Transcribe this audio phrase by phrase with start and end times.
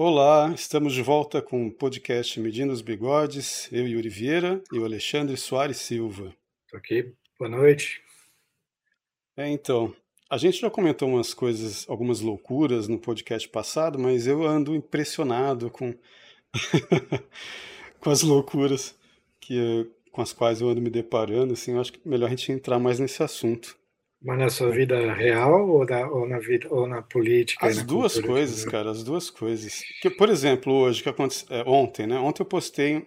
[0.00, 4.84] Olá, estamos de volta com o podcast Medindo os Bigodes, eu, Yuri Vieira, e o
[4.84, 6.32] Alexandre Soares Silva.
[6.66, 8.00] Estou aqui, boa noite.
[9.36, 9.92] É, então,
[10.30, 15.68] a gente já comentou umas coisas, algumas loucuras no podcast passado, mas eu ando impressionado
[15.68, 15.92] com,
[17.98, 18.96] com as loucuras
[19.40, 22.52] que, com as quais eu ando me deparando, assim, eu acho que melhor a gente
[22.52, 23.76] entrar mais nesse assunto.
[24.20, 27.66] Mas na sua vida real ou, da, ou na vida ou na política?
[27.66, 29.82] As na duas coisas, cara, as duas coisas.
[30.02, 32.18] Que, por exemplo, hoje que aconteceu, é, ontem, né?
[32.18, 33.06] Ontem eu postei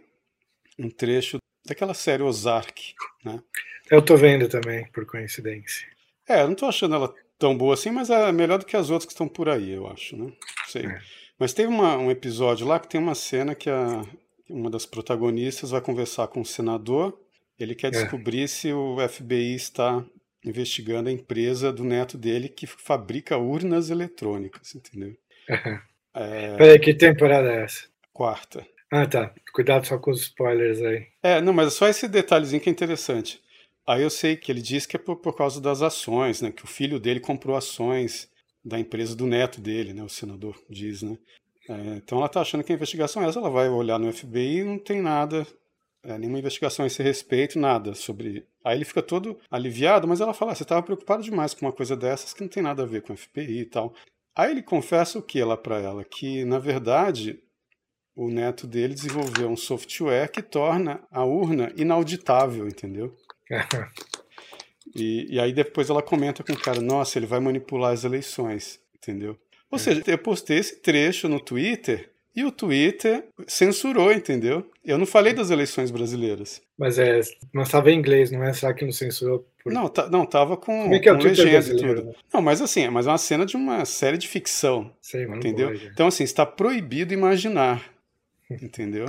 [0.79, 2.93] um trecho daquela série Ozark,
[3.25, 3.41] né?
[3.89, 5.85] Eu tô vendo também, por coincidência.
[6.27, 8.89] É, eu não tô achando ela tão boa assim, mas é melhor do que as
[8.89, 10.31] outras que estão por aí, eu acho, né?
[10.67, 10.85] Sei.
[10.85, 11.01] É.
[11.37, 14.05] Mas teve uma, um episódio lá que tem uma cena que a,
[14.49, 17.19] uma das protagonistas vai conversar com o senador.
[17.59, 17.91] Ele quer é.
[17.91, 20.05] descobrir se o FBI está
[20.43, 25.15] investigando a empresa do neto dele que fabrica urnas eletrônicas, entendeu?
[26.13, 26.57] É...
[26.57, 27.85] Peraí, que temporada é essa?
[28.11, 28.67] Quarta.
[28.91, 29.33] Ah, tá.
[29.53, 31.07] Cuidado só com os spoilers aí.
[31.23, 33.41] É, não, mas é só esse detalhezinho que é interessante.
[33.87, 36.51] Aí eu sei que ele diz que é por, por causa das ações, né?
[36.51, 38.29] Que o filho dele comprou ações
[38.63, 40.03] da empresa do neto dele, né?
[40.03, 41.17] O senador diz, né?
[41.69, 44.59] É, então ela tá achando que a investigação é essa, ela vai olhar no FBI
[44.59, 45.47] e não tem nada
[46.03, 48.45] é, nenhuma investigação a esse respeito, nada sobre.
[48.63, 51.71] Aí ele fica todo aliviado, mas ela fala: ah, você estava preocupado demais com uma
[51.71, 53.93] coisa dessas que não tem nada a ver com o FPI e tal.
[54.35, 56.03] Aí ele confessa o que lá para ela?
[56.03, 57.39] Que, na verdade,
[58.15, 63.15] o neto dele desenvolveu um software que torna a urna inauditável, entendeu?
[64.95, 68.79] e, e aí depois ela comenta com o cara: nossa, ele vai manipular as eleições,
[68.95, 69.37] entendeu?
[69.69, 69.79] Ou é.
[69.79, 74.65] seja, eu postei esse trecho no Twitter e o Twitter censurou, entendeu?
[74.83, 76.61] Eu não falei das eleições brasileiras.
[76.77, 77.19] Mas é,
[77.53, 78.53] mas estava em inglês, não é?
[78.53, 79.45] Será que não censurou?
[79.61, 79.71] Por...
[79.71, 82.05] Não, tá, não, tava com, Como é que é o com legenda e tudo.
[82.05, 82.13] Né?
[82.33, 84.91] Não, mas assim, é mas é uma cena de uma série de ficção.
[85.01, 85.69] Sei, mas entendeu?
[85.69, 87.83] Pode, então, assim, está proibido imaginar.
[88.49, 89.05] entendeu?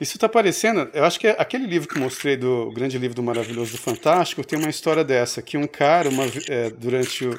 [0.00, 0.88] Isso está parecendo.
[0.94, 4.42] Eu acho que é aquele livro que mostrei do grande livro do Maravilhoso do Fantástico
[4.42, 7.38] tem uma história dessa, que um cara, uma, é, durante o,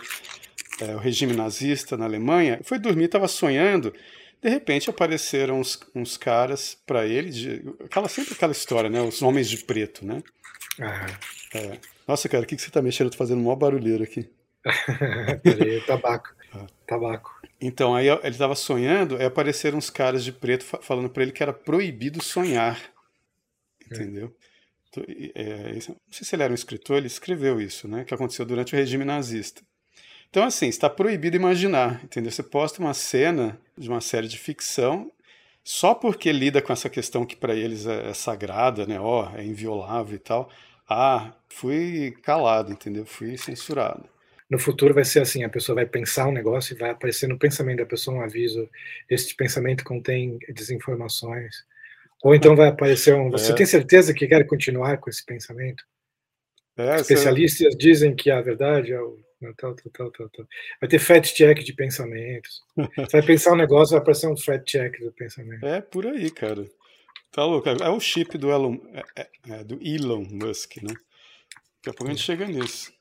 [0.80, 3.92] é, o regime nazista na Alemanha, foi dormir, estava sonhando
[4.42, 9.02] de repente apareceram uns, uns caras para ele, de, aquela, sempre aquela história, né?
[9.02, 10.24] Os homens de preto, né?
[10.80, 11.06] Ah.
[11.54, 11.78] É.
[12.08, 13.12] Nossa, cara, o que, que você tá mexendo?
[13.12, 14.30] Tô fazendo maior barulheiro aqui.
[15.44, 16.34] Peraí, tabaco.
[16.54, 16.66] Ah.
[16.88, 17.40] Tabaco.
[17.60, 21.44] Então, aí ele estava sonhando, aí apareceram uns caras de preto falando para ele que
[21.44, 22.82] era proibido sonhar.
[23.86, 24.36] Entendeu?
[24.98, 25.32] É.
[25.36, 28.04] É, não sei se ele era um escritor, ele escreveu isso, né?
[28.04, 29.62] Que aconteceu durante o regime nazista.
[30.32, 32.32] Então, assim, está proibido imaginar, entendeu?
[32.32, 35.12] Você posta uma cena de uma série de ficção
[35.62, 38.98] só porque lida com essa questão que para eles é, é, sagrada, né?
[38.98, 40.50] Ó, oh, é inviolável e tal.
[40.90, 43.06] Ah, fui calado, entendeu?
[43.06, 44.06] Fui censurado.
[44.50, 47.38] No futuro vai ser assim, a pessoa vai pensar um negócio e vai aparecer no
[47.38, 48.70] pensamento da pessoa um aviso,
[49.10, 51.66] este pensamento contém desinformações.
[52.24, 53.56] Ou então vai aparecer um, você é.
[53.56, 55.84] tem certeza que quer continuar com esse pensamento?
[56.78, 59.20] É, Especialistas dizem que a verdade é o
[59.58, 60.48] Tal, tal, tal, tal,
[60.80, 62.62] Vai ter fact check de pensamentos.
[62.76, 65.66] Você vai pensar um negócio, vai aparecer um fact check do pensamento.
[65.66, 66.66] É por aí, cara.
[67.32, 67.68] Tá louco.
[67.68, 70.94] É o chip do Elon, é, é, é, do Elon Musk, né?
[71.78, 72.94] Daqui a pouco a gente chega nisso.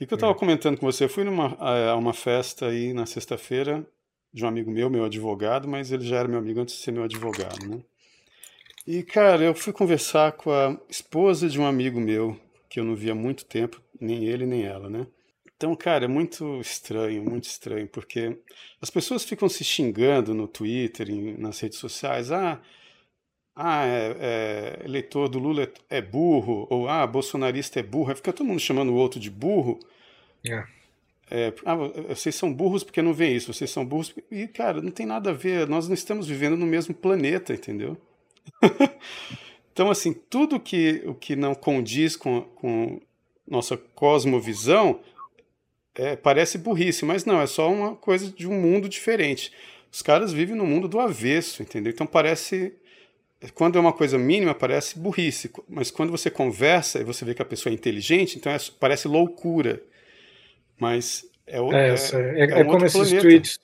[0.00, 0.36] E que eu estava é.
[0.36, 3.86] comentando com você, eu fui numa a uma festa aí na sexta-feira
[4.32, 6.90] de um amigo meu, meu advogado, mas ele já era meu amigo antes de ser
[6.90, 7.80] meu advogado, né?
[8.86, 12.38] E, cara, eu fui conversar com a esposa de um amigo meu,
[12.68, 15.06] que eu não via há muito tempo, nem ele nem ela, né?
[15.56, 18.38] Então, cara, é muito estranho, muito estranho, porque
[18.80, 22.30] as pessoas ficam se xingando no Twitter, em, nas redes sociais.
[22.30, 22.60] Ah,
[23.54, 28.10] ah é, é, eleitor do Lula é, burro, ou ah, bolsonarista é burro.
[28.10, 29.80] Aí fica todo mundo chamando o outro de burro.
[30.46, 30.64] É.
[31.30, 31.74] É, ah,
[32.08, 34.14] vocês são burros porque não veem isso, vocês são burros.
[34.30, 37.96] E, cara, não tem nada a ver, nós não estamos vivendo no mesmo planeta, entendeu?
[39.72, 43.00] então, assim, tudo que, o que não condiz com, com
[43.48, 45.00] nossa cosmovisão,
[45.96, 49.52] é, parece burrice, mas não, é só uma coisa de um mundo diferente.
[49.90, 51.92] Os caras vivem no mundo do avesso, entendeu?
[51.92, 52.74] Então parece.
[53.54, 57.42] Quando é uma coisa mínima, parece burrice, mas quando você conversa e você vê que
[57.42, 59.82] a pessoa é inteligente, então é, parece loucura.
[60.78, 63.58] Mas é, o, é, é, é, é um como esses tweets.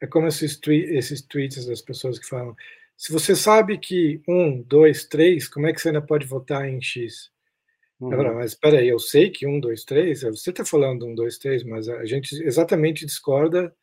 [0.00, 2.56] É como esses, tweet, esses tweets das pessoas que falam:
[2.96, 6.80] se você sabe que um, dois, três, como é que você ainda pode votar em
[6.80, 7.30] X?
[8.00, 8.10] Uhum.
[8.10, 11.36] Não, mas espera aí, eu sei que um, dois, três, você está falando um, dois,
[11.36, 13.74] três, mas a gente exatamente discorda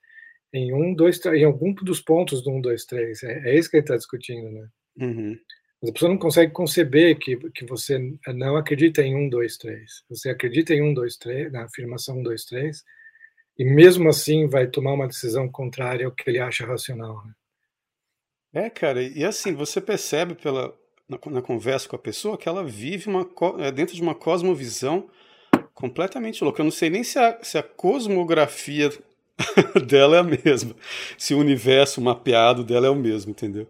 [0.52, 3.22] em um, dois, em algum dos pontos do um, dois, três.
[3.22, 4.68] É, é isso que ele está discutindo, né?
[5.00, 5.38] Uhum.
[5.80, 10.04] Mas a pessoa não consegue conceber que, que você não acredita em um, dois, três.
[10.10, 12.84] Você acredita em um, dois, três, na afirmação um, dois, três,
[13.56, 17.24] e mesmo assim vai tomar uma decisão contrária ao que ele acha racional.
[17.24, 18.66] Né?
[18.66, 20.76] É, cara, e assim, você percebe pela,
[21.08, 23.28] na, na, conversa com a pessoa que ela vive uma,
[23.60, 25.10] é, dentro de uma cosmovisão
[25.74, 26.62] completamente louca.
[26.62, 28.90] Eu não sei nem se a, se a cosmografia
[29.88, 30.76] dela é a mesma,
[31.18, 33.70] se o universo mapeado dela é o mesmo, entendeu?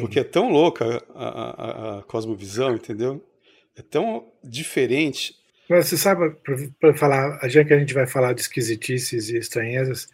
[0.00, 3.22] Porque é tão louca a, a, a, cosmovisão, entendeu?
[3.76, 5.36] É tão diferente.
[5.68, 6.34] Mas você sabe,
[6.80, 10.08] para falar, já que a gente vai falar de esquisitices e estranhezas,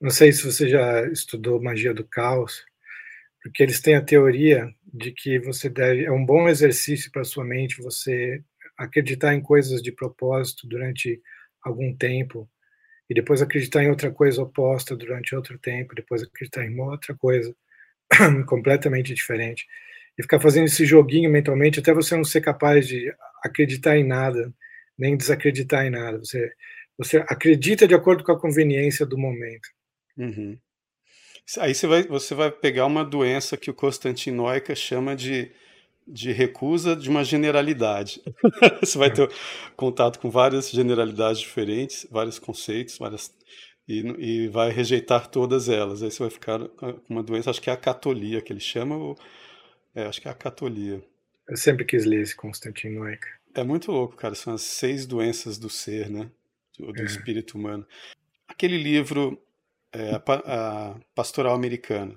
[0.00, 2.64] não sei se você já estudou magia do caos,
[3.42, 7.44] porque eles têm a teoria de que você deve, é um bom exercício para sua
[7.44, 8.42] mente você
[8.76, 11.20] acreditar em coisas de propósito durante
[11.62, 12.48] algum tempo
[13.08, 17.54] e depois acreditar em outra coisa oposta durante outro tempo, depois acreditar em outra coisa
[18.46, 19.66] completamente diferente.
[20.16, 24.52] E ficar fazendo esse joguinho mentalmente até você não ser capaz de acreditar em nada,
[24.98, 26.18] nem desacreditar em nada.
[26.18, 26.52] Você,
[26.96, 29.68] você acredita de acordo com a conveniência do momento.
[30.16, 30.58] Uhum.
[31.58, 35.50] Aí você vai, você vai pegar uma doença que o Constantin Noica chama de,
[36.06, 38.22] de recusa de uma generalidade.
[38.80, 39.28] você vai ter
[39.76, 43.34] contato com várias generalidades diferentes, vários conceitos, várias
[43.88, 46.02] e, e, vai rejeitar todas elas.
[46.02, 48.96] Aí você vai ficar com uma doença, acho que é a catolia que ele chama,
[48.96, 49.18] ou,
[49.94, 51.02] é, acho que é a catolia.
[51.48, 53.26] Eu sempre quis ler esse Constantin Noica.
[53.52, 54.36] É muito louco, cara.
[54.36, 56.30] São as seis doenças do ser, né?
[56.78, 57.04] Do, do é.
[57.04, 57.84] espírito humano.
[58.46, 59.36] Aquele livro
[59.92, 62.14] é, a, a, Pastoral Americana,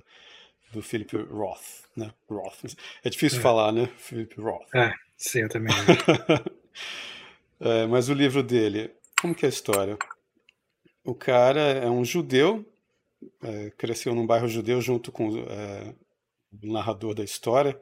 [0.71, 2.11] do Philip Roth, né?
[2.29, 2.75] Roth.
[3.03, 3.41] É difícil é.
[3.41, 3.89] falar, né?
[3.97, 4.73] Philip Roth.
[4.75, 5.73] É, sim, eu também.
[7.59, 8.91] é, mas o livro dele,
[9.21, 9.97] como que é a história?
[11.03, 12.65] O cara é um judeu,
[13.43, 15.93] é, cresceu num bairro judeu junto com é,
[16.63, 17.79] o narrador da história.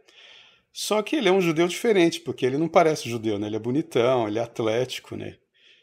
[0.74, 3.48] Só que ele é um judeu diferente, porque ele não parece judeu, né?
[3.48, 5.38] Ele é bonitão, ele é atlético, né?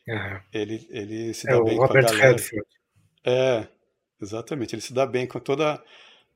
[0.08, 0.40] Uhum.
[0.52, 2.28] Ele, ele se dá é, bem com a galera.
[2.28, 2.66] Redford.
[3.24, 3.68] É,
[4.20, 5.82] Exatamente, ele se dá bem com toda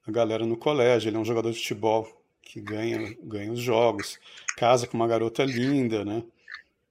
[0.06, 2.06] a galera no colégio, ele é um jogador de futebol
[2.43, 4.19] que ganha, ganha os jogos,
[4.56, 6.23] casa com uma garota linda, né?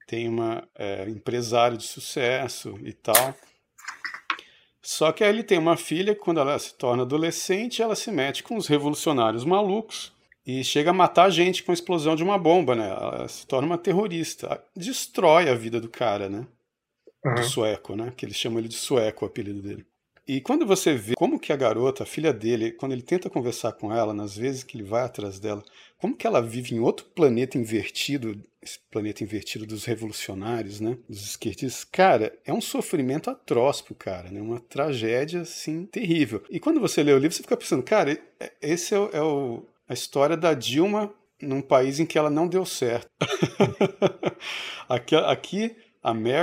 [0.08, 3.36] Tem uma é, empresário de sucesso e tal.
[4.82, 8.12] Só que aí ele tem uma filha que, quando ela se torna adolescente, ela se
[8.12, 10.12] mete com os revolucionários malucos
[10.46, 12.90] e chega a matar a gente com a explosão de uma bomba, né?
[12.90, 14.62] Ela se torna uma terrorista.
[14.76, 16.48] Destrói a vida do cara, né?
[17.24, 17.36] Uhum.
[17.36, 18.12] Do sueco, né?
[18.18, 19.86] Que eles chamam ele de sueco, o apelido dele.
[20.28, 23.74] E quando você vê como que a garota, a filha dele, quando ele tenta conversar
[23.74, 25.64] com ela, nas vezes que ele vai atrás dela,
[25.98, 31.24] como que ela vive em outro planeta invertido, esse planeta invertido dos revolucionários, né, dos
[31.24, 36.44] esquerdistas, cara, é um sofrimento atroz pro cara, né, uma tragédia, assim, terrível.
[36.50, 38.18] E quando você lê o livro, você fica pensando, cara,
[38.62, 42.48] esse é, o, é o, a história da Dilma num país em que ela não
[42.48, 43.10] deu certo.
[44.88, 45.76] aqui, aqui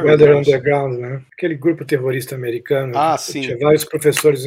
[0.05, 1.22] Weather Underground, né?
[1.32, 2.93] Aquele grupo terrorista americano.
[2.96, 3.40] Ah, sim.
[3.40, 4.46] Tinha vários professores,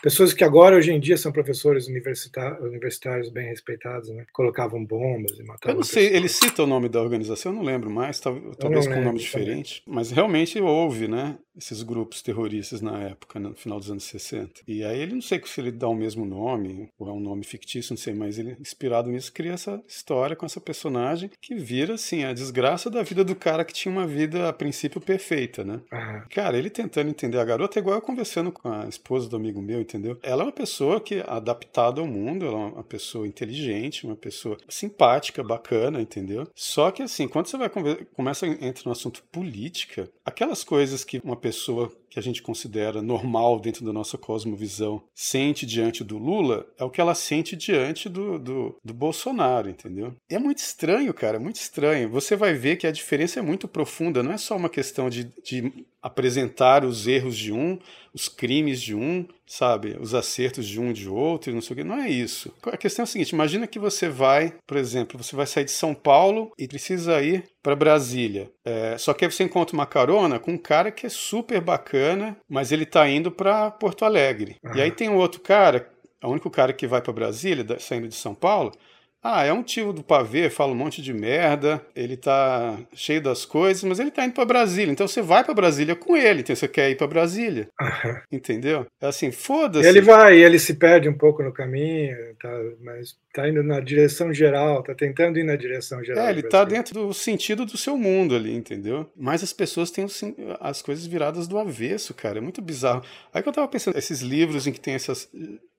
[0.00, 4.24] pessoas que agora, hoje em dia, são professores universitários bem respeitados, né?
[4.32, 5.72] Colocavam bombas e matavam.
[5.72, 6.18] Eu não sei, pessoas.
[6.18, 9.82] ele cita o nome da organização, eu não lembro mais, talvez com um nome diferente,
[9.84, 9.96] também.
[9.96, 11.36] mas realmente houve, né?
[11.54, 14.62] Esses grupos terroristas na época, no final dos anos 60.
[14.66, 17.44] E aí ele não sei se ele dá o mesmo nome, ou é um nome
[17.44, 21.94] fictício, não sei, mas ele, inspirado nisso, cria essa história com essa personagem que vira,
[21.94, 25.80] assim, a desgraça da vida do cara que tinha uma vida a princípio perfeita, né?
[26.30, 29.60] Cara, ele tentando entender a garota é igual eu conversando com a esposa do amigo
[29.60, 30.18] meu, entendeu?
[30.22, 34.16] Ela é uma pessoa que é adaptada ao mundo, ela é uma pessoa inteligente, uma
[34.16, 36.46] pessoa simpática, bacana, entendeu?
[36.54, 37.68] Só que assim, quando você vai
[38.14, 43.00] começa a entrar no assunto política, aquelas coisas que uma pessoa que a gente considera
[43.00, 48.06] normal dentro da nossa cosmovisão sente diante do Lula é o que ela sente diante
[48.06, 50.14] do, do, do Bolsonaro, entendeu?
[50.28, 52.10] É muito estranho, cara, é muito estranho.
[52.10, 55.24] Você vai ver que a diferença é muito profunda, não é só uma questão de,
[55.42, 57.78] de apresentar os erros de um,
[58.12, 61.76] os crimes de um, sabe, os acertos de um e de outro, não sei o
[61.76, 61.84] que.
[61.84, 62.52] Não é isso.
[62.64, 65.70] A questão é a seguinte: imagina que você vai, por exemplo, você vai sair de
[65.70, 68.50] São Paulo e precisa ir para Brasília.
[68.64, 72.36] É, só que aí você encontra uma carona com um cara que é super bacana,
[72.48, 74.56] mas ele está indo para Porto Alegre.
[74.74, 75.88] E aí tem um outro cara,
[76.22, 78.72] o único cara que vai para Brasília, saindo de São Paulo,
[79.22, 83.44] Ah, é um tio do pavê, fala um monte de merda, ele tá cheio das
[83.44, 84.90] coisas, mas ele tá indo para Brasília.
[84.90, 87.68] Então você vai para Brasília com ele, então você quer ir para Brasília.
[87.80, 88.16] Uhum.
[88.32, 88.84] Entendeu?
[89.00, 89.88] É assim, foda-se.
[89.88, 92.50] Ele vai, ele se perde um pouco no caminho, tá,
[92.82, 96.26] mas tá indo na direção geral, tá tentando ir na direção geral.
[96.26, 99.08] É, ele tá dentro do sentido do seu mundo ali, entendeu?
[99.16, 100.04] Mas as pessoas têm
[100.58, 102.38] as coisas viradas do avesso, cara.
[102.38, 103.04] É muito bizarro.
[103.32, 105.30] Aí que eu tava pensando, esses livros em que tem essas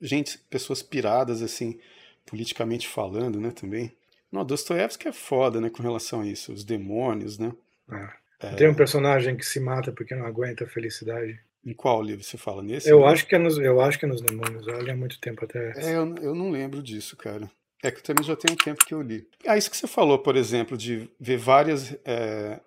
[0.02, 1.78] gente, pessoas piradas assim
[2.26, 3.92] politicamente falando, né, também.
[4.32, 7.54] Não, Dostoiévski é foda, né, com relação a isso, os demônios, né?
[7.92, 8.24] É.
[8.44, 8.56] É...
[8.56, 11.40] Tem um personagem que se mata porque não aguenta a felicidade.
[11.66, 12.90] Em qual livro você fala nesse?
[12.90, 14.68] Eu acho que é nos, eu acho que é nos demônios.
[14.68, 15.72] Eu li há muito tempo até.
[15.78, 17.50] É, eu, eu não lembro disso, cara.
[17.82, 19.26] É que também já tem um tempo que eu li.
[19.48, 22.60] Ah, isso que você falou, por exemplo, de ver vários é,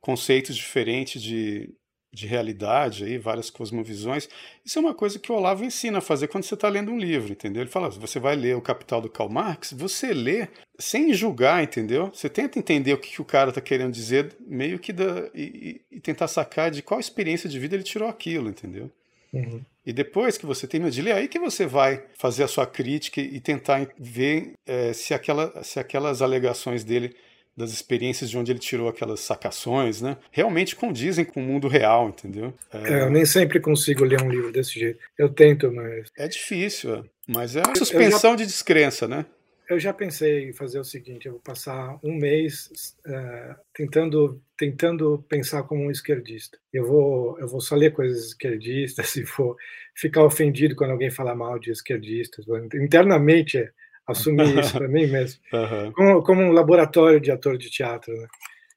[0.00, 1.72] conceitos diferentes de,
[2.12, 4.28] de realidade, aí, várias cosmovisões.
[4.64, 6.98] Isso é uma coisa que o Olavo ensina a fazer quando você está lendo um
[6.98, 7.62] livro, entendeu?
[7.62, 12.10] Ele fala: você vai ler O Capital do Karl Marx, você lê sem julgar, entendeu?
[12.12, 15.80] Você tenta entender o que, que o cara está querendo dizer, meio que da, e,
[15.90, 18.90] e, tentar sacar de qual experiência de vida ele tirou aquilo, entendeu?
[19.32, 19.62] Uhum.
[19.84, 23.20] E depois que você termina de ler, aí que você vai fazer a sua crítica
[23.20, 27.16] e tentar ver é, se, aquela, se aquelas alegações dele
[27.56, 30.16] das experiências de onde ele tirou aquelas sacações, né?
[30.30, 32.54] Realmente condizem com o mundo real, entendeu?
[32.72, 32.92] É...
[32.92, 34.98] É, eu nem sempre consigo ler um livro desse jeito.
[35.18, 36.10] Eu tento, mas.
[36.16, 37.02] É difícil, é.
[37.26, 38.36] mas é a suspensão já...
[38.36, 39.26] de descrença, né?
[39.68, 45.24] Eu já pensei em fazer o seguinte: eu vou passar um mês uh, tentando tentando
[45.28, 46.58] pensar como um esquerdista.
[46.72, 49.56] Eu vou eu vou só ler coisas esquerdistas e vou
[49.94, 52.44] ficar ofendido quando alguém falar mal de esquerdistas.
[52.74, 53.70] Internamente
[54.06, 55.92] assumir isso para mim mesmo, uhum.
[55.92, 58.12] como, como, um laboratório de ator de teatro.
[58.14, 58.26] Né?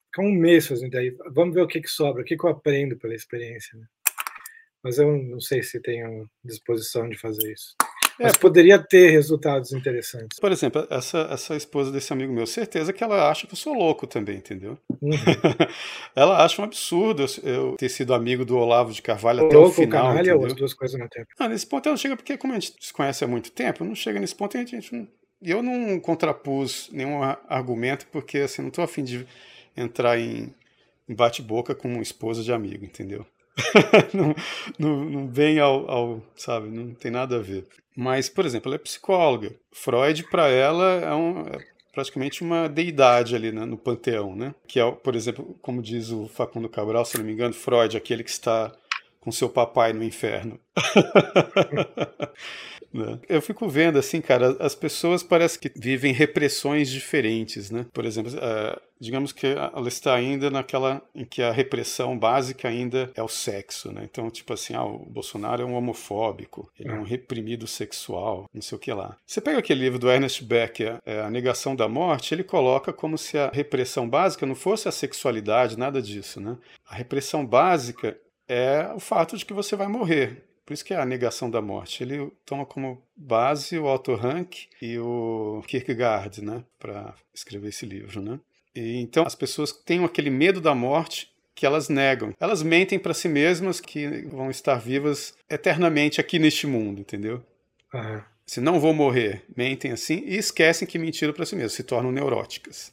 [0.05, 2.49] Ficar um mês fazendo aí, vamos ver o que, que sobra, o que, que eu
[2.49, 3.77] aprendo pela experiência.
[3.77, 3.85] Né?
[4.83, 7.75] Mas eu não sei se tenho disposição de fazer isso.
[8.19, 10.39] É, Mas poderia ter resultados interessantes.
[10.39, 13.73] Por exemplo, essa, essa esposa desse amigo meu, certeza que ela acha que eu sou
[13.73, 14.77] louco também, entendeu?
[15.01, 15.11] Uhum.
[16.15, 19.71] ela acha um absurdo eu ter sido amigo do Olavo de Carvalho o até louco,
[19.71, 20.07] o final.
[20.07, 20.45] Canalha, entendeu?
[20.47, 21.27] as duas coisas no tempo.
[21.37, 23.83] Ah, nesse ponto ela não chega, porque como a gente se conhece há muito tempo,
[23.83, 25.07] não chega nesse ponto e a gente não,
[25.41, 29.27] eu não contrapus nenhum argumento, porque assim, não estou afim de
[29.75, 30.53] entrar em,
[31.07, 33.25] em bate-boca com uma esposa de amigo, entendeu?
[34.13, 34.35] não,
[34.77, 37.65] não, não, vem ao, ao, sabe, não tem nada a ver.
[37.95, 39.55] Mas, por exemplo, ela é psicóloga.
[39.71, 41.57] Freud, para ela, é, um, é,
[41.93, 44.53] praticamente uma deidade ali né, no panteão, né?
[44.67, 48.23] Que é, por exemplo, como diz o Facundo Cabral, se não me engano, Freud, aquele
[48.23, 48.71] que está
[49.21, 50.59] com seu papai no inferno.
[52.95, 53.19] Né?
[53.27, 57.85] Eu fico vendo, assim, cara, as pessoas parecem que vivem repressões diferentes, né?
[57.93, 63.11] Por exemplo, uh, digamos que ela está ainda naquela em que a repressão básica ainda
[63.15, 64.01] é o sexo, né?
[64.09, 68.61] Então, tipo assim, ah, o Bolsonaro é um homofóbico, ele é um reprimido sexual, não
[68.61, 69.17] sei o que lá.
[69.25, 73.17] Você pega aquele livro do Ernest Becker, é, A Negação da Morte, ele coloca como
[73.17, 76.57] se a repressão básica não fosse a sexualidade, nada disso, né?
[76.87, 80.43] A repressão básica é o fato de que você vai morrer.
[80.65, 82.03] Por isso que é a negação da morte.
[82.03, 88.21] Ele toma como base o Otto Rank e o Kierkegaard, né, para escrever esse livro,
[88.21, 88.39] né?
[88.75, 92.33] E, então as pessoas têm aquele medo da morte que elas negam.
[92.39, 97.43] Elas mentem para si mesmas que vão estar vivas eternamente aqui neste mundo, entendeu?
[97.93, 98.21] Uhum.
[98.45, 102.11] Se não vou morrer, mentem assim e esquecem que mentiram para si mesmas, se tornam
[102.11, 102.91] neuróticas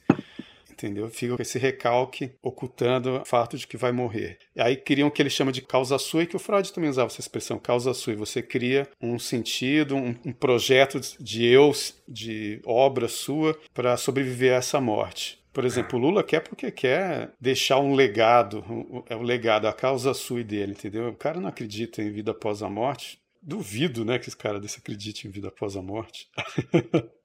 [0.87, 1.09] entendeu?
[1.09, 4.39] Fica com esse recalque ocultando o fato de que vai morrer.
[4.55, 7.09] E aí criam o que ele chama de causa sui, que o Freud também usava
[7.09, 8.15] essa expressão, causa sui.
[8.17, 11.73] Você cria um sentido, um, um projeto de eu,
[12.09, 15.41] de obra sua para sobreviver a essa morte.
[15.53, 18.65] Por exemplo, o Lula quer porque quer deixar um legado,
[19.09, 21.09] é o legado, a causa sui dele, entendeu?
[21.09, 23.21] O cara não acredita em vida após a morte.
[23.43, 26.29] Duvido, né, que esse cara desse acredite em vida após a morte.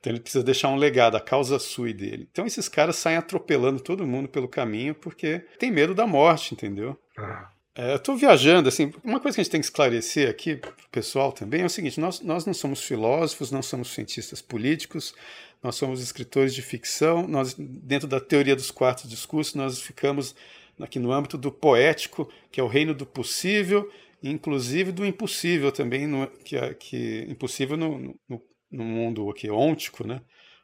[0.00, 2.28] Então ele precisa deixar um legado, a causa sui dele.
[2.30, 6.98] Então esses caras saem atropelando todo mundo pelo caminho porque tem medo da morte, entendeu?
[7.16, 7.50] Ah.
[7.76, 10.72] É, eu estou viajando, assim, uma coisa que a gente tem que esclarecer aqui pro
[10.92, 15.12] pessoal também é o seguinte, nós, nós não somos filósofos, não somos cientistas políticos,
[15.60, 20.36] nós somos escritores de ficção, nós, dentro da teoria dos quatro discursos, nós ficamos
[20.78, 23.90] aqui no âmbito do poético, que é o reino do possível,
[24.22, 28.42] inclusive do impossível também, no, que, é, que impossível no, no,
[28.74, 30.20] no mundo aqui ôntico, né?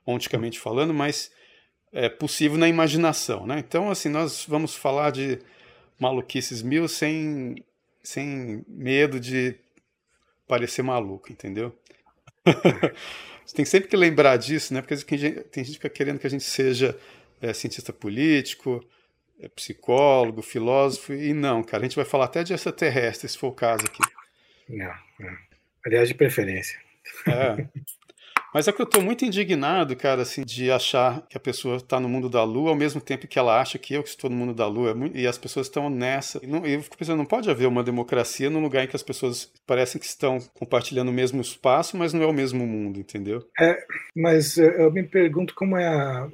[0.07, 1.31] onticamente falando, mas
[1.93, 3.47] é possível na imaginação.
[3.47, 3.59] Né?
[3.59, 5.39] Então, assim, nós vamos falar de
[5.99, 7.65] maluquices mil sem,
[8.03, 9.55] sem medo de
[10.47, 11.77] parecer maluco, entendeu?
[13.45, 14.81] Você tem sempre que lembrar disso, né?
[14.81, 16.97] Porque tem gente que fica querendo que a gente seja
[17.41, 18.85] é, cientista político,
[19.41, 23.49] é, psicólogo, filósofo, e não, cara, a gente vai falar até de extraterrestre, se for
[23.49, 24.03] o caso aqui.
[24.69, 25.37] Não, não.
[25.85, 26.81] aliás, de preferência.
[27.27, 27.67] É.
[28.53, 32.01] Mas é que eu tô muito indignado, cara, assim, de achar que a pessoa tá
[32.01, 34.37] no mundo da lua ao mesmo tempo que ela acha que eu que estou no
[34.37, 34.91] mundo da lua.
[34.91, 36.41] É e as pessoas estão nessa.
[36.43, 39.03] E não, eu fico pensando, não pode haver uma democracia num lugar em que as
[39.03, 43.45] pessoas parecem que estão compartilhando o mesmo espaço, mas não é o mesmo mundo, entendeu?
[43.59, 43.79] É,
[44.17, 46.29] mas eu me pergunto como é a,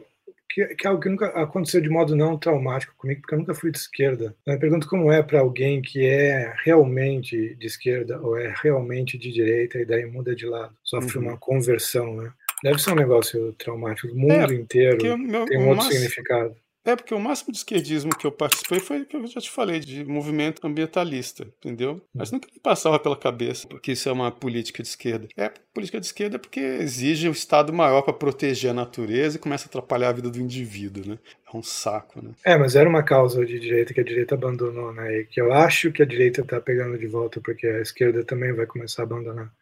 [0.57, 3.55] que, que, é algo que nunca aconteceu de modo não traumático comigo, porque eu nunca
[3.55, 4.35] fui de esquerda.
[4.47, 9.19] Eu me pergunto como é para alguém que é realmente de esquerda ou é realmente
[9.19, 11.25] de direita e daí muda de lado, sofre uhum.
[11.25, 12.33] uma conversão, né?
[12.63, 14.09] Deve ser um negócio traumático.
[14.09, 16.57] O mundo é, inteiro meu, tem um outro significado.
[16.87, 19.51] É, porque o máximo de esquerdismo que eu participei foi o que eu já te
[19.51, 22.01] falei, de movimento ambientalista, entendeu?
[22.15, 25.27] Mas nunca me passava pela cabeça que isso é uma política de esquerda.
[25.37, 29.67] É política de esquerda porque exige um Estado maior para proteger a natureza e começa
[29.67, 31.19] a atrapalhar a vida do indivíduo, né?
[31.53, 32.31] É um saco, né?
[32.45, 35.21] É, mas era uma causa de direita que a direita abandonou, né?
[35.21, 38.53] E que eu acho que a direita está pegando de volta porque a esquerda também
[38.53, 39.53] vai começar a abandonar.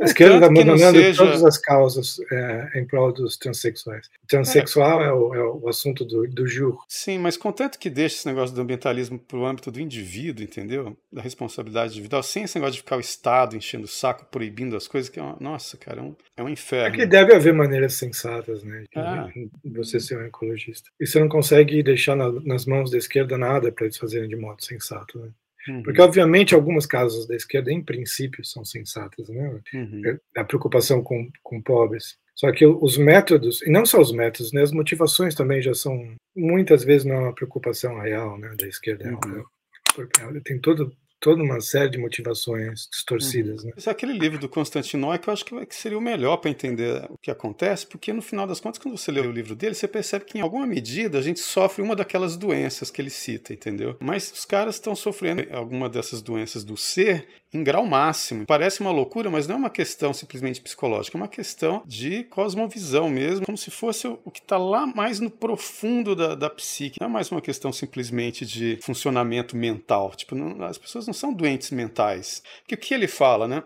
[0.00, 1.24] A esquerda está abandonando seja...
[1.24, 4.06] todas as causas é, em prol dos transexuais.
[4.22, 6.46] O transexual é, é, o, é o, assunto do, do.
[6.88, 10.96] Sim, mas contanto que deixe esse negócio do ambientalismo para o âmbito do indivíduo, entendeu?
[11.12, 14.86] Da responsabilidade individual, sem esse negócio de ficar o Estado enchendo o saco, proibindo as
[14.86, 16.94] coisas, que é uma, nossa, cara, é um, é um inferno.
[16.94, 18.84] É que deve haver maneiras sensatas, né?
[18.94, 19.28] Ah.
[19.64, 20.88] Você ser um ecologista.
[21.00, 24.36] E você não consegue deixar na, nas mãos da esquerda nada para eles fazerem de
[24.36, 25.30] modo sensato, né?
[25.68, 25.82] Uhum.
[25.82, 29.60] Porque, obviamente, algumas causas da esquerda, em princípio, são sensatas, né?
[29.74, 30.02] Uhum.
[30.06, 32.16] É, a preocupação com, com pobres.
[32.34, 36.14] Só que os métodos, e não só os métodos, né, as motivações também já são,
[36.36, 39.10] muitas vezes, não é uma preocupação real né, da esquerda.
[39.10, 40.40] Uhum.
[40.44, 43.62] Tem todo, toda uma série de motivações distorcidas.
[43.62, 43.68] Uhum.
[43.68, 43.74] Né?
[43.76, 47.06] Esse é aquele livro do Constantinoy que eu acho que seria o melhor para entender
[47.10, 49.88] o que acontece, porque no final das contas, quando você lê o livro dele, você
[49.88, 53.96] percebe que em alguma medida a gente sofre uma daquelas doenças que ele cita, entendeu?
[54.00, 58.44] Mas os caras estão sofrendo alguma dessas doenças do ser em grau máximo.
[58.46, 63.08] Parece uma loucura, mas não é uma questão simplesmente psicológica, é uma questão de cosmovisão
[63.08, 67.00] mesmo, como se fosse o que está lá mais no profundo da, da psique.
[67.00, 70.12] Não é mais uma questão simplesmente de funcionamento mental.
[70.14, 72.42] Tipo, não, as pessoas não são doentes mentais.
[72.60, 73.62] Porque o que ele fala, né?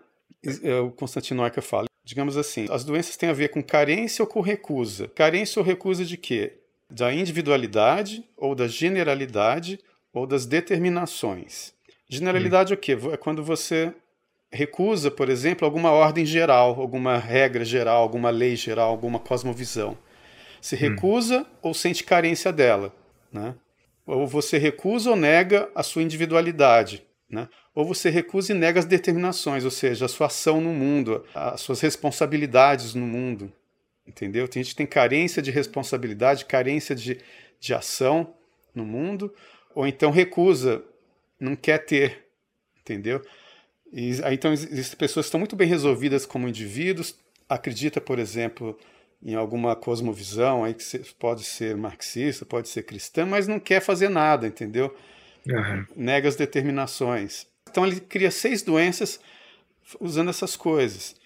[0.62, 1.86] É o Constantino Noica fala.
[2.04, 5.08] Digamos assim, as doenças têm a ver com carência ou com recusa.
[5.08, 6.54] Carência ou recusa de quê?
[6.90, 9.78] Da individualidade ou da generalidade
[10.12, 11.72] ou das determinações.
[12.08, 12.74] Generalidade hum.
[12.74, 12.98] é o quê?
[13.12, 13.94] É quando você
[14.50, 19.96] recusa, por exemplo, alguma ordem geral, alguma regra geral, alguma lei geral, alguma cosmovisão.
[20.60, 20.78] Se hum.
[20.78, 21.46] recusa hum.
[21.62, 22.94] ou sente carência dela,
[23.32, 23.54] né?
[24.04, 27.48] Ou você recusa ou nega a sua individualidade, né?
[27.74, 31.62] Ou você recusa e nega as determinações, ou seja, a sua ação no mundo, as
[31.62, 33.50] suas responsabilidades no mundo,
[34.06, 34.46] entendeu?
[34.46, 37.18] Tem gente que tem carência de responsabilidade, carência de,
[37.58, 38.34] de ação
[38.74, 39.34] no mundo,
[39.74, 40.84] ou então recusa
[41.40, 42.26] não quer ter,
[42.82, 43.22] entendeu?
[43.90, 47.16] E, então existem pessoas que estão muito bem resolvidas como indivíduos,
[47.48, 48.78] acredita, por exemplo,
[49.22, 50.84] em alguma cosmovisão aí que
[51.18, 54.94] pode ser marxista, pode ser cristã, mas não quer fazer nada, entendeu?
[55.46, 55.86] Uhum.
[55.96, 57.46] Nega as determinações.
[57.70, 59.20] Então ele cria seis doenças
[60.00, 61.16] usando essas coisas.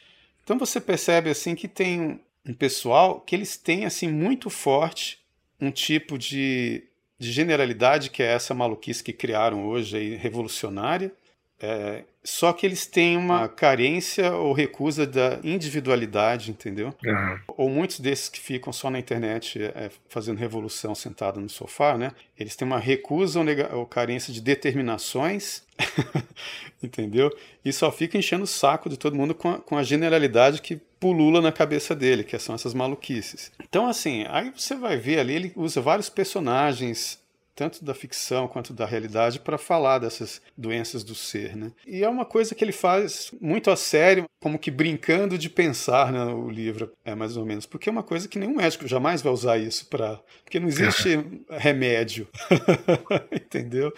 [0.42, 5.18] Então você percebe assim que tem um pessoal que eles têm assim muito forte
[5.60, 6.84] um tipo de
[7.18, 11.12] de generalidade, que é essa maluquice que criaram hoje, aí, revolucionária.
[11.58, 16.92] É, só que eles têm uma carência ou recusa da individualidade, entendeu?
[17.04, 17.38] Uhum.
[17.56, 22.10] Ou muitos desses que ficam só na internet é, fazendo revolução sentado no sofá, né?
[22.36, 23.46] Eles têm uma recusa ou,
[23.78, 25.62] ou carência de determinações,
[26.82, 27.30] entendeu?
[27.64, 30.80] E só fica enchendo o saco de todo mundo com a, com a generalidade que
[30.98, 33.52] pulula na cabeça dele, que são essas maluquices.
[33.62, 37.24] Então, assim, aí você vai ver ali, ele usa vários personagens
[37.56, 41.56] tanto da ficção quanto da realidade, para falar dessas doenças do ser.
[41.56, 41.72] Né?
[41.86, 46.12] E é uma coisa que ele faz muito a sério, como que brincando de pensar
[46.12, 49.22] né, o livro, é mais ou menos, porque é uma coisa que nenhum médico jamais
[49.22, 50.20] vai usar isso para.
[50.44, 51.18] Porque não existe
[51.50, 52.28] remédio,
[53.32, 53.92] entendeu?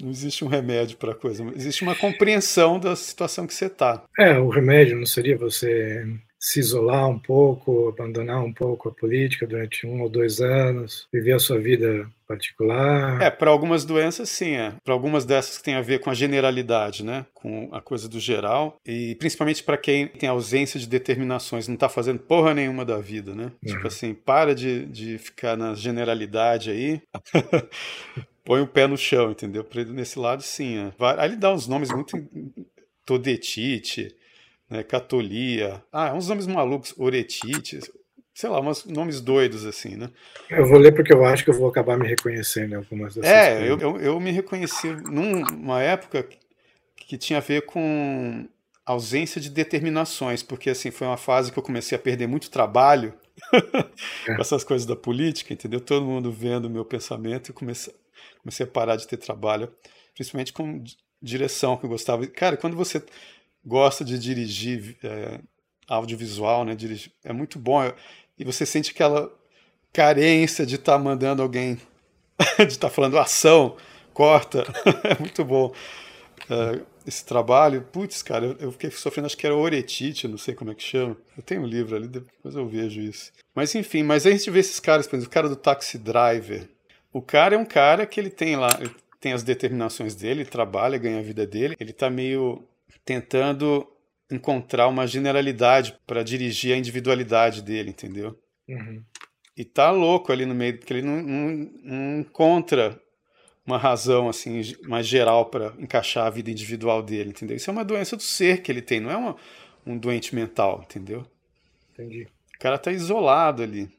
[0.00, 4.04] Não existe um remédio para a coisa, existe uma compreensão da situação que você está.
[4.16, 6.06] É, o remédio não seria você
[6.38, 11.32] se isolar um pouco, abandonar um pouco a política durante um ou dois anos, viver
[11.32, 13.20] a sua vida particular.
[13.20, 14.54] É, para algumas doenças, sim.
[14.54, 14.74] É.
[14.84, 17.26] Para algumas dessas que tem a ver com a generalidade, né?
[17.34, 21.88] com a coisa do geral, e principalmente para quem tem ausência de determinações, não está
[21.88, 23.34] fazendo porra nenhuma da vida.
[23.34, 23.44] Né?
[23.44, 23.74] Uhum.
[23.74, 27.00] Tipo assim, para de, de ficar na generalidade aí.
[28.44, 29.66] põe o pé no chão, entendeu?
[29.88, 30.78] Nesse lado, sim.
[30.78, 30.92] É.
[31.18, 32.16] Aí ele dá uns nomes muito.
[33.04, 34.14] Todetite,
[34.68, 35.82] né, Catolia.
[35.92, 37.80] Ah, uns nomes malucos, Oretite,
[38.34, 40.10] sei lá, uns nomes doidos assim, né?
[40.48, 43.30] Eu vou ler porque eu acho que eu vou acabar me reconhecendo em algumas dessas
[43.30, 46.24] É, eu, eu, eu, me reconheci numa época
[46.96, 48.46] que tinha a ver com
[48.86, 53.12] ausência de determinações, porque assim foi uma fase que eu comecei a perder muito trabalho
[53.52, 53.60] é.
[54.36, 55.80] com essas coisas da política, entendeu?
[55.80, 57.94] Todo mundo vendo o meu pensamento e comecei,
[58.40, 59.72] comecei a parar de ter trabalho,
[60.14, 60.82] principalmente com
[61.20, 62.26] direção que eu gostava.
[62.28, 63.02] Cara, quando você
[63.68, 65.38] gosta de dirigir é,
[65.86, 67.80] audiovisual, né, dirigir, é muito bom
[68.38, 69.30] e você sente aquela
[69.92, 71.78] carência de estar tá mandando alguém,
[72.58, 73.76] de estar tá falando ação,
[74.14, 74.64] corta,
[75.04, 75.72] é muito bom.
[76.48, 80.70] É, esse trabalho, putz, cara, eu, fiquei sofrendo, acho que era oretite, não sei como
[80.70, 81.16] é que chama.
[81.36, 83.32] Eu tenho um livro ali, depois eu vejo isso.
[83.54, 85.98] Mas enfim, mas aí a gente vê esses caras, por exemplo, o cara do Taxi
[85.98, 86.68] Driver.
[87.12, 90.98] O cara é um cara que ele tem lá, ele tem as determinações dele, trabalha,
[90.98, 91.74] ganha a vida dele.
[91.80, 92.62] Ele tá meio
[93.08, 93.90] tentando
[94.30, 98.38] encontrar uma generalidade para dirigir a individualidade dele, entendeu?
[98.68, 99.02] Uhum.
[99.56, 103.00] E tá louco ali no meio, porque ele não, não, não encontra
[103.64, 107.56] uma razão assim mais geral para encaixar a vida individual dele, entendeu?
[107.56, 109.34] Isso é uma doença do ser que ele tem, não é uma,
[109.86, 111.26] um doente mental, entendeu?
[111.94, 112.28] Entendi.
[112.54, 113.90] O cara tá isolado ali.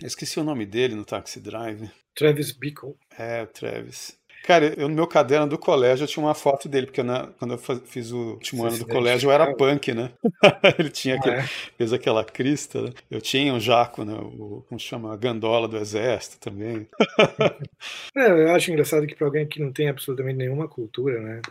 [0.00, 1.88] Eu esqueci o nome dele no Taxi Drive.
[2.12, 2.96] Travis Bickle.
[3.16, 4.18] É, Travis.
[4.48, 7.52] Cara, eu no meu caderno do colégio eu tinha uma foto dele, porque na, quando
[7.52, 10.10] eu fiz o último Você ano do colégio eu era punk, né?
[10.78, 11.42] Ele tinha ah, aquele, é?
[11.76, 12.92] fez aquela crista, né?
[13.10, 14.14] Eu tinha um jaco, né?
[14.14, 15.12] O, como chama?
[15.12, 16.88] A gandola do exército também.
[18.16, 21.42] é, eu acho engraçado que para alguém que não tem absolutamente nenhuma cultura, né?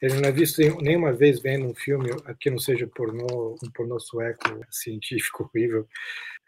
[0.00, 3.98] Ele não é visto nenhuma vez vendo um filme que não seja pornô, um pornô
[3.98, 5.84] sueco científico horrível,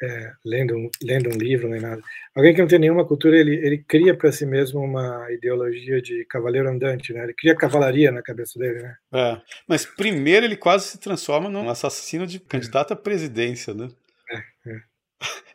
[0.02, 2.02] é, lendo, um, lendo um livro nem nada.
[2.34, 6.24] Alguém que não tem nenhuma cultura, ele, ele cria para si mesmo uma ideologia de
[6.26, 7.24] cavaleiro andante, né?
[7.24, 8.96] Ele cria cavalaria na cabeça dele, né?
[9.14, 13.88] É, mas primeiro ele quase se transforma num assassino de candidato à presidência, né?
[14.30, 14.80] É, é.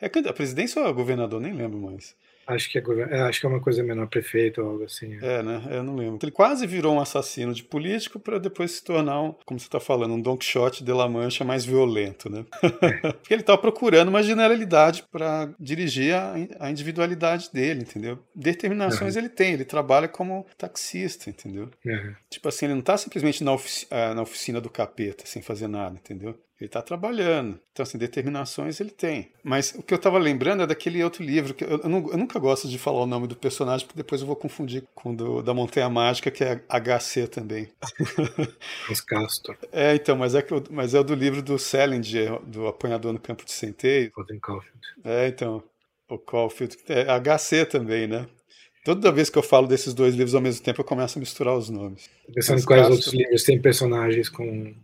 [0.01, 1.39] É a presidência ou é governador?
[1.39, 2.15] Nem lembro mais.
[2.53, 5.17] Acho que é, é, acho que é uma coisa menor prefeito ou algo assim.
[5.21, 5.39] É.
[5.39, 5.61] é, né?
[5.71, 6.19] Eu não lembro.
[6.21, 9.79] Ele quase virou um assassino de político para depois se tornar, um, como você está
[9.79, 12.45] falando, um Don Quixote de La Mancha mais violento, né?
[12.81, 13.11] É.
[13.13, 18.19] Porque ele estava procurando uma generalidade para dirigir a, a, individualidade dele, entendeu?
[18.35, 19.21] Determinações uhum.
[19.21, 21.69] ele tem, ele trabalha como taxista, entendeu?
[21.85, 22.15] Uhum.
[22.29, 25.67] Tipo assim, ele não está simplesmente na, ofici ah, na oficina do capeta, sem fazer
[25.67, 26.35] nada, entendeu?
[26.61, 27.59] Ele está trabalhando.
[27.71, 29.31] Então, assim, determinações ele tem.
[29.43, 32.37] Mas o que eu estava lembrando é daquele outro livro, que eu, eu, eu, nunca
[32.37, 35.41] gosto de falar o nome do personagem, porque depois eu vou confundir com o do,
[35.41, 37.67] da Montanha Mágica, que é HC também.
[38.91, 39.57] Os Castor.
[39.71, 43.43] É, então, mas é, mas é o do livro do Salinger, do Apanhador no Campo
[43.43, 44.11] de Centeio.
[45.03, 45.63] É, então.
[46.07, 46.77] O Caulfield.
[46.87, 48.27] É HC também, né?
[48.85, 51.55] Toda vez que eu falo desses dois livros ao mesmo tempo, eu começo a misturar
[51.55, 52.07] os nomes.
[52.31, 54.75] Pensando em quais outros livros tem personagens com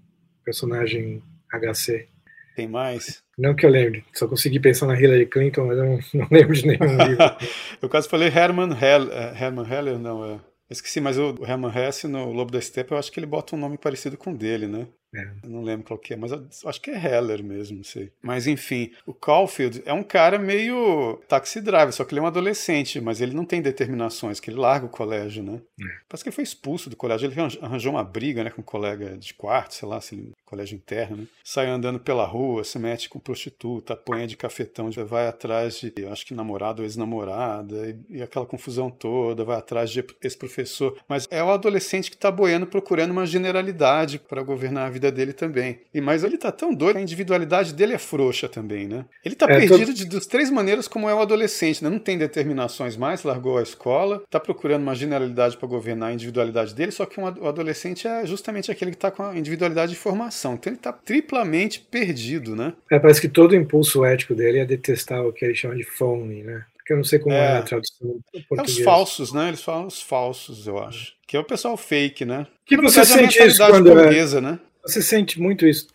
[0.44, 2.08] personagem HC.
[2.56, 3.22] Tem mais?
[3.38, 6.56] Não que eu lembre, só consegui pensar na Hillary Clinton, mas eu não, não lembro
[6.56, 7.24] de nenhum livro.
[7.82, 10.40] eu quase falei Herman, Hell, é, Herman Heller, não, é.
[10.70, 13.60] Esqueci, mas o Herman Hesse no Lobo da Steppe, eu acho que ele bota um
[13.60, 14.88] nome parecido com o dele, né?
[15.16, 15.22] É.
[15.44, 16.32] Eu não lembro qual que é, mas
[16.66, 18.12] acho que é Heller mesmo, não sei.
[18.22, 22.28] Mas enfim, o Caulfield é um cara meio taxi driver, só que ele é um
[22.28, 25.62] adolescente, mas ele não tem determinações, que ele larga o colégio, né?
[25.80, 25.86] É.
[26.10, 29.18] Parece que ele foi expulso do colégio, ele arranjou uma briga, né, com um colega
[29.18, 31.28] de quarto, sei lá, se ele, colégio interno, né?
[31.44, 36.26] Sai andando pela rua, se mete com prostituta, apanha de cafetão, vai atrás de, acho
[36.26, 40.98] que namorado ou ex-namorada, e, e, aquela confusão toda, vai atrás de ex-professor.
[41.08, 45.34] Mas é o adolescente que está boiando procurando uma generalidade para governar a vida dele
[45.34, 45.82] também.
[45.94, 49.06] E mas ele tá tão doido, a individualidade dele é frouxa também, né?
[49.24, 49.94] Ele tá é, perdido tô...
[49.94, 51.90] de, das três maneiras como é o adolescente, né?
[51.90, 56.74] Não tem determinações mais, largou a escola, tá procurando uma generalidade para governar a individualidade
[56.74, 59.98] dele, só que um, o adolescente é justamente aquele que tá com a individualidade de
[59.98, 60.37] formação.
[60.54, 62.74] Então ele tá triplamente perdido, né?
[62.92, 65.84] É, parece que todo o impulso ético dele é detestar o que ele chama de
[65.84, 66.66] phone, né?
[66.88, 69.50] que eu não sei como é, é a tradução É os falsos, né?
[69.50, 71.14] Eles falam os falsos, eu acho.
[71.28, 72.48] Que é o pessoal fake, né?
[72.66, 74.58] Que, que você sente isso quando é, né?
[74.84, 75.88] Você sente muito isso.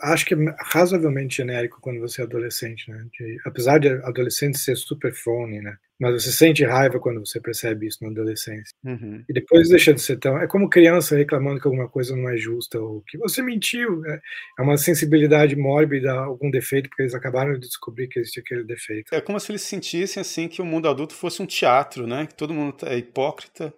[0.00, 3.04] Acho que é razoavelmente genérico quando você é adolescente, né?
[3.12, 5.76] De, apesar de adolescente ser super fone, né?
[6.00, 8.74] Mas você sente raiva quando você percebe isso na adolescência.
[8.84, 9.24] Uhum.
[9.28, 10.38] E depois deixa de ser tão.
[10.38, 14.04] É como criança reclamando que alguma coisa não é justa ou que você mentiu.
[14.06, 14.20] É,
[14.58, 19.14] é uma sensibilidade mórbida, algum defeito, porque eles acabaram de descobrir que existe aquele defeito.
[19.14, 22.26] É como se eles sentissem assim que o mundo adulto fosse um teatro, né?
[22.26, 23.72] Que todo mundo é hipócrita,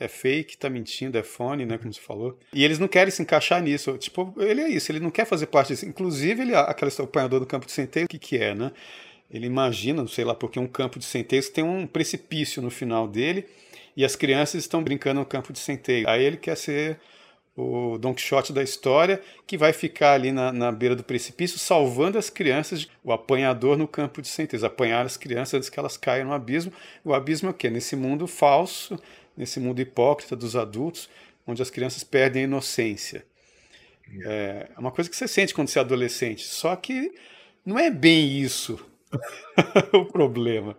[0.00, 2.38] é fake, tá mentindo, é fone, né, como você falou.
[2.54, 3.98] E eles não querem se encaixar nisso.
[3.98, 5.84] Tipo, ele é isso, ele não quer fazer parte disso.
[5.84, 8.72] Inclusive, ele, aquele apanhador do campo de centeio, o que que é, né?
[9.30, 13.46] Ele imagina, sei lá, porque um campo de centeio tem um precipício no final dele
[13.96, 16.08] e as crianças estão brincando no campo de centeio.
[16.08, 16.98] Aí ele quer ser
[17.56, 22.18] o Don Quixote da história, que vai ficar ali na, na beira do precipício, salvando
[22.18, 26.28] as crianças, o apanhador no campo de centeio, apanhar as crianças antes que elas caiam
[26.28, 26.72] no abismo.
[27.04, 27.70] O abismo é o quê?
[27.70, 28.98] Nesse mundo falso,
[29.36, 31.08] nesse mundo hipócrita dos adultos,
[31.46, 33.24] onde as crianças perdem a inocência.
[34.24, 36.44] É uma coisa que você sente quando você é adolescente.
[36.44, 37.12] Só que
[37.64, 38.89] não é bem isso
[39.92, 40.76] o problema.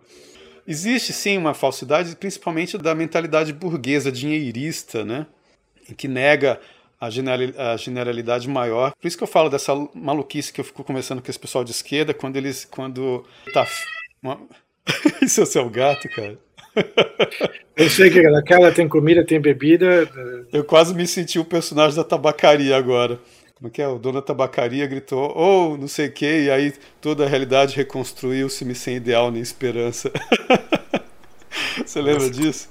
[0.66, 5.26] Existe sim uma falsidade, principalmente da mentalidade burguesa, dinheirista, né?
[5.96, 6.60] Que nega
[7.00, 8.92] a, generalidade maior.
[9.00, 11.72] Por isso que eu falo dessa maluquice que eu fico conversando com esse pessoal de
[11.72, 12.64] esquerda quando eles.
[12.64, 13.66] quando tá.
[14.22, 14.40] Uma...
[15.20, 16.38] isso é o seu gato, cara.
[17.76, 20.08] Eu sei que naquela tem comida, tem bebida.
[20.52, 23.18] Eu quase me senti o personagem da tabacaria agora.
[23.62, 23.86] Como é que é?
[23.86, 27.28] O dono da tabacaria gritou, ou oh, não sei o que, e aí toda a
[27.28, 30.10] realidade reconstruiu-se-me sem ideal nem esperança.
[31.78, 32.32] Você lembra Nossa.
[32.32, 32.68] disso?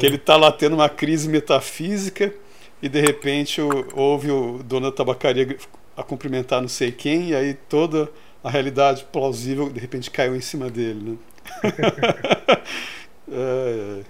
[0.00, 2.32] Que ele tá lá tendo uma crise metafísica
[2.80, 3.60] e de repente
[3.92, 5.54] ouve o dono da tabacaria
[5.94, 8.10] a cumprimentar não sei quem, e aí toda
[8.42, 11.10] a realidade plausível de repente caiu em cima dele.
[11.10, 11.16] Né?
[13.28, 14.04] ai, ai.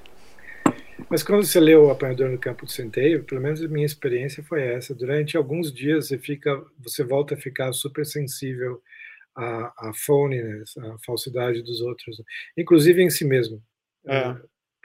[1.11, 4.43] Mas quando você lê o Apanhador no Campo de Centeio, pelo menos a minha experiência
[4.43, 4.95] foi essa.
[4.95, 8.83] Durante alguns dias você fica, você volta a ficar super sensível
[9.35, 12.23] à, à phoniness, à falsidade dos outros,
[12.57, 13.63] inclusive em si mesmo.
[14.07, 14.17] É.
[14.17, 14.37] é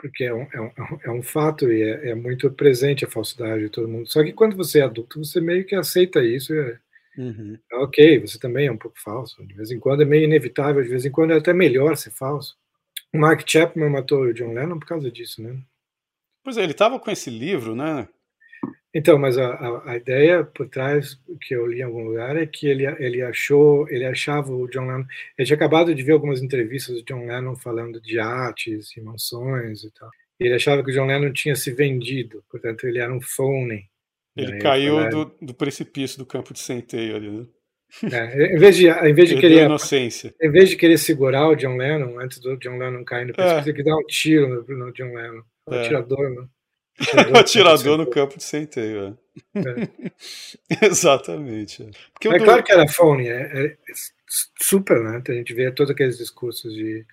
[0.01, 0.71] porque é um, é um,
[1.05, 4.11] é um fato e é, é, muito presente a falsidade de todo mundo.
[4.11, 6.53] Só que quando você é adulto, você meio que aceita isso.
[6.53, 6.79] É,
[7.17, 7.57] uhum.
[7.71, 9.45] É ok, você também é um pouco falso.
[9.45, 12.09] De vez em quando é meio inevitável, de vez em quando é até melhor ser
[12.09, 12.57] falso.
[13.13, 15.55] O Mark Chapman matou o John Lennon por causa disso, né?
[16.43, 18.07] Pois é, ele estava com esse livro, né?
[18.93, 22.67] Então, mas a, a, ideia por trás que eu li em algum lugar é que
[22.67, 25.05] ele, ele achou, ele achava o John Lennon,
[25.37, 29.83] ele tinha acabado de ver algumas entrevistas do John Lennon falando de artes e mansões
[29.83, 30.09] e tal.
[30.37, 33.89] Ele achava que o John Lennon tinha se vendido, portanto ele era um phone.
[34.35, 37.45] Ele caiu do, do precipício do campo de centeio ali, né?
[38.11, 40.33] É, em vez de, em vez de querer, inocência.
[40.41, 43.71] em vez de querer segurar o John Lennon antes do John Lennon cair no precipício,
[43.71, 43.73] é.
[43.73, 45.43] que dar um tiro no, no John Lennon.
[45.65, 45.81] O é.
[45.81, 46.47] atirador, né?
[47.33, 49.17] O atirador no campo de centeio.
[49.55, 49.59] É.
[49.59, 50.85] É.
[50.85, 51.89] Exatamente.
[52.13, 53.77] Porque é claro que era phone, é, é,
[54.59, 55.21] super, né?
[55.27, 57.05] A gente vê todos aqueles discursos de,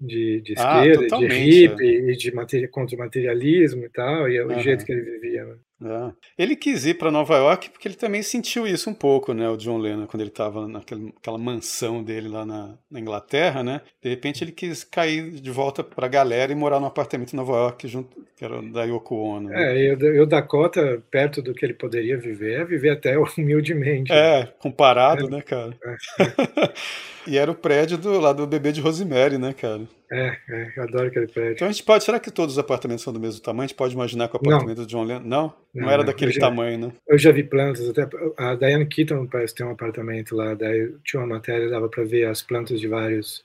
[0.00, 4.36] de, de ah, esquerda, ah, de hippie, e de contra o materialismo e tal, e
[4.36, 5.44] é o jeito que ele vivia.
[5.44, 5.56] Né?
[5.80, 6.12] É.
[6.36, 9.48] Ele quis ir para Nova York porque ele também sentiu isso um pouco, né?
[9.48, 13.80] O John Lennon, quando ele estava naquela mansão dele lá na, na, Inglaterra, né?
[14.02, 17.36] De repente ele quis cair de volta para a galera e morar num apartamento em
[17.36, 19.48] Nova York, junto, que era da Yoko Ono.
[19.48, 19.76] Né?
[19.76, 24.12] É, e o Dakota, perto do que ele poderia viver, é viver até humildemente.
[24.12, 25.30] É, comparado, é.
[25.30, 25.76] né, cara?
[25.84, 26.72] É, é.
[27.28, 29.82] e era o prédio do, lá do bebê de Rosemary, né, cara?
[30.10, 31.52] É, é, eu adoro aquele prédio.
[31.52, 32.02] Então a gente pode.
[32.02, 33.64] Será que todos os apartamentos são do mesmo tamanho?
[33.64, 34.84] A gente pode imaginar que o apartamento não.
[34.84, 35.20] do John Lennon.
[35.20, 35.54] Não?
[35.74, 36.06] Não, não era não.
[36.06, 36.92] daquele já, tamanho, né?
[37.06, 41.20] Eu já vi plantas, até a Diane Keaton parece ter um apartamento lá, daí tinha
[41.20, 43.44] uma matéria, dava para ver as plantas de vários,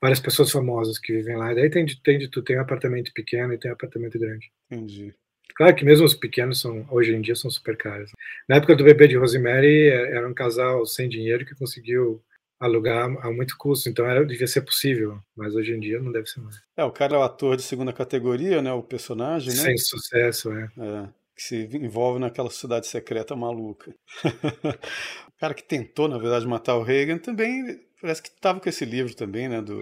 [0.00, 1.52] várias pessoas famosas que vivem lá.
[1.52, 4.50] Daí tem de, tem de tudo, tem um apartamento pequeno e tem um apartamento grande.
[4.70, 5.14] Entendi.
[5.54, 8.12] Claro que mesmo os pequenos são, hoje em dia são super caros.
[8.48, 12.22] Na época do bebê de Rosemary, é, era um casal sem dinheiro que conseguiu
[12.60, 16.26] alugar a muito custo, então era, devia ser possível, mas hoje em dia não deve
[16.26, 16.56] ser mais.
[16.76, 19.62] É, o cara é o ator de segunda categoria, né, o personagem, né?
[19.62, 20.68] Sem sucesso, é.
[20.78, 23.94] é que se envolve naquela sociedade secreta maluca.
[24.24, 28.84] o cara que tentou, na verdade, matar o Reagan também, parece que estava com esse
[28.84, 29.80] livro também, né, do,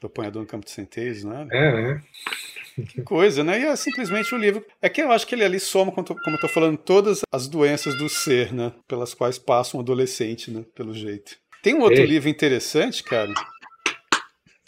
[0.00, 1.48] do Apanhador no Campo de Centeios, né?
[1.50, 2.02] É, né?
[2.84, 3.58] Que coisa, né?
[3.58, 4.64] E é simplesmente o livro.
[4.82, 7.96] É que eu acho que ele ali soma, como eu estou falando, todas as doenças
[7.96, 8.72] do ser, né?
[8.86, 10.64] Pelas quais passa um adolescente, né?
[10.74, 11.38] Pelo jeito.
[11.66, 12.06] Tem um outro Ei.
[12.06, 13.34] livro interessante, cara,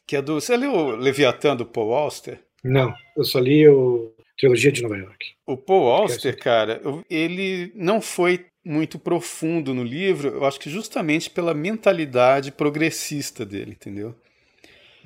[0.04, 0.34] que é do.
[0.34, 2.40] Você leu Leviatã do Paul Auster?
[2.64, 5.26] Não, eu só li o Trilogia de Nova York.
[5.46, 11.30] O Paul Auster, cara, ele não foi muito profundo no livro, eu acho que justamente
[11.30, 14.12] pela mentalidade progressista dele, entendeu?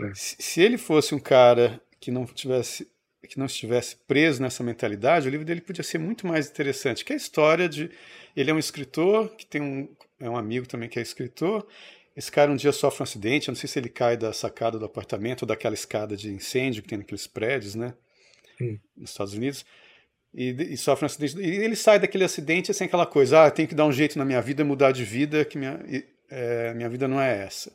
[0.01, 0.13] É.
[0.15, 2.91] Se ele fosse um cara que não tivesse
[3.29, 7.05] que não estivesse preso nessa mentalidade, o livro dele podia ser muito mais interessante.
[7.05, 7.91] Que é a história de
[8.35, 9.89] ele é um escritor que tem um
[10.23, 11.67] é um amigo também que é escritor.
[12.17, 14.79] Esse cara um dia sofre um acidente, eu não sei se ele cai da sacada
[14.79, 17.95] do apartamento ou daquela escada de incêndio que tem naqueles prédios, né?
[18.61, 18.79] Hum.
[18.97, 19.65] Nos Estados Unidos.
[20.35, 21.39] E, e, sofre um acidente.
[21.39, 24.25] E ele sai daquele acidente assim, aquela coisa: ah, tem que dar um jeito na
[24.25, 25.81] minha vida, mudar de vida, que minha,
[26.31, 27.73] é, minha vida não é essa.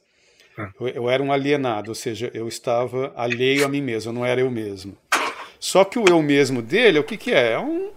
[0.58, 0.72] Ah.
[0.80, 4.26] Eu, eu, era um alienado, ou seja, eu estava alheio a mim mesmo, eu não
[4.26, 4.98] era eu mesmo.
[5.60, 7.54] Só que o eu mesmo dele, o que, que é?
[7.54, 7.92] É um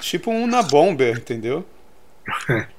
[0.00, 1.64] tipo um na bomber, entendeu?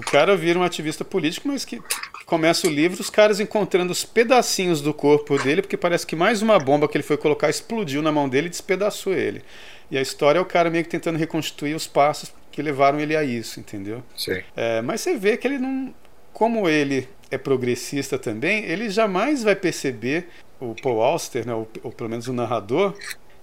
[0.00, 1.78] O cara vira um ativista político, mas que
[2.24, 6.40] começa o livro, os caras encontrando os pedacinhos do corpo dele, porque parece que mais
[6.40, 9.42] uma bomba que ele foi colocar explodiu na mão dele e despedaçou ele.
[9.90, 13.14] E a história é o cara meio que tentando reconstituir os passos que levaram ele
[13.14, 14.02] a isso, entendeu?
[14.16, 14.42] Sim.
[14.56, 15.94] É, mas você vê que ele não.
[16.32, 21.92] Como ele é progressista também, ele jamais vai perceber, o Paul Auster, né, ou, ou
[21.92, 22.94] pelo menos o narrador,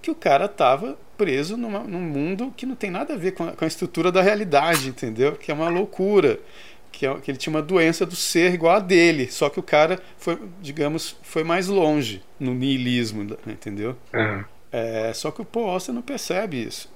[0.02, 3.44] que o cara estava preso numa, num mundo que não tem nada a ver com
[3.44, 5.32] a, com a estrutura da realidade, entendeu?
[5.32, 6.38] Que é uma loucura.
[6.90, 9.62] Que, é, que, ele tinha uma doença do ser igual a dele, só que o
[9.62, 13.96] cara foi, digamos, foi mais longe no niilismo, entendeu?
[14.14, 14.44] Uhum.
[14.72, 16.90] É, só que o Paul Auster não percebe isso.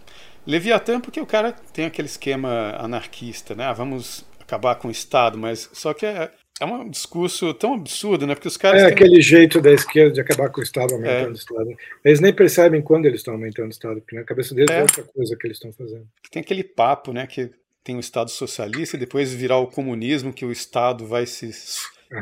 [0.47, 3.67] Leviatã porque o cara tem aquele esquema anarquista, né?
[3.67, 8.27] Ah, vamos acabar com o Estado, mas só que é, é um discurso tão absurdo,
[8.27, 8.35] né?
[8.35, 8.83] Porque os caras.
[8.83, 8.95] É têm...
[8.95, 11.31] aquele jeito da esquerda de acabar com o Estado aumentando é.
[11.31, 11.77] o Estado.
[12.05, 14.83] Eles nem percebem quando eles estão aumentando o Estado, porque na cabeça deles é, é
[14.83, 16.07] outra coisa que eles estão fazendo.
[16.31, 17.27] Tem aquele papo, né?
[17.27, 17.51] Que
[17.83, 21.51] tem o Estado socialista e depois virar o comunismo, que o Estado vai se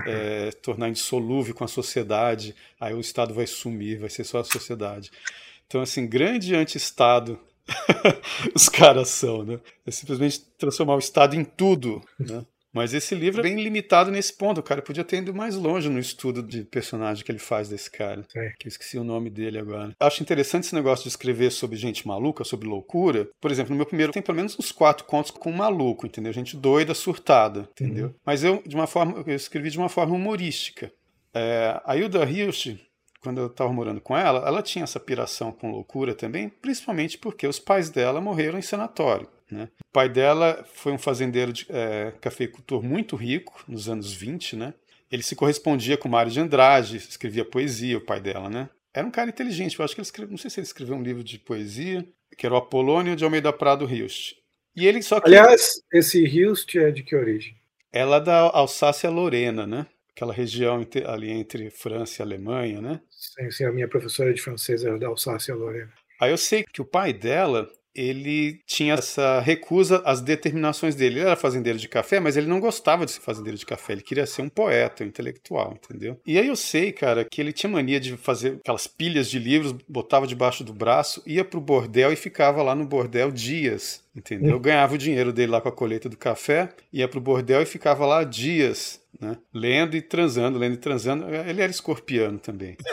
[0.06, 4.44] é, tornar insolúvel com a sociedade, aí o Estado vai sumir, vai ser só a
[4.44, 5.10] sociedade.
[5.66, 7.38] Então, assim, grande anti-Estado
[8.54, 9.60] os caras são, né?
[9.86, 12.44] É simplesmente transformar o Estado em tudo, né?
[12.72, 14.59] Mas esse livro é bem limitado nesse ponto.
[14.59, 17.90] O cara podia ter ido mais longe no estudo de personagem que ele faz desse
[17.90, 18.24] cara.
[18.35, 18.52] É.
[18.59, 19.94] Que eu esqueci o nome dele agora.
[19.98, 23.28] Acho interessante esse negócio de escrever sobre gente maluca, sobre loucura.
[23.40, 26.33] Por exemplo, no meu primeiro tem pelo menos uns quatro contos com maluco, entendeu?
[26.33, 28.06] Gente doida, surtada, entendeu?
[28.06, 28.14] Uhum.
[28.24, 30.92] Mas eu, de uma forma, eu escrevi de uma forma humorística.
[31.35, 32.76] É, a Hilda Hirsch,
[33.20, 37.46] quando eu estava morando com ela, ela tinha essa piração com loucura também, principalmente porque
[37.46, 39.28] os pais dela morreram em sanatório.
[39.50, 39.68] Né?
[39.80, 44.74] O pai dela foi um fazendeiro de é, cafeicultor muito rico nos anos 20, né?
[45.10, 48.68] Ele se correspondia com Mário de Andrade, escrevia poesia, o pai dela, né?
[48.94, 51.02] Era um cara inteligente, eu acho que ele escreveu, não sei se ele escreveu um
[51.02, 54.36] livro de poesia, que era o Apolônio de Almeida Prado Rios.
[54.74, 55.28] E ele só que...
[55.28, 57.56] Aliás, esse Rios é de que origem?
[57.92, 59.86] Ela é da Alsácia-Lorena, né?
[60.10, 63.00] Aquela região ali entre França e Alemanha, né?
[63.10, 65.92] Sim, sim, a minha professora de francês era da Alsácia-Lorena.
[66.20, 71.16] Aí eu sei que o pai dela ele tinha essa recusa às determinações dele.
[71.16, 73.94] Ele era fazendeiro de café, mas ele não gostava de ser fazendeiro de café.
[73.94, 76.18] Ele queria ser um poeta, um intelectual, entendeu?
[76.26, 79.72] E aí eu sei, cara, que ele tinha mania de fazer aquelas pilhas de livros,
[79.88, 84.57] botava debaixo do braço, ia pro bordel e ficava lá no bordel dias, entendeu?
[84.57, 84.61] Hum.
[84.61, 88.07] Ganhava o dinheiro dele lá com a colheita do café, ia pro bordel e ficava
[88.07, 89.37] lá dias, né?
[89.53, 91.26] Lendo e transando, lendo e transando.
[91.35, 92.76] Ele era escorpiano também.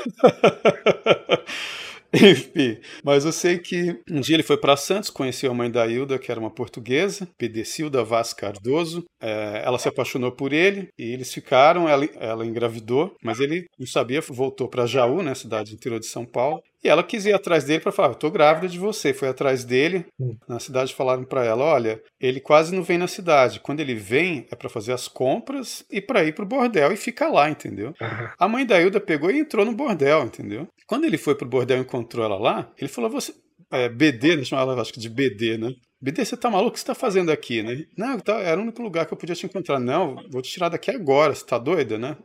[2.13, 5.86] Enfim, mas eu sei que um dia ele foi para Santos, conheceu a mãe da
[5.86, 9.04] Hilda, que era uma portuguesa, Pedecilda Vaz Cardoso.
[9.20, 11.88] É, ela se apaixonou por ele e eles ficaram.
[11.88, 16.26] Ela, ela engravidou, mas ele não sabia, voltou para Jaú, né, cidade interior de São
[16.26, 16.62] Paulo.
[16.84, 19.13] E ela quis ir atrás dele para falar: Eu tô grávida de você.
[19.13, 20.06] Foi atrás dele.
[20.20, 20.36] Hum.
[20.48, 23.60] Na cidade falaram para ela: Olha, ele quase não vem na cidade.
[23.60, 27.28] Quando ele vem, é para fazer as compras e para ir pro bordel e fica
[27.28, 27.94] lá, entendeu?
[28.00, 28.30] Uhum.
[28.40, 30.68] A mãe da Hilda pegou e entrou no bordel, entendeu?
[30.86, 33.34] Quando ele foi pro bordel e encontrou ela lá, ele falou: Você.
[33.70, 35.74] É, BD, eu chamar ela, acho que de BD, né?
[36.02, 36.70] BD, você tá maluco?
[36.70, 37.84] O que você tá fazendo aqui, né?
[37.98, 39.80] Não, tá, era o único lugar que eu podia te encontrar.
[39.80, 42.16] Não, vou te tirar daqui agora, você tá doida, né?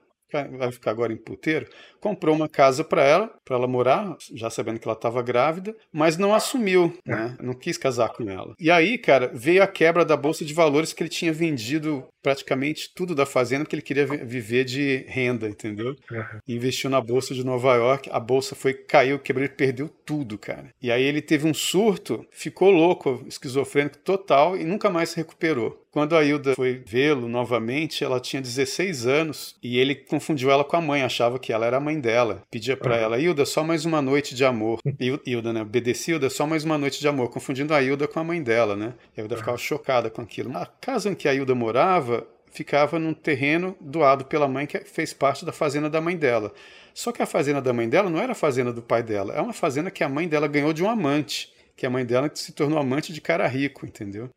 [0.58, 1.66] Vai ficar agora em puteiro,
[2.00, 6.16] comprou uma casa para ela, para ela morar, já sabendo que ela estava grávida, mas
[6.16, 7.36] não assumiu, né?
[7.42, 8.54] Não quis casar com ela.
[8.58, 12.90] E aí, cara, veio a quebra da bolsa de valores que ele tinha vendido praticamente
[12.94, 15.96] tudo da fazenda porque ele queria viver de renda, entendeu?
[16.10, 16.40] Uhum.
[16.48, 20.72] Investiu na bolsa de Nova York, a bolsa foi caiu, quebrou, ele perdeu tudo, cara.
[20.80, 25.82] E aí ele teve um surto, ficou louco, esquizofrênico total e nunca mais se recuperou.
[25.92, 30.74] Quando a Hilda foi vê-lo novamente, ela tinha 16 anos e ele confundiu ela com
[30.74, 32.42] a mãe, achava que ela era a mãe dela.
[32.50, 33.02] Pedia para uhum.
[33.02, 34.80] ela, Hilda, só mais uma noite de amor.
[35.26, 35.60] Hilda, né?
[35.60, 38.94] Obedecida, só mais uma noite de amor, confundindo a Hilda com a mãe dela, né?
[39.14, 39.40] E a Hilda uhum.
[39.40, 40.48] ficava chocada com aquilo.
[40.48, 42.11] Na casa em que a Hilda morava,
[42.52, 46.52] ficava num terreno doado pela mãe que fez parte da fazenda da mãe dela.
[46.94, 49.40] Só que a fazenda da mãe dela não era a fazenda do pai dela, é
[49.40, 52.52] uma fazenda que a mãe dela ganhou de um amante que a mãe dela se
[52.52, 54.30] tornou amante de cara rico, entendeu?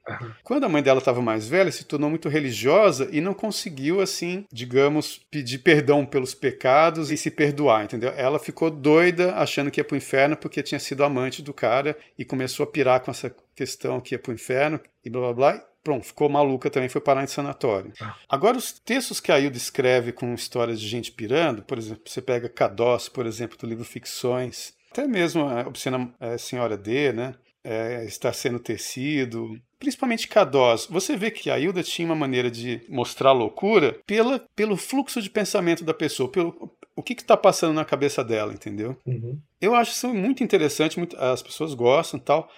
[0.43, 4.45] Quando a mãe dela estava mais velha, se tornou muito religiosa e não conseguiu, assim,
[4.51, 8.11] digamos, pedir perdão pelos pecados e se perdoar, entendeu?
[8.15, 12.25] Ela ficou doida achando que ia pro inferno porque tinha sido amante do cara e
[12.25, 15.65] começou a pirar com essa questão que ia pro inferno e blá blá blá.
[15.85, 17.93] Pronto, ficou maluca também, foi parar em sanatório.
[18.01, 18.15] Ah.
[18.27, 22.23] Agora, os textos que a Hilda escreve com histórias de gente pirando, por exemplo, você
[22.23, 27.35] pega Cadós, por exemplo, do livro Ficções, até mesmo a Obscena a Senhora D, né?
[27.63, 30.87] É, está sendo tecido, principalmente Cadós.
[30.89, 35.29] Você vê que a Hilda tinha uma maneira de mostrar loucura pela, pelo fluxo de
[35.29, 38.97] pensamento da pessoa, pelo o que está passando na cabeça dela, entendeu?
[39.05, 39.39] Uhum.
[39.59, 42.49] Eu acho isso muito interessante, muito, as pessoas gostam tal.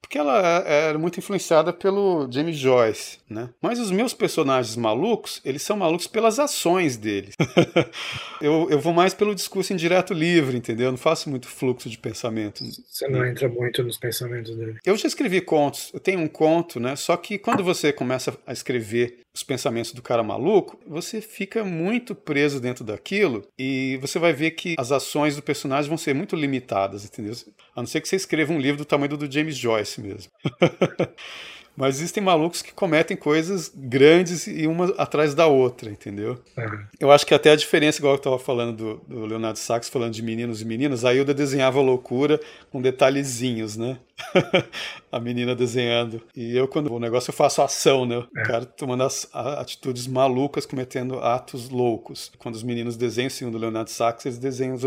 [0.00, 3.50] Porque ela é, era muito influenciada pelo James Joyce, né?
[3.60, 7.34] Mas os meus personagens malucos, eles são malucos pelas ações deles.
[8.40, 10.86] eu, eu vou mais pelo discurso indireto livre, entendeu?
[10.86, 12.64] Eu não faço muito fluxo de pensamento.
[12.64, 14.78] Você não entra muito nos pensamentos dele.
[14.84, 15.90] Eu já escrevi contos.
[15.92, 16.96] Eu tenho um conto, né?
[16.96, 22.12] Só que quando você começa a escrever os pensamentos do cara maluco, você fica muito
[22.12, 26.34] preso dentro daquilo e você vai ver que as ações do personagem vão ser muito
[26.34, 27.34] limitadas, entendeu?
[27.74, 30.32] A não ser que você escreva um livro do tamanho do James Joyce mesmo.
[31.78, 36.36] Mas existem malucos que cometem coisas grandes e uma atrás da outra, entendeu?
[36.56, 36.84] Uhum.
[36.98, 40.12] Eu acho que até a diferença, igual eu estava falando do, do, Leonardo Sachs, falando
[40.12, 42.40] de meninos e meninas, a Hilda desenhava loucura
[42.72, 43.96] com detalhezinhos, né?
[45.12, 46.20] a menina desenhando.
[46.34, 48.18] E eu, quando o negócio, eu faço ação, né?
[48.18, 48.42] O é.
[48.42, 52.32] cara tomando as atitudes malucas, cometendo atos loucos.
[52.38, 54.82] Quando os meninos desenham, segundo o Leonardo Sachs, eles desenham os,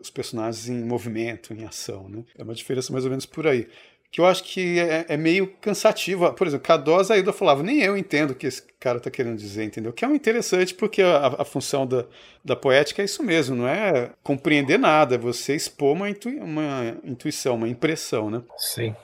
[0.00, 2.22] os personagens em movimento, em ação, né?
[2.38, 3.66] É uma diferença mais ou menos por aí
[4.10, 6.32] que eu acho que é, é meio cansativo.
[6.32, 9.64] Por exemplo, Cadosa ainda falava, nem eu entendo o que esse cara está querendo dizer,
[9.64, 9.92] entendeu?
[9.92, 12.04] Que é um interessante porque a, a, função da,
[12.44, 16.06] da poética é isso mesmo, não é compreender nada, é você expor uma,
[16.40, 18.42] uma intuição, uma impressão, né?
[18.56, 18.94] Sim.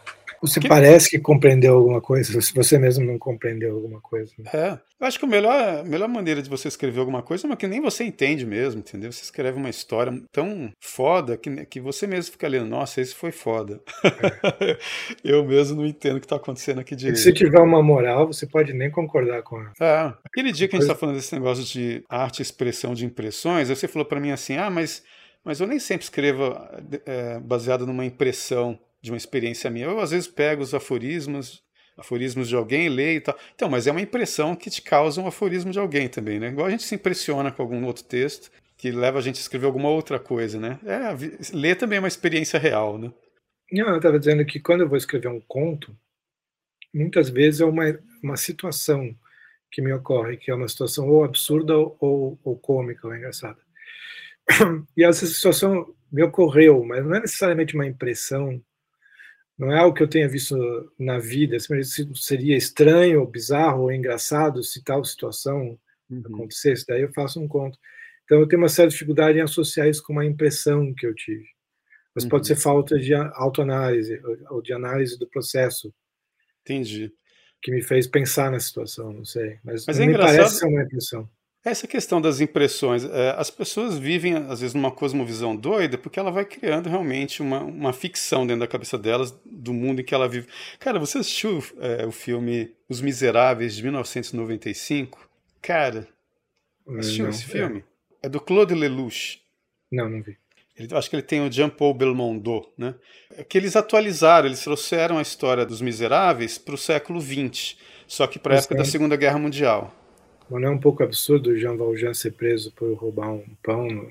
[0.47, 0.69] Você que...
[0.69, 4.31] parece que compreendeu alguma coisa, se você mesmo não compreendeu alguma coisa.
[4.39, 4.51] Né?
[4.53, 4.79] É.
[5.01, 7.57] Eu acho que a melhor, a melhor maneira de você escrever alguma coisa é uma
[7.57, 9.11] que nem você entende mesmo, entendeu?
[9.11, 13.33] Você escreve uma história tão foda que, que você mesmo fica lendo, nossa, esse foi
[13.33, 13.81] foda.
[14.05, 14.77] É.
[15.25, 17.17] eu mesmo não entendo o que está acontecendo aqui direito.
[17.17, 19.73] E se tiver uma moral, você pode nem concordar com ela.
[19.81, 20.13] É.
[20.25, 23.71] Aquele dia que a gente está falando desse negócio de arte e expressão de impressões,
[23.71, 25.03] você falou para mim assim, ah, mas,
[25.43, 26.55] mas eu nem sempre escrevo
[27.07, 29.85] é, baseado numa impressão de uma experiência minha.
[29.85, 31.63] Eu às vezes pego os aforismos,
[31.95, 33.39] aforismos de alguém, leio e tal.
[33.55, 36.49] Então, mas é uma impressão que te causa um aforismo de alguém também, né?
[36.49, 39.67] Igual a gente se impressiona com algum outro texto que leva a gente a escrever
[39.67, 40.81] alguma outra coisa, né?
[40.87, 43.13] É, ler também é uma experiência real, né?
[43.71, 45.95] Não, eu estava dizendo que quando eu vou escrever um conto,
[46.93, 47.85] muitas vezes é uma,
[48.23, 49.15] uma situação
[49.71, 53.59] que me ocorre, que é uma situação ou absurda ou, ou cômica ou engraçada.
[54.97, 58.63] E essa situação me ocorreu, mas não é necessariamente uma impressão
[59.59, 60.57] não é algo que eu tenha visto
[60.99, 61.57] na vida.
[62.15, 65.79] Seria estranho, ou bizarro ou engraçado se tal situação
[66.11, 66.23] uhum.
[66.27, 66.87] acontecesse.
[66.87, 67.79] Daí eu faço um conto.
[68.25, 71.47] Então eu tenho uma certa dificuldade em associar isso com uma impressão que eu tive.
[72.15, 72.31] Mas uhum.
[72.31, 75.95] pode ser falta de autoanálise ou de análise do processo.
[76.63, 77.13] Entendi.
[77.63, 79.59] Que me fez pensar na situação, não sei.
[79.63, 80.37] Mas, Mas é me engraçado...
[80.37, 81.31] parece ser uma impressão.
[81.65, 86.31] Essa questão das impressões, é, as pessoas vivem, às vezes, numa cosmovisão doida, porque ela
[86.31, 90.29] vai criando realmente uma, uma ficção dentro da cabeça delas do mundo em que ela
[90.29, 90.47] vive.
[90.79, 95.27] Cara, você assistiu é, o filme Os Miseráveis, de 1995?
[95.63, 96.07] Cara,
[96.99, 97.83] assistiu não, esse filme?
[98.23, 98.27] É.
[98.27, 98.29] é.
[98.29, 99.41] do Claude Lelouch.
[99.91, 100.37] Não, não vi.
[100.77, 102.95] Ele, acho que ele tem o Jean-Paul Belmondo, né?
[103.39, 108.27] É que eles atualizaram, eles trouxeram a história dos Miseráveis para o século XX, só
[108.27, 110.04] que para a época da Segunda Guerra Mundial.
[110.51, 114.11] Não é um pouco absurdo o Jean Valjean ser preso por roubar um pão no,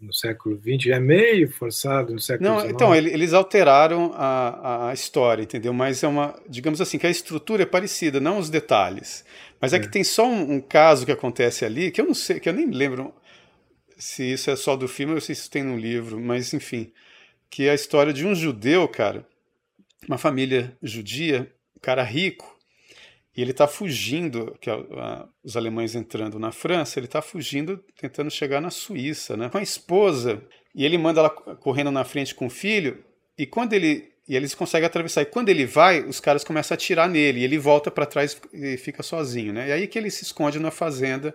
[0.00, 0.90] no século XX?
[0.90, 2.64] É meio forçado no século XIX.
[2.64, 5.72] Não, então, eles alteraram a, a história, entendeu?
[5.72, 9.24] Mas é uma, digamos assim, que a estrutura é parecida, não os detalhes.
[9.60, 12.14] Mas é, é que tem só um, um, caso que acontece ali, que eu não
[12.14, 13.14] sei, que eu nem lembro
[13.96, 16.92] se isso é só do filme ou se isso tem no livro, mas enfim,
[17.50, 19.26] que é a história de um judeu, cara,
[20.08, 22.57] uma família judia, um cara rico,
[23.38, 27.78] e ele está fugindo, que a, a, os alemães entrando na França, ele está fugindo,
[27.96, 29.48] tentando chegar na Suíça, né?
[29.48, 30.42] Com a esposa.
[30.74, 33.04] E ele manda ela correndo na frente com o filho.
[33.38, 35.22] E quando ele e eles conseguem atravessar.
[35.22, 37.38] E quando ele vai, os caras começam a atirar nele.
[37.38, 39.68] E ele volta para trás e fica sozinho, né?
[39.68, 41.32] E aí que ele se esconde na fazenda.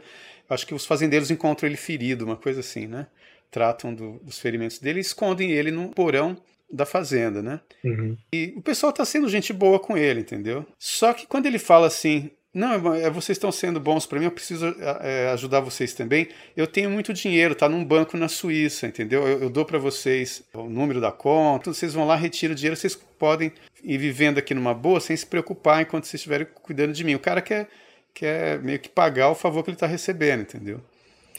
[0.49, 3.07] Acho que os fazendeiros encontram ele ferido, uma coisa assim, né?
[3.49, 6.35] Tratam do, dos ferimentos dele e escondem ele no porão
[6.73, 7.61] da fazenda, né?
[7.83, 8.17] Uhum.
[8.33, 10.65] E o pessoal tá sendo gente boa com ele, entendeu?
[10.79, 14.31] Só que quando ele fala assim, não, é, vocês estão sendo bons para mim, eu
[14.31, 16.27] preciso é, ajudar vocês também.
[16.57, 19.27] Eu tenho muito dinheiro, tá num banco na Suíça, entendeu?
[19.27, 22.75] Eu, eu dou para vocês o número da conta, vocês vão lá, retiram o dinheiro,
[22.75, 23.51] vocês podem
[23.83, 27.13] ir vivendo aqui numa boa sem se preocupar enquanto vocês estiverem cuidando de mim.
[27.13, 27.69] O cara quer,
[28.13, 30.81] quer meio que pagar o favor que ele tá recebendo, entendeu?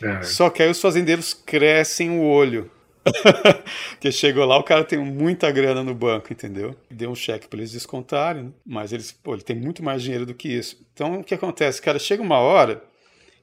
[0.00, 0.22] É.
[0.22, 2.70] Só que aí os fazendeiros crescem o olho
[4.00, 6.74] que chegou lá, o cara tem muita grana no banco, entendeu?
[6.90, 10.34] Deu um cheque para eles descontarem, mas eles, pô, ele tem muito mais dinheiro do
[10.34, 10.84] que isso.
[10.92, 11.82] Então, o que acontece?
[11.82, 12.82] Cara, chega uma hora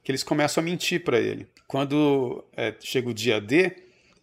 [0.02, 1.46] que eles começam a mentir para ele.
[1.66, 3.72] Quando é, chega o dia D,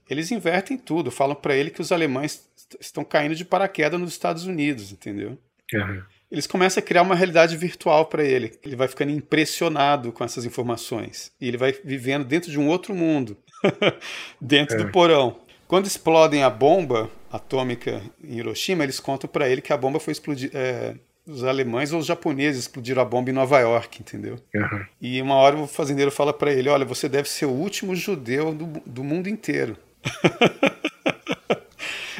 [0.09, 2.47] eles invertem tudo, falam para ele que os alemães
[2.79, 5.37] estão caindo de paraquedas nos Estados Unidos, entendeu?
[5.73, 6.01] Uhum.
[6.31, 8.57] Eles começam a criar uma realidade virtual para ele.
[8.63, 11.31] Ele vai ficando impressionado com essas informações.
[11.41, 13.35] E ele vai vivendo dentro de um outro mundo.
[14.39, 14.83] dentro é.
[14.83, 15.37] do porão.
[15.67, 20.11] Quando explodem a bomba atômica em Hiroshima, eles contam para ele que a bomba foi
[20.11, 20.51] explodir.
[20.53, 20.95] É,
[21.27, 24.37] os alemães ou os japoneses explodiram a bomba em Nova York, entendeu?
[24.53, 24.85] Uhum.
[24.99, 28.53] E uma hora o fazendeiro fala para ele: Olha, você deve ser o último judeu
[28.53, 29.77] do, do mundo inteiro.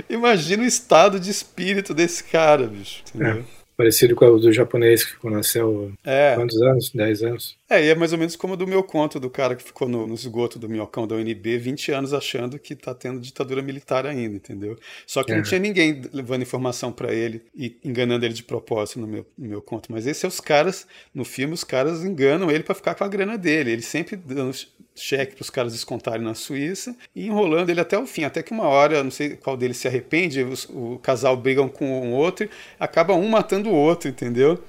[0.07, 3.03] Imagina o estado de espírito desse cara, bicho.
[3.09, 3.39] Entendeu?
[3.39, 3.58] É.
[3.79, 6.35] Parecido com o do japonês que ficou na céu é.
[6.35, 6.91] quantos anos?
[6.93, 7.57] 10 anos?
[7.69, 9.87] É, e é mais ou menos como o do meu conto, do cara que ficou
[9.87, 14.05] no, no esgoto do minhocão da UNB 20 anos achando que tá tendo ditadura militar
[14.05, 14.77] ainda, entendeu?
[15.07, 15.37] Só que é.
[15.37, 19.47] não tinha ninguém levando informação para ele e enganando ele de propósito no meu, no
[19.47, 19.89] meu conto.
[19.93, 23.07] Mas esses são os caras, no filme, os caras enganam ele para ficar com a
[23.07, 23.71] grana dele.
[23.71, 24.53] Ele sempre dando
[24.99, 28.23] cheque para os caras descontarem na Suíça e enrolando ele até o fim.
[28.23, 31.85] Até que uma hora, não sei qual deles se arrepende, os, o casal brigam com
[31.85, 34.61] um outro, acaba um matando o outro, entendeu?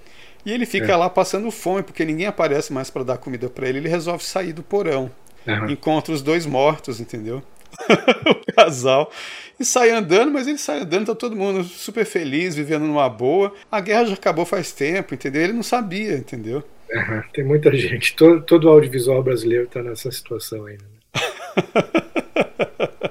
[0.44, 0.96] E ele fica é.
[0.96, 3.78] lá passando fome, porque ninguém aparece mais para dar comida para ele.
[3.78, 5.10] Ele resolve sair do porão.
[5.46, 5.70] Uhum.
[5.70, 7.42] Encontra os dois mortos, entendeu?
[8.26, 9.10] o casal.
[9.58, 13.54] E sai andando, mas ele sai andando, tá todo mundo super feliz, vivendo numa boa.
[13.70, 15.42] A guerra já acabou faz tempo, entendeu?
[15.42, 16.64] Ele não sabia, entendeu?
[17.32, 18.14] Tem muita gente.
[18.16, 20.84] Todo, todo o audiovisual brasileiro está nessa situação ainda.
[20.84, 21.00] Né?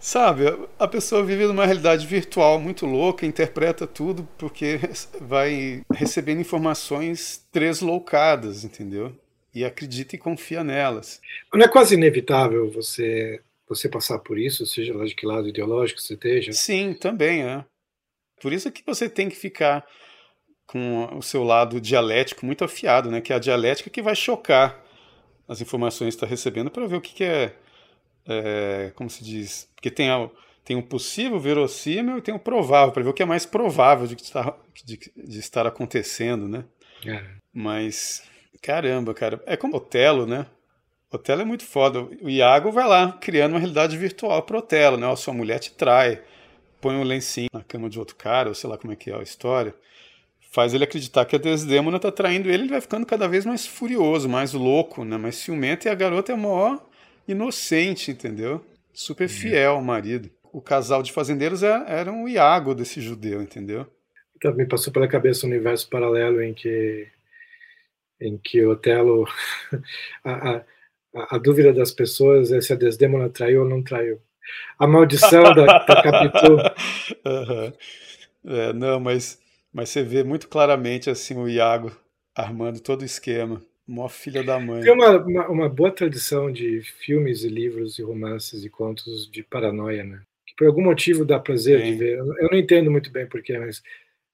[0.00, 0.44] Sabe,
[0.78, 4.80] a pessoa vive numa realidade virtual muito louca, interpreta tudo porque
[5.20, 9.12] vai recebendo informações tresloucadas, entendeu?
[9.54, 11.20] E acredita e confia nelas.
[11.52, 16.00] Não é quase inevitável você você passar por isso, seja lá de que lado ideológico
[16.00, 16.52] você esteja?
[16.52, 17.62] Sim, também é.
[18.40, 19.84] Por isso é que você tem que ficar
[20.68, 23.22] com o seu lado dialético muito afiado, né?
[23.22, 24.84] Que é a dialética que vai chocar
[25.48, 27.56] as informações que está recebendo para ver o que, que é,
[28.26, 30.28] é, como se diz, porque tem, a,
[30.62, 34.06] tem o possível, verossímil e tem o provável, para ver o que é mais provável
[34.06, 34.54] de, estar,
[34.84, 36.64] de, de estar acontecendo, né?
[37.06, 37.24] É.
[37.50, 38.22] Mas,
[38.60, 40.44] caramba, cara, é como Otelo, né?
[41.10, 42.02] Otelo é muito foda.
[42.20, 45.10] O Iago vai lá criando uma realidade virtual pro Otelo, né?
[45.10, 46.22] A sua mulher te trai,
[46.78, 49.14] põe um lencinho na cama de outro cara, ou sei lá como é que é
[49.14, 49.74] a história
[50.50, 53.66] faz ele acreditar que a Desdemona tá traindo ele, ele vai ficando cada vez mais
[53.66, 55.16] furioso, mais louco, né?
[55.16, 56.82] Mais ciumento e a garota é maior
[57.26, 58.64] inocente, entendeu?
[58.92, 60.30] Super fiel ao marido.
[60.52, 63.86] O casal de fazendeiros era, é, era um Iago desse judeu, entendeu?
[64.40, 67.06] Também passou pela cabeça um universo paralelo em que
[68.20, 69.28] em que Otelo
[70.24, 70.56] a,
[71.14, 74.20] a, a, dúvida das pessoas é se a Desdemona traiu ou não traiu.
[74.78, 76.56] A maldição da, da Capitu.
[77.24, 77.72] Uhum.
[78.46, 79.38] É, não, mas
[79.72, 81.92] mas você vê muito claramente assim o Iago
[82.34, 83.62] armando todo o esquema.
[83.86, 84.82] Mó filha da mãe.
[84.82, 89.42] Tem uma, uma, uma, boa tradição de filmes e livros e romances e contos de
[89.42, 90.20] paranoia, né?
[90.46, 91.92] Que por algum motivo dá prazer Sim.
[91.92, 92.18] de ver.
[92.18, 93.82] Eu não entendo muito bem porquê, mas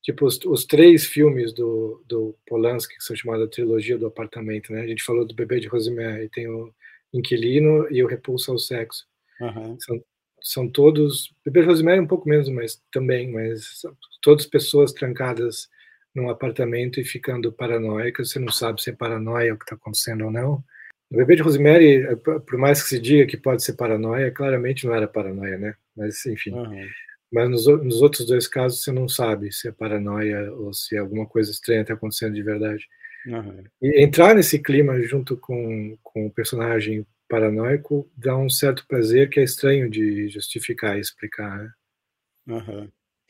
[0.02, 4.82] tipo os, os, três filmes do, do Polanski que são chamados trilogia do apartamento, né?
[4.82, 6.74] A gente falou do Bebê de Rosemary, tem o
[7.12, 9.06] Inquilino e o Repulso ao Sexo.
[9.40, 9.78] Uhum.
[9.78, 10.02] São
[10.44, 13.80] são todos, Bebê Rosemary um pouco menos, mas também, mas
[14.20, 15.68] todas pessoas trancadas
[16.14, 20.26] num apartamento e ficando paranoicas, você não sabe se é paranoia o que está acontecendo
[20.26, 20.62] ou não.
[21.10, 22.04] O bebê de Rosemary,
[22.46, 25.74] por mais que se diga que pode ser paranoia, claramente não era paranoia, né?
[25.96, 26.52] Mas, enfim.
[26.52, 26.86] Uhum.
[27.32, 31.26] Mas nos, nos, outros dois casos você não sabe se é paranoia ou se alguma
[31.26, 32.86] coisa estranha está acontecendo de verdade.
[33.26, 33.64] Uhum.
[33.82, 39.40] E entrar nesse clima junto com, com o personagem paranoico dá um certo prazer que
[39.40, 41.58] é estranho de justificar e explicar.
[41.58, 41.70] Né?
[42.46, 42.88] Uhum.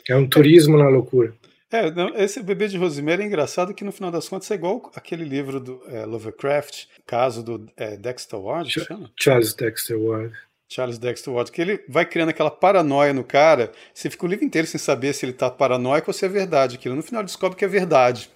[0.09, 1.35] É um turismo na loucura.
[1.71, 4.93] É, não, esse bebê de Rosemary é engraçado que no final das contas é igual
[4.95, 9.11] aquele livro do é, Lovecraft, caso do é, Dexter Ward, Ch chama?
[9.19, 10.33] Charles Dexter Ward.
[10.69, 14.45] Charles Dexter Ward, que ele vai criando aquela paranoia no cara, você fica o livro
[14.45, 16.95] inteiro sem saber se ele tá paranoico ou se é verdade aquilo.
[16.95, 18.31] No final descobre que é verdade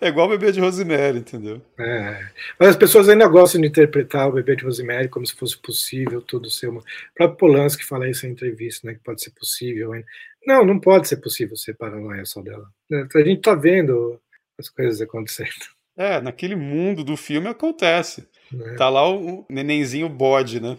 [0.00, 1.60] é igual o bebê de Rosemary, entendeu?
[1.78, 2.26] É.
[2.58, 6.20] Mas as pessoas ainda gostam de interpretar o bebê de Rosemary como se fosse possível
[6.22, 6.80] tudo ser uma.
[6.80, 6.84] O
[7.14, 8.94] próprio Polanski fala isso em entrevista, né?
[8.94, 9.94] Que pode ser possível.
[9.94, 10.04] Hein?
[10.46, 12.66] Não, não pode ser possível ser paranoia só dela.
[12.92, 14.20] A gente tá vendo
[14.58, 15.48] as coisas acontecendo.
[15.96, 18.26] É, naquele mundo do filme acontece.
[18.58, 18.74] É.
[18.74, 20.76] Tá lá o nenenzinho bode, né?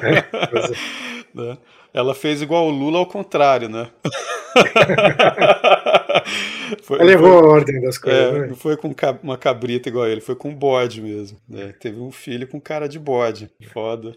[0.00, 0.70] É, é.
[1.34, 1.58] né?
[1.92, 3.90] Ela fez igual o Lula ao contrário, né?
[6.82, 8.20] foi, Ela levou a ordem das coisas.
[8.20, 8.46] É, né?
[8.48, 11.38] Não foi com uma cabrita igual ele, foi com um bode mesmo.
[11.48, 11.74] Né?
[11.78, 13.50] Teve um filho com cara de bode.
[13.72, 14.16] Foda.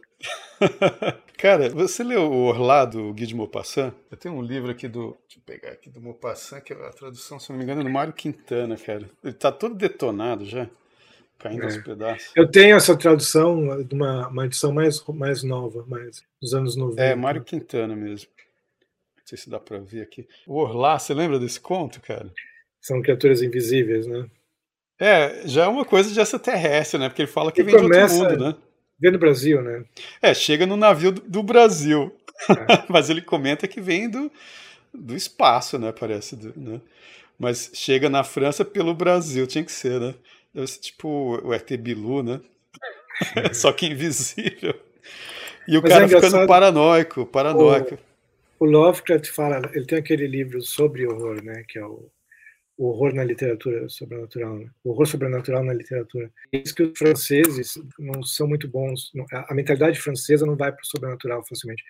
[1.38, 3.94] cara, você leu o Orlado, o Guy de Maupassant?
[4.10, 5.18] Eu tenho um livro aqui do.
[5.28, 7.84] Deixa eu pegar aqui do Maupassant, que é a tradução, se não me engano, é
[7.84, 9.10] do Mário Quintana, cara.
[9.24, 10.68] Ele tá todo detonado já.
[11.38, 11.66] Caindo é.
[11.66, 12.32] aos pedaços.
[12.36, 17.04] Eu tenho essa tradução de uma, uma edição mais, mais nova, mais dos anos 90.
[17.04, 18.30] É, Mário Quintana mesmo.
[19.26, 20.28] Não sei se dá para ver aqui.
[20.46, 22.32] O Orlá, você lembra desse conto, cara?
[22.80, 24.30] São criaturas invisíveis, né?
[25.00, 27.10] É, já é uma coisa de extraterrestre, né?
[27.10, 28.56] Porque ele fala que vem de outro mundo, né?
[29.00, 29.84] Vem do Brasil, né?
[30.22, 32.16] É, chega no navio do, do Brasil.
[32.48, 32.86] É.
[32.88, 34.32] Mas ele comenta que vem do,
[34.94, 35.92] do espaço, né?
[35.92, 36.80] Parece, né?
[37.40, 40.14] Mas chega na França pelo Brasil, tinha que ser, né?
[40.54, 42.40] Deve ser tipo o ET Bilu, né?
[43.54, 44.80] Só que invisível.
[45.68, 47.96] E o Mas é cara é ficando paranoico, paranoico.
[47.96, 48.15] O,
[48.60, 52.10] o Lovecraft fala, ele tem aquele livro sobre horror, né, que é o,
[52.78, 54.70] o horror na literatura sobrenatural, né?
[54.84, 56.32] o horror sobrenatural na literatura.
[56.52, 60.86] Diz que os franceses não são muito bons, a mentalidade francesa não vai para o
[60.86, 61.84] sobrenatural facilmente.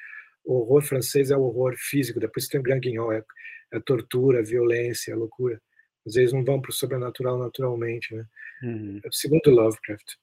[0.44, 3.24] O horror francês é o horror físico, depois tem o Grand Guignol, é,
[3.72, 5.60] é tortura, violência, é loucura.
[6.06, 8.26] Às vezes não vão para o sobrenatural naturalmente, né?
[8.62, 9.02] Uhum.
[9.12, 10.14] Segundo Lovecraft.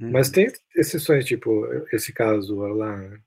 [0.00, 0.12] Uhum.
[0.12, 2.96] Mas tem exceções, tipo esse caso lá.
[2.96, 3.20] Né?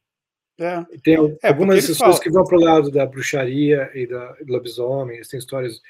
[0.59, 0.85] É.
[1.01, 5.21] Tem é, algumas pessoas que vão para o lado da bruxaria e da lobisomem.
[5.21, 5.81] Tem histórias,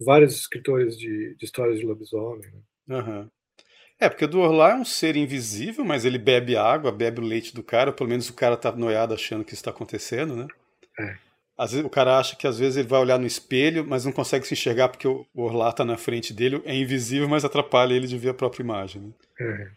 [0.00, 2.50] vários escritores de, de histórias de lobisomem.
[2.86, 2.98] Né?
[2.98, 3.28] Uhum.
[4.00, 7.24] É, porque o do Orlá é um ser invisível, mas ele bebe água, bebe o
[7.24, 10.48] leite do cara, pelo menos o cara tá noiado achando que isso está acontecendo, né?
[10.98, 11.16] É.
[11.56, 14.10] Às vezes, o cara acha que às vezes ele vai olhar no espelho, mas não
[14.10, 18.08] consegue se enxergar porque o Orlá tá na frente dele, é invisível, mas atrapalha ele
[18.08, 19.02] de ver a própria imagem.
[19.02, 19.12] Né?
[19.40, 19.70] É.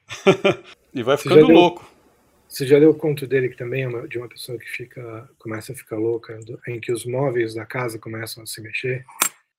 [0.96, 1.97] e vai ficando louco.
[2.58, 5.30] Você já leu o conto dele que também é uma, de uma pessoa que fica
[5.38, 9.06] começa a ficar louca, em que os móveis da casa começam a se mexer?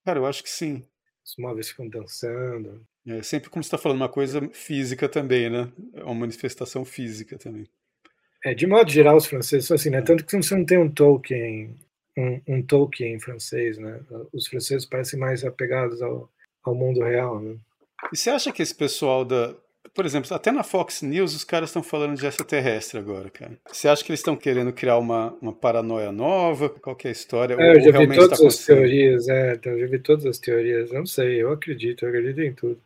[0.04, 0.82] Cara, eu acho que sim.
[1.24, 2.84] Os móveis ficam dançando.
[3.06, 5.70] É sempre como você está falando, uma coisa física também, né?
[5.94, 7.68] É uma manifestação física também.
[8.44, 9.98] É, de modo geral, os franceses são assim, né?
[9.98, 10.02] É.
[10.02, 11.76] Tanto que você não tem um Tolkien,
[12.16, 14.00] um, um Tolkien francês, né?
[14.32, 16.28] Os franceses parecem mais apegados ao,
[16.64, 17.58] ao mundo real, né?
[18.12, 19.54] E você acha que esse pessoal da,
[19.98, 23.58] por exemplo, até na Fox News os caras estão falando de extraterrestre agora, cara.
[23.66, 26.68] Você acha que eles estão querendo criar uma, uma paranoia nova?
[26.68, 27.56] Qual é a história?
[27.58, 30.92] É, eu já vi todas tá as teorias, é, eu já vi todas as teorias.
[30.92, 32.80] Eu não sei, eu acredito, eu acredito em tudo.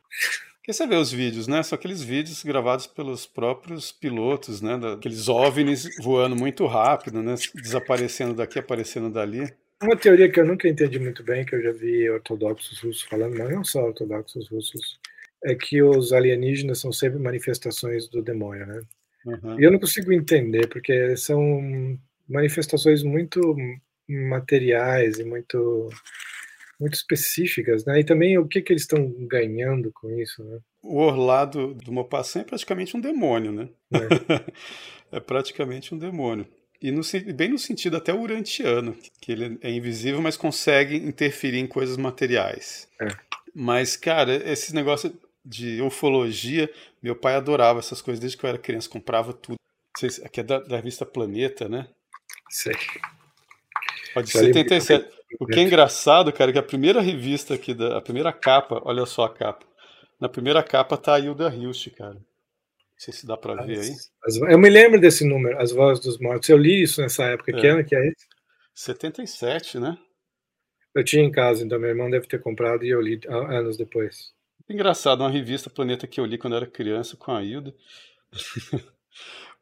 [0.56, 1.62] Porque você vê os vídeos, né?
[1.62, 4.80] São aqueles vídeos gravados pelos próprios pilotos, né?
[4.94, 7.34] Aqueles OVNIs voando muito rápido, né?
[7.56, 9.52] Desaparecendo daqui, aparecendo dali.
[9.82, 13.36] Uma teoria que eu nunca entendi muito bem, que eu já vi ortodoxos russos falando,
[13.36, 14.98] mas não só ortodoxos russos,
[15.44, 18.82] é que os alienígenas são sempre manifestações do demônio, né?
[19.24, 19.60] Uhum.
[19.60, 23.56] E eu não consigo entender, porque são manifestações muito
[24.08, 25.90] materiais e muito
[26.80, 28.00] muito específicas, né?
[28.00, 30.58] E também o que, que eles estão ganhando com isso, né?
[30.82, 33.68] O Orlado do Maupassant é praticamente um demônio, né?
[33.92, 36.46] É, é praticamente um demônio.
[36.80, 37.02] E no,
[37.36, 42.88] bem no sentido até urantiano, que ele é invisível, mas consegue interferir em coisas materiais.
[43.00, 43.06] É.
[43.54, 46.70] Mas, cara, esse negócio de ufologia.
[47.02, 49.56] Meu pai adorava essas coisas desde que eu era criança, comprava tudo.
[50.24, 51.88] Aqui é da, da revista Planeta, né?
[52.50, 52.74] Sei.
[54.14, 55.08] Pode ser 77.
[55.40, 58.80] O que é engraçado, cara, é que a primeira revista aqui, da, a primeira capa,
[58.84, 59.64] olha só a capa.
[60.20, 62.14] Na primeira capa tá a Hilda Hilst, cara.
[62.14, 62.22] Não
[62.96, 63.90] sei se dá pra as, ver aí.
[64.24, 66.48] As, eu me lembro desse número, As Vozes dos Mortos.
[66.48, 67.56] Eu li isso nessa época.
[67.56, 67.60] É.
[67.60, 68.26] Que ano que é esse?
[68.74, 69.98] 77, né?
[70.94, 74.32] Eu tinha em casa, então meu irmão deve ter comprado e eu li anos depois.
[74.68, 77.74] Engraçado, uma revista Planeta que eu li quando era criança com a Hilda.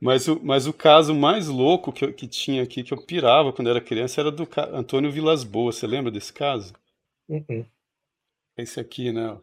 [0.01, 3.53] mas, o, mas o caso mais louco que, eu, que tinha aqui, que eu pirava
[3.53, 5.77] quando era criança, era do Antônio Vilas Boas.
[5.77, 6.75] Você lembra desse caso?
[7.29, 7.67] -uh.
[8.57, 9.39] Esse aqui, né?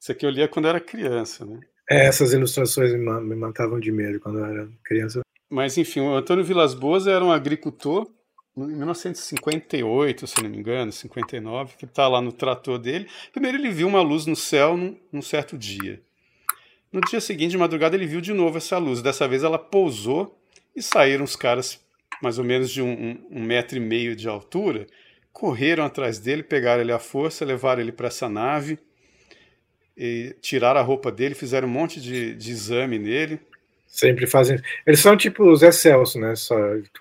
[0.00, 1.60] Esse aqui eu lia quando era criança, né?
[1.88, 5.20] É, essas ilustrações me matavam de medo quando eu era criança.
[5.48, 8.10] Mas enfim, o Antônio Vilas Boas era um agricultor
[8.56, 13.06] em 1958, se não me engano, 59, que está lá no trator dele.
[13.30, 16.00] Primeiro ele viu uma luz no céu num, num, certo dia.
[16.90, 19.02] No dia seguinte, de madrugada, ele viu de novo essa luz.
[19.02, 20.40] Dessa vez ela pousou
[20.74, 21.84] e saíram os caras,
[22.22, 24.86] mais ou menos de um, um, um metro e meio de altura,
[25.32, 28.78] correram atrás dele, pegaram ele à força, levaram ele para essa nave,
[29.94, 33.38] e tiraram a roupa dele, fizeram um monte de, de exame nele.
[33.96, 34.58] Sempre fazem.
[34.86, 36.36] Eles são tipo os Zé Celso, né?
[36.36, 36.54] Só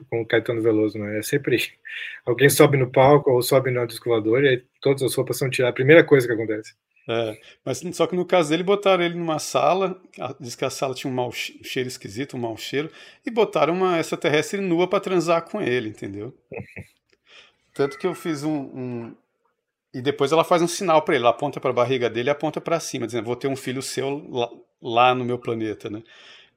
[0.10, 1.20] com o Caetano Veloso, né?
[1.20, 1.58] É sempre
[2.26, 5.74] alguém sobe no palco ou sobe no descolador e aí todas as roupas são tiradas.
[5.74, 6.74] A primeira coisa que acontece.
[7.10, 10.02] É, mas só que no caso dele botaram ele numa sala,
[10.40, 12.90] diz que a sala tinha um mau cheiro esquisito, um mau cheiro,
[13.26, 16.34] e botaram uma extraterrestre nua para transar com ele, entendeu?
[17.74, 19.16] Tanto que eu fiz um, um,
[19.94, 22.32] e depois ela faz um sinal para ele, ela aponta para a barriga dele e
[22.32, 24.50] aponta para cima, dizendo: "Vou ter um filho seu lá,
[24.82, 26.04] lá no meu planeta", né?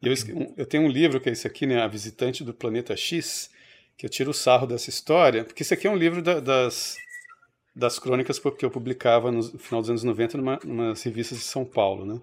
[0.00, 0.14] Eu,
[0.56, 3.50] eu, tenho um livro que é esse aqui, né, A Visitante do Planeta X,
[3.96, 6.96] que eu tiro o sarro dessa história, porque esse aqui é um livro da, das,
[7.74, 11.64] das crônicas que eu publicava no final dos anos 90 numa, numa revistas de São
[11.64, 12.20] Paulo, né?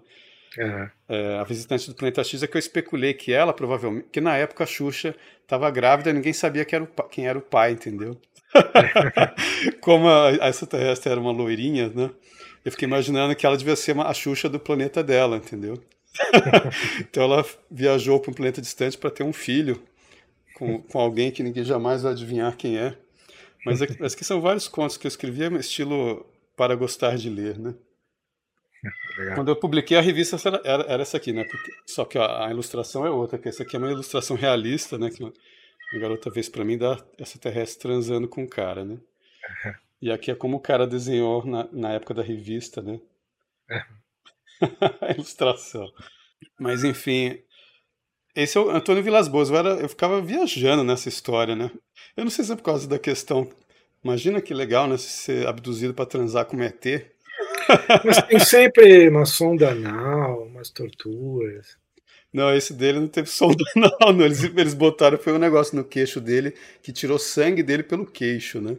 [0.58, 0.88] Uhum.
[1.06, 4.36] É, a Visitante do Planeta X é que eu especulei que ela, provavelmente, que na
[4.38, 7.72] época a Xuxa estava grávida e ninguém sabia que era o, quem era o pai,
[7.72, 8.18] entendeu?
[9.82, 12.10] Como a, a extraterrestre era uma loirinha, né?
[12.64, 15.78] Eu fiquei imaginando que ela devia ser uma, a Xuxa do planeta dela, entendeu?
[17.00, 19.82] então ela viajou para um planeta distante para ter um filho
[20.54, 22.96] com, com alguém que ninguém jamais vai adivinhar quem é.
[23.64, 26.24] Mas aqui, aqui são vários contos que eu escrevi, é estilo
[26.56, 27.74] para gostar de ler, né?
[29.18, 29.34] Legal.
[29.34, 31.44] Quando eu publiquei a revista era, era essa aqui, né?
[31.44, 34.98] Porque, só que a, a, ilustração é outra, que essa aqui é uma ilustração realista,
[34.98, 35.10] né?
[35.10, 38.98] Que A garota vez para mim dá essa terrestre transando com o cara, né?
[39.98, 43.00] E aqui é como o cara desenhou na, na época da revista, né?
[45.00, 45.86] A ilustração.
[46.58, 47.38] Mas enfim,
[48.34, 49.48] esse é o Antônio Vilas Boas.
[49.48, 51.70] Eu, era, eu ficava viajando nessa história, né?
[52.16, 53.50] Eu não sei se é por causa da questão.
[54.04, 54.96] Imagina que legal, né?
[54.98, 56.84] Ser abduzido para transar com um ET.
[58.04, 61.76] Mas tem sempre uma sonda anal, umas torturas.
[62.32, 64.24] Não, esse dele não teve sonda anal, não.
[64.24, 68.60] Eles, eles botaram, foi um negócio no queixo dele que tirou sangue dele pelo queixo,
[68.60, 68.76] né?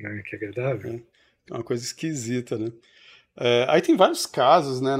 [0.00, 1.02] É, que agradável.
[1.50, 2.72] É uma coisa esquisita, né?
[3.40, 4.96] É, aí tem vários casos, né,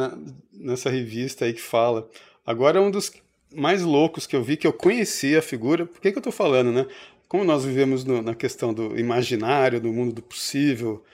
[0.52, 2.08] nessa revista aí que fala.
[2.46, 3.12] Agora um dos
[3.54, 5.86] mais loucos que eu vi, que eu conheci a figura.
[5.86, 6.86] Por que, que eu estou falando, né?
[7.26, 11.04] Como nós vivemos no, na questão do imaginário, do mundo do possível,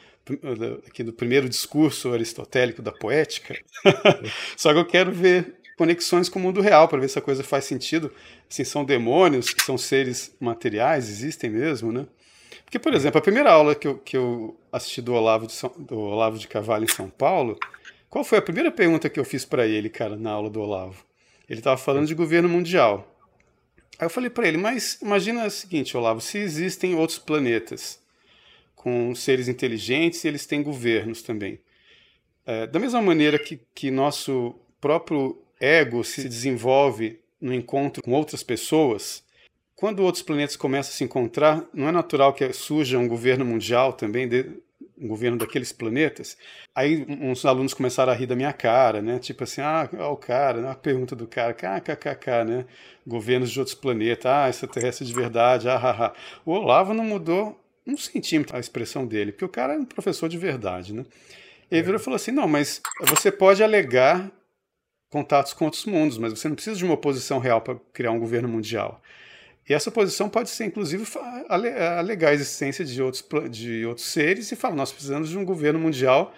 [0.87, 3.59] aqui do primeiro discurso aristotélico da poética,
[4.57, 7.43] só que eu quero ver conexões com o mundo real para ver se a coisa
[7.43, 8.13] faz sentido.
[8.49, 12.07] Assim, são demônios, são seres materiais, existem mesmo, né?
[12.75, 15.73] Porque, por exemplo, a primeira aula que eu, que eu assisti do Olavo de, São,
[15.79, 17.57] do Olavo de Carvalho em São Paulo,
[18.11, 21.07] qual foi a primeira pergunta que eu fiz para ele, cara, na aula do Olavo?
[21.49, 23.17] Ele estava falando de governo mundial.
[23.97, 28.01] Aí eu falei para ele, mas imagina o seguinte, Olavo, se existem outros planetas
[28.75, 31.61] com seres inteligentes e eles têm governos também.
[32.45, 38.43] É, da mesma maneira que, que nosso próprio ego se desenvolve no encontro com outras
[38.43, 39.23] pessoas,
[39.77, 43.93] quando outros planetas começam a se encontrar, não é natural que surja um governo mundial
[43.93, 44.51] também, de,
[44.97, 46.37] um governo daqueles planetas?
[46.75, 49.19] Aí uns alunos começaram a rir da minha cara, né?
[49.19, 50.71] Tipo assim, ah, o cara, né?
[50.71, 52.67] a pergunta do cara, kkkk, né?
[53.07, 56.15] Governos de outros planetas, ah, extraterrestre de verdade, ah, ah, ah.
[56.45, 60.29] O Olavo não mudou um centímetro a expressão dele, porque o cara é um professor
[60.29, 61.05] de verdade, né?
[61.71, 64.31] Ele virou e falou assim, não, mas você pode alegar
[65.11, 68.19] contatos com outros mundos, mas você não precisa de uma oposição real para criar um
[68.19, 69.01] governo mundial.
[69.69, 71.05] E essa posição pode ser, inclusive,
[71.49, 75.79] alegar a existência de outros, de outros seres e falar: nós precisamos de um governo
[75.79, 76.35] mundial,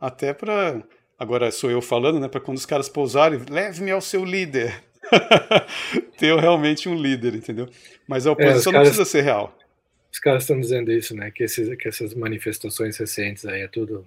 [0.00, 0.82] até para.
[1.16, 2.26] Agora sou eu falando, né?
[2.26, 4.82] Para quando os caras pousarem, leve-me ao seu líder.
[6.18, 7.68] Ter realmente um líder, entendeu?
[8.08, 9.56] Mas a é, oposição é, caras, não precisa ser real.
[10.12, 11.30] Os caras estão dizendo isso, né?
[11.30, 14.06] Que, esses, que essas manifestações recentes aí é tudo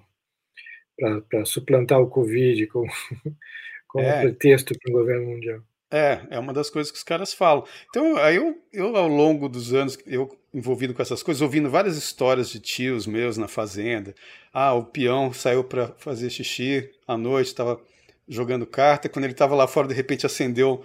[1.29, 2.85] para suplantar o Covid com,
[3.87, 4.21] com é.
[4.21, 5.61] pretexto para o governo mundial.
[5.89, 7.63] É, é uma das coisas que os caras falam.
[7.89, 11.95] Então, aí eu, eu ao longo dos anos, eu envolvido com essas coisas, ouvindo várias
[11.95, 14.13] histórias de tios meus na fazenda.
[14.53, 17.79] Ah, o peão saiu para fazer xixi à noite, estava
[18.27, 20.83] jogando carta, quando ele estava lá fora, de repente acendeu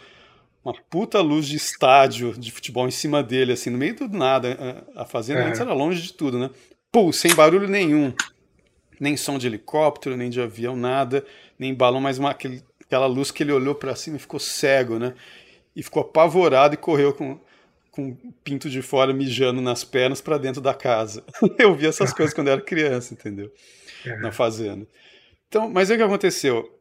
[0.64, 4.86] uma puta luz de estádio de futebol em cima dele, assim, no meio do nada.
[4.94, 5.48] A fazenda é.
[5.48, 6.50] antes era longe de tudo, né?
[6.92, 8.14] Pô, sem barulho nenhum.
[9.00, 11.24] Nem som de helicóptero, nem de avião, nada,
[11.58, 12.62] nem balão, mas uma, aquele
[12.92, 15.14] aquela luz que ele olhou para cima e ficou cego, né?
[15.74, 17.40] E ficou apavorado e correu com,
[17.90, 21.24] com o pinto de fora mijando nas pernas para dentro da casa.
[21.58, 23.50] eu vi essas coisas quando eu era criança, entendeu?
[24.04, 24.16] É.
[24.18, 24.86] Na fazenda.
[25.48, 26.78] Então, mas o que aconteceu?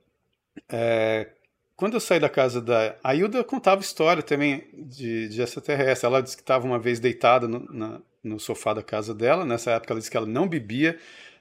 [0.70, 1.30] É,
[1.78, 2.98] quando eu saí da casa da.
[3.02, 6.06] A Hilda contava história também de, de extraterrestre.
[6.06, 9.46] Ela disse que estava uma vez deitada no, na, no sofá da casa dela.
[9.46, 11.00] Nessa época, ela disse que ela não bebia,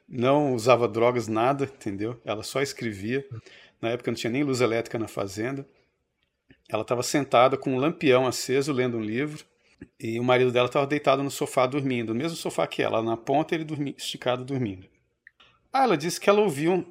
[0.08, 2.20] não usava drogas, nada, entendeu?
[2.24, 3.26] Ela só escrevia.
[3.80, 5.66] Na época não tinha nem luz elétrica na fazenda.
[6.68, 9.44] Ela estava sentada com um lampião aceso, lendo um livro,
[9.98, 13.16] e o marido dela estava deitado no sofá dormindo, no mesmo sofá que ela, na
[13.16, 14.86] ponta ele dormi, esticado dormindo.
[15.72, 16.86] Ah, ela disse que ela ouviu um,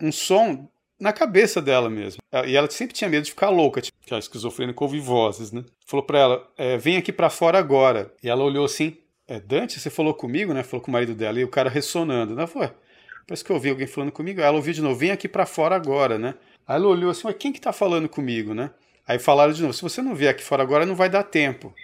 [0.00, 0.68] um som
[1.00, 2.20] na cabeça dela mesmo.
[2.46, 5.64] E ela sempre tinha medo de ficar louca, tipo, que a esquizofrênica ouve vozes, né?
[5.86, 8.12] Falou para ela, é, vem aqui para fora agora.
[8.22, 10.62] E ela olhou assim, é, Dante, você falou comigo, né?
[10.62, 12.32] Falou com o marido dela, e o cara ressonando.
[12.32, 12.70] Ela falou,
[13.28, 14.40] Parece que eu ouvi alguém falando comigo.
[14.40, 16.34] Ela ouviu de novo, vem aqui para fora agora, né?
[16.66, 18.70] Aí ela olhou assim, mas quem que tá falando comigo, né?
[19.06, 21.74] Aí falaram de novo, se você não vier aqui fora agora, não vai dar tempo.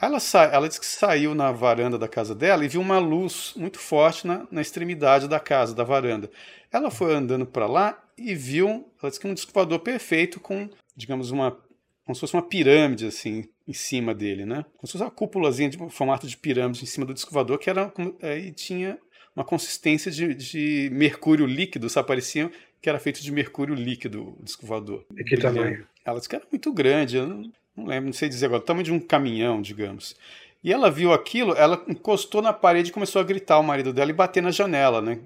[0.00, 0.44] Aí ela, sa...
[0.44, 4.26] ela disse que saiu na varanda da casa dela e viu uma luz muito forte
[4.26, 6.30] na, na extremidade da casa, da varanda.
[6.72, 11.30] Ela foi andando para lá e viu, ela disse que um disco perfeito com, digamos,
[11.30, 11.62] uma
[12.04, 14.64] como se fosse uma pirâmide assim em cima dele, né?
[14.76, 17.92] Como se fosse uma cúpulazinha de formato de pirâmide em cima do disco que era
[18.20, 18.98] é, e tinha
[19.34, 24.42] uma consistência de, de mercúrio líquido, só parecia que era feito de mercúrio líquido o
[24.42, 25.04] disco voador.
[25.16, 25.86] E que tamanho?
[26.04, 28.64] Ela disse que era muito grande, eu não, não lembro, não sei dizer agora, o
[28.64, 30.14] tamanho de um caminhão, digamos.
[30.62, 34.10] E ela viu aquilo, ela encostou na parede e começou a gritar o marido dela
[34.10, 35.18] e bater na janela, né?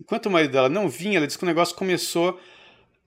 [0.00, 2.38] Enquanto o marido dela não vinha, ela disse que o negócio começou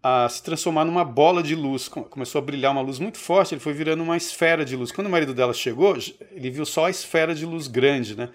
[0.02, 3.62] a se transformar numa bola de luz, começou a brilhar uma luz muito forte, ele
[3.62, 4.92] foi virando uma esfera de luz.
[4.92, 5.98] Quando o marido dela chegou,
[6.32, 8.30] ele viu só a esfera de luz grande, né?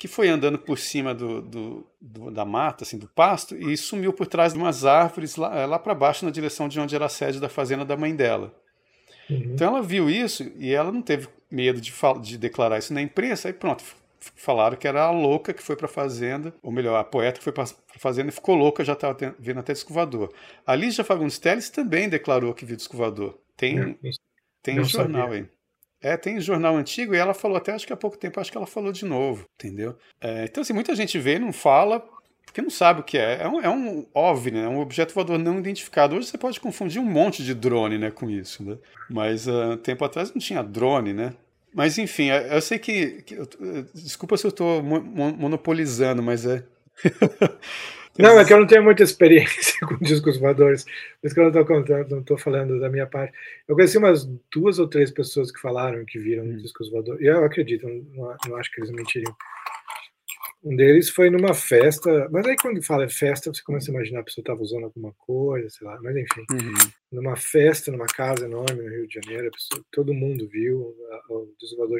[0.00, 4.14] Que foi andando por cima do, do, do, da mata, assim, do pasto, e sumiu
[4.14, 7.08] por trás de umas árvores lá, lá para baixo, na direção de onde era a
[7.10, 8.50] sede da fazenda da mãe dela.
[9.28, 9.52] Uhum.
[9.52, 11.92] Então ela viu isso e ela não teve medo de,
[12.22, 13.84] de declarar isso na imprensa, aí pronto,
[14.18, 17.44] falaram que era a louca que foi para a fazenda, ou melhor, a poeta que
[17.44, 20.32] foi para a fazenda e ficou louca, já estava vendo até disco voador.
[20.66, 23.38] A Lígia Fagundes Teles também declarou que viu disco voador.
[23.54, 24.10] Tem, é,
[24.62, 25.42] tem um jornal sabia.
[25.42, 25.59] aí.
[26.02, 28.56] É, tem jornal antigo e ela falou até acho que há pouco tempo, acho que
[28.56, 29.96] ela falou de novo, entendeu?
[30.20, 32.02] É, então, assim, muita gente vê não fala
[32.50, 33.42] porque não sabe o que é.
[33.42, 34.68] É um, é um OVNI, né?
[34.68, 36.16] um objeto voador não identificado.
[36.16, 38.76] Hoje você pode confundir um monte de drone né, com isso, né?
[39.08, 41.32] Mas uh, tempo atrás não tinha drone, né?
[41.72, 43.22] Mas enfim, é, eu sei que.
[43.22, 43.46] que eu,
[43.94, 46.64] desculpa se eu estou monopolizando, mas é.
[48.20, 51.44] Não, é que eu não tenho muita experiência com discos voadores, por isso que eu
[51.44, 53.32] não estou contando, não estou falando da minha parte.
[53.66, 56.56] Eu conheci umas duas ou três pessoas que falaram que viram hum.
[56.56, 59.34] discos voadores, e eu acredito, não, não acho que eles mentiriam.
[60.62, 64.24] Um deles foi numa festa, mas aí quando fala festa, você começa a imaginar a
[64.24, 66.44] pessoa estava usando alguma coisa, sei lá, mas enfim.
[66.50, 66.90] Uhum.
[67.12, 70.94] Numa festa, numa casa enorme no Rio de Janeiro, pessoa, todo mundo viu,
[71.30, 71.98] o desovador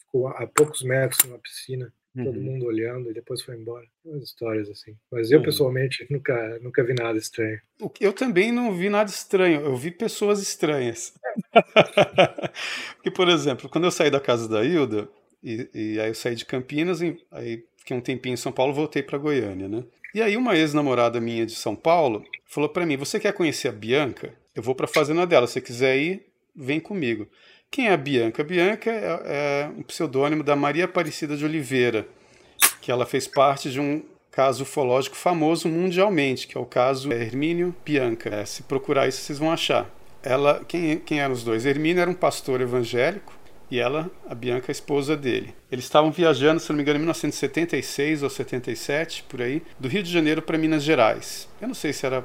[0.00, 2.24] ficou a poucos metros numa piscina, uhum.
[2.24, 3.86] todo mundo olhando e depois foi embora.
[4.04, 4.96] Umas histórias assim.
[5.10, 5.44] Mas eu, uhum.
[5.44, 7.60] pessoalmente, nunca, nunca vi nada estranho.
[8.00, 11.14] Eu também não vi nada estranho, eu vi pessoas estranhas.
[12.96, 15.08] Porque, por exemplo, quando eu saí da casa da Hilda,
[15.42, 18.72] e, e, aí eu saí de Campinas, e, aí fiquei um tempinho em São Paulo,
[18.72, 19.84] voltei para Goiânia, né?
[20.14, 23.72] E aí uma ex-namorada minha de São Paulo falou para mim: "Você quer conhecer a
[23.72, 24.32] Bianca?
[24.54, 25.46] Eu vou para a fazenda dela.
[25.46, 27.28] Se quiser ir, vem comigo."
[27.70, 28.42] Quem é a Bianca?
[28.42, 32.06] A Bianca é, é um pseudônimo da Maria Aparecida de Oliveira,
[32.80, 37.74] que ela fez parte de um caso ufológico famoso mundialmente, que é o caso Hermínio
[37.84, 38.28] Bianca.
[38.28, 39.90] É, se procurar isso, vocês vão achar.
[40.22, 41.64] Ela, quem, quem eram os dois?
[41.64, 43.32] Hermínio era um pastor evangélico
[43.70, 45.54] e ela, a Bianca, a esposa dele.
[45.70, 50.02] Eles estavam viajando, se não me engano, em 1976 ou 77, por aí, do Rio
[50.02, 51.48] de Janeiro para Minas Gerais.
[51.60, 52.24] Eu não sei se era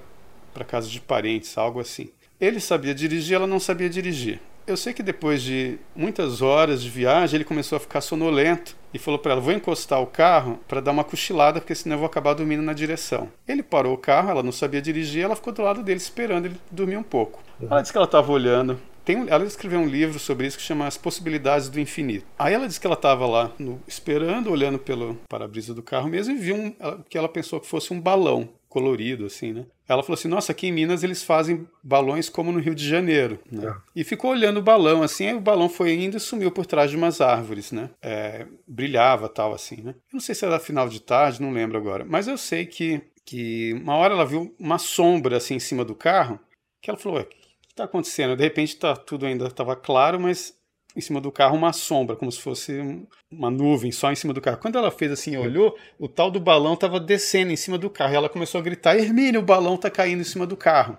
[0.54, 2.10] para casa de parentes, algo assim.
[2.40, 4.40] Ele sabia dirigir, ela não sabia dirigir.
[4.66, 9.00] Eu sei que depois de muitas horas de viagem, ele começou a ficar sonolento e
[9.00, 12.06] falou para ela: Vou encostar o carro para dar uma cochilada, porque senão eu vou
[12.06, 13.32] acabar dormindo na direção.
[13.48, 16.58] Ele parou o carro, ela não sabia dirigir, ela ficou do lado dele esperando ele
[16.70, 17.44] dormir um pouco.
[17.62, 20.86] Ela disse que ela estava olhando tem, ela escreveu um livro sobre isso que chama
[20.86, 22.26] As Possibilidades do Infinito.
[22.38, 26.34] Aí ela disse que ela estava lá no, esperando, olhando pelo para-brisa do carro mesmo,
[26.34, 26.72] e viu um,
[27.10, 29.66] que ela pensou que fosse um balão colorido, assim, né?
[29.92, 33.40] Ela falou assim: Nossa, aqui em Minas eles fazem balões como no Rio de Janeiro,
[33.52, 33.68] né?
[33.68, 34.00] É.
[34.00, 36.90] E ficou olhando o balão, assim, aí o balão foi indo e sumiu por trás
[36.90, 37.90] de umas árvores, né?
[38.02, 39.92] É, brilhava tal, assim, né?
[39.92, 43.02] Eu não sei se era final de tarde, não lembro agora, mas eu sei que,
[43.26, 46.40] que uma hora ela viu uma sombra, assim, em cima do carro,
[46.82, 48.36] que ela falou: Ué, que está acontecendo?
[48.36, 50.54] De repente tá, tudo ainda estava claro, mas
[50.96, 54.42] em cima do carro uma sombra, como se fosse uma nuvem só em cima do
[54.42, 54.58] carro.
[54.58, 58.14] Quando ela fez assim, olhou, o tal do balão estava descendo em cima do carro.
[58.14, 60.98] E ela começou a gritar: Hermínio, o balão está caindo em cima do carro.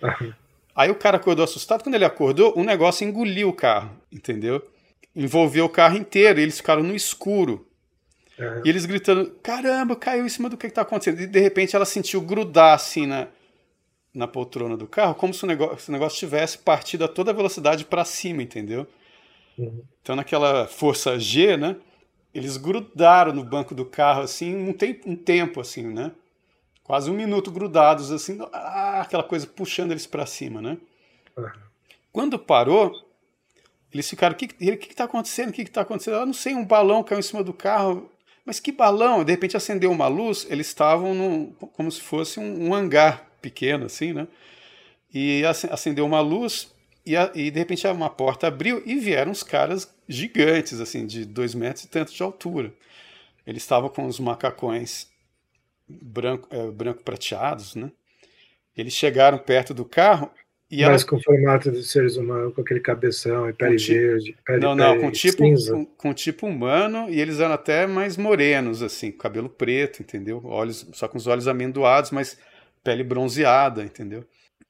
[0.74, 1.82] Aí o cara acordou assustado.
[1.82, 4.64] Quando ele acordou, um negócio engoliu o carro, entendeu?
[5.14, 6.38] Envolveu o carro inteiro.
[6.38, 7.66] E eles ficaram no escuro.
[8.38, 8.62] Uhum.
[8.64, 11.20] E eles gritando: caramba, caiu em cima do que está acontecendo.
[11.20, 13.26] E de repente ela sentiu grudar assim na,
[14.14, 17.32] na poltrona do carro, como se o negócio, se o negócio tivesse partido a toda
[17.32, 18.86] velocidade para cima, entendeu?
[20.00, 21.76] Então, naquela força G, né?
[22.32, 26.12] Eles grudaram no banco do carro, assim, um, tem, um tempo, assim, né?
[26.84, 30.78] Quase um minuto grudados, assim, ah, aquela coisa puxando eles para cima, né?
[31.36, 31.50] Uhum.
[32.12, 32.92] Quando parou,
[33.92, 35.50] eles ficaram, o que está acontecendo?
[35.50, 36.14] O que está acontecendo?
[36.14, 38.10] Eu não sei, um balão caiu em cima do carro.
[38.44, 39.24] Mas que balão?
[39.24, 44.12] De repente acendeu uma luz, eles estavam como se fosse um, um hangar pequeno assim,
[44.12, 44.26] né?
[45.12, 46.72] E acendeu uma luz
[47.08, 51.24] e, a, e, de repente uma porta abriu e vieram uns caras gigantes, assim, de
[51.24, 52.72] dois metros e tanto de altura.
[53.46, 55.08] Eles estavam com os macacões
[55.88, 57.90] branco, é, branco prateados, né?
[58.76, 60.30] Eles chegaram perto do carro
[60.70, 61.10] e Mas ela...
[61.10, 64.36] com formato de seres humanos, com aquele cabeção e pele verde.
[64.44, 68.82] Pele, não, não, com tipo, com, com, tipo humano e eles eram até mais morenos,
[68.82, 70.42] assim, cabelo preto, entendeu?
[70.44, 72.38] Olhos, só com os olhos amendoados, mas
[72.84, 74.26] pele bronzeada, entendeu?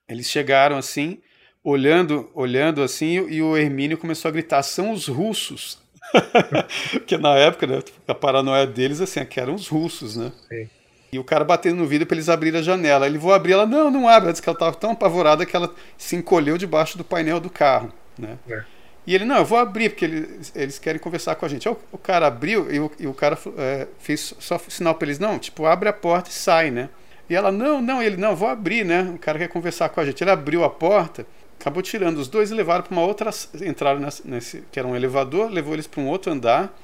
[0.09, 1.21] Eles chegaram assim,
[1.69, 5.79] olhando, olhando assim, e o Hermínio começou a gritar: são os russos.
[6.93, 10.33] Porque na época, né, a paranoia deles, assim, é que eram os russos, né?
[10.49, 10.69] Sim.
[11.11, 13.07] E o cara batendo no vidro para eles abrirem a janela.
[13.07, 14.27] Ele vou abrir, ela não, não abre.
[14.27, 17.49] Ela disse que ela estava tão apavorada que ela se encolheu debaixo do painel do
[17.49, 18.39] carro, né?
[18.49, 18.63] É.
[19.07, 21.67] E ele, não, eu vou abrir, porque eles, eles querem conversar com a gente.
[21.67, 25.19] O, o cara abriu e o, e o cara é, fez só sinal para eles,
[25.19, 26.91] não, tipo, abre a porta e sai, né?
[27.31, 29.11] E ela, não, não, ele, não, vou abrir, né?
[29.15, 30.23] O cara quer conversar com a gente.
[30.23, 31.27] Ele abriu a porta,
[31.59, 33.31] acabou tirando os dois e levaram para uma outra.
[33.63, 36.77] Entraram nesse, que era um elevador, levou eles para um outro andar,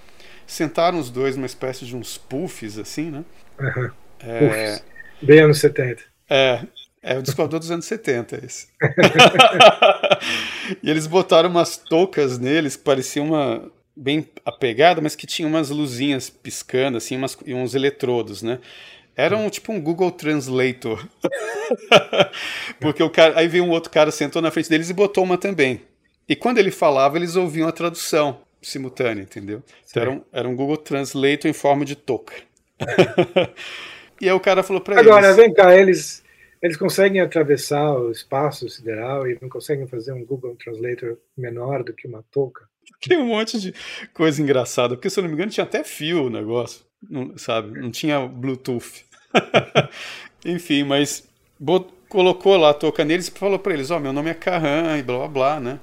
[0.47, 3.25] sentaram os dois numa espécie de uns puffs, assim, né?
[3.59, 3.91] Uhum.
[4.21, 4.81] É,
[5.23, 6.03] Bem anos 70.
[6.29, 6.61] É.
[7.07, 8.69] É o Discovery dos anos 70, esse.
[10.83, 15.69] e eles botaram umas toucas neles que pareciam uma bem apegada, mas que tinha umas
[15.69, 18.59] luzinhas piscando, assim, umas, e uns eletrodos, né?
[19.17, 21.07] Era um tipo um Google Translator.
[22.81, 23.39] Porque o cara.
[23.39, 25.81] Aí veio um outro cara, sentou na frente deles e botou uma também.
[26.29, 29.63] E quando ele falava, eles ouviam a tradução simultânea, entendeu?
[29.89, 32.35] Então era um, era um Google Translator em forma de touca.
[34.21, 35.07] e aí o cara falou para eles.
[35.07, 36.25] Agora, vem cá, eles,
[36.63, 41.93] eles conseguem atravessar o espaço sideral e não conseguem fazer um Google Translator menor do
[41.93, 42.65] que uma touca?
[43.07, 43.75] Tem um monte de
[44.13, 47.81] coisa engraçada, porque se eu não me engano tinha até fio o negócio, não, sabe?
[47.81, 49.05] Não tinha Bluetooth.
[50.45, 51.27] Enfim, mas
[51.59, 54.35] bot, colocou lá a touca neles e falou para eles: Ó, oh, meu nome é
[54.35, 55.79] Carran e blá blá blá, né?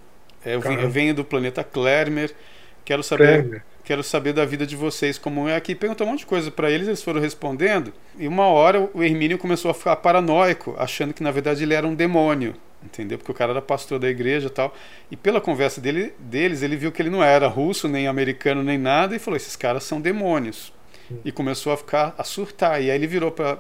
[0.46, 2.34] É, eu, eu, venho do planeta Klermer,
[2.84, 3.64] quero saber.
[3.84, 5.74] Quero saber da vida de vocês, como é aqui.
[5.74, 7.92] Perguntou um monte de coisa para eles, eles foram respondendo.
[8.18, 11.86] E uma hora o Hermínio começou a ficar paranoico, achando que na verdade ele era
[11.86, 12.54] um demônio
[12.84, 13.18] entendeu?
[13.18, 14.74] Porque o cara era pastor da igreja e tal.
[15.10, 18.78] E pela conversa dele, deles, ele viu que ele não era russo, nem americano, nem
[18.78, 20.74] nada, e falou: esses caras são demônios.
[21.26, 22.82] E começou a ficar, a surtar.
[22.82, 23.60] E aí ele virou para.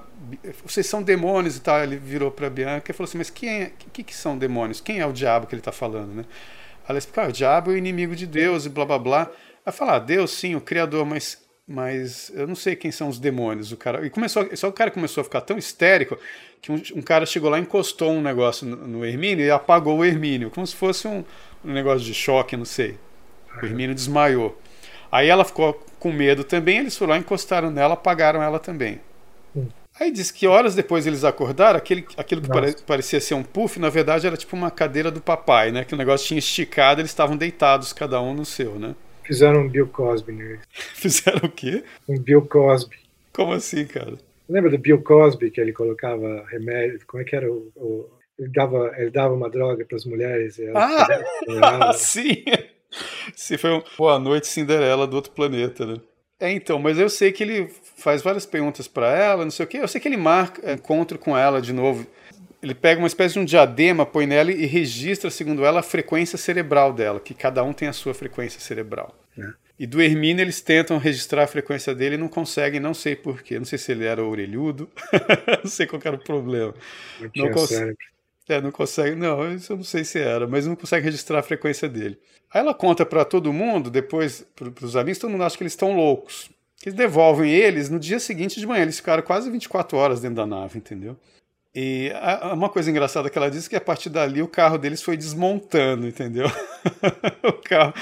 [0.65, 1.81] Vocês são demônios e tal.
[1.81, 4.79] Ele virou para Bianca e falou assim: Mas quem é, que, que são demônios?
[4.79, 6.25] Quem é o diabo que ele está falando, né?
[6.87, 9.31] Ela explicou: ah, o diabo é o inimigo de Deus e blá blá blá.
[9.65, 13.17] Ela falou: ah, Deus sim, o Criador, mas mas eu não sei quem são os
[13.17, 13.71] demônios.
[13.71, 16.17] O cara e começou, só o cara começou a ficar tão histérico
[16.61, 20.05] que um, um cara chegou lá, encostou um negócio no, no, Hermínio e apagou o
[20.05, 21.23] Hermínio, como se fosse um,
[21.63, 22.97] um negócio de choque, não sei.
[23.61, 24.59] O Hermínio desmaiou.
[25.11, 28.99] Aí ela ficou com medo também, eles foram lá, encostaram nela, apagaram ela também.
[29.55, 29.67] Hum.
[29.99, 33.79] Aí diz que horas depois eles acordaram, aquele, aquilo que pare, parecia ser um puff,
[33.79, 35.85] na verdade era tipo uma cadeira do papai, né?
[35.85, 38.95] Que o negócio tinha esticado, eles estavam deitados, cada um no seu, né?
[39.23, 40.59] Fizeram um Bill Cosby nele.
[40.73, 41.83] Fizeram o quê?
[42.09, 42.95] Um Bill Cosby.
[43.31, 44.17] Como assim, cara?
[44.49, 46.99] Lembra do Bill Cosby que ele colocava remédio?
[47.05, 50.59] Como é que era o, o ele dava ele dava uma droga para as mulheres
[50.73, 52.43] ah, sim.
[53.41, 55.95] Sim, foi um Boa Noite Cinderela do outro planeta, né?
[56.39, 57.67] É, então, mas eu sei que ele
[57.97, 59.77] faz várias perguntas para ela, não sei o quê.
[59.77, 62.05] Eu sei que ele marca encontro com ela de novo
[62.61, 66.37] ele pega uma espécie de um diadema, põe nela e registra, segundo ela, a frequência
[66.37, 69.15] cerebral dela, que cada um tem a sua frequência cerebral.
[69.37, 69.47] É.
[69.79, 73.57] E do Hermínio eles tentam registrar a frequência dele e não conseguem, não sei porquê.
[73.57, 74.87] Não sei se ele era orelhudo,
[75.63, 76.75] não sei qual era o problema.
[77.19, 77.97] Não, não consegue.
[78.49, 81.43] É, não consegue, não, isso eu não sei se era, mas não consegue registrar a
[81.43, 82.19] frequência dele.
[82.53, 85.73] Aí ela conta para todo mundo, depois, para os amigos, todo mundo acha que eles
[85.73, 86.49] estão loucos.
[86.83, 88.81] Eles devolvem eles no dia seguinte de manhã.
[88.81, 91.15] Eles ficaram quase 24 horas dentro da nave, entendeu?
[91.73, 92.11] E
[92.51, 96.07] uma coisa engraçada que ela disse que a partir dali o carro deles foi desmontando,
[96.07, 96.47] entendeu?
[97.43, 97.93] o, carro,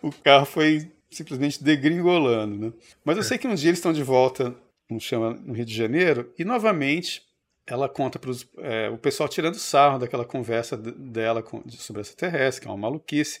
[0.00, 2.72] o carro foi simplesmente degringolando, né?
[3.04, 4.54] Mas eu sei que um dia eles estão de volta,
[5.00, 7.25] chama, no Rio de Janeiro, e novamente
[7.66, 12.68] ela conta para é, o pessoal tirando sarro daquela conversa dela com, sobre extraterrestre, que
[12.68, 13.40] é uma maluquice.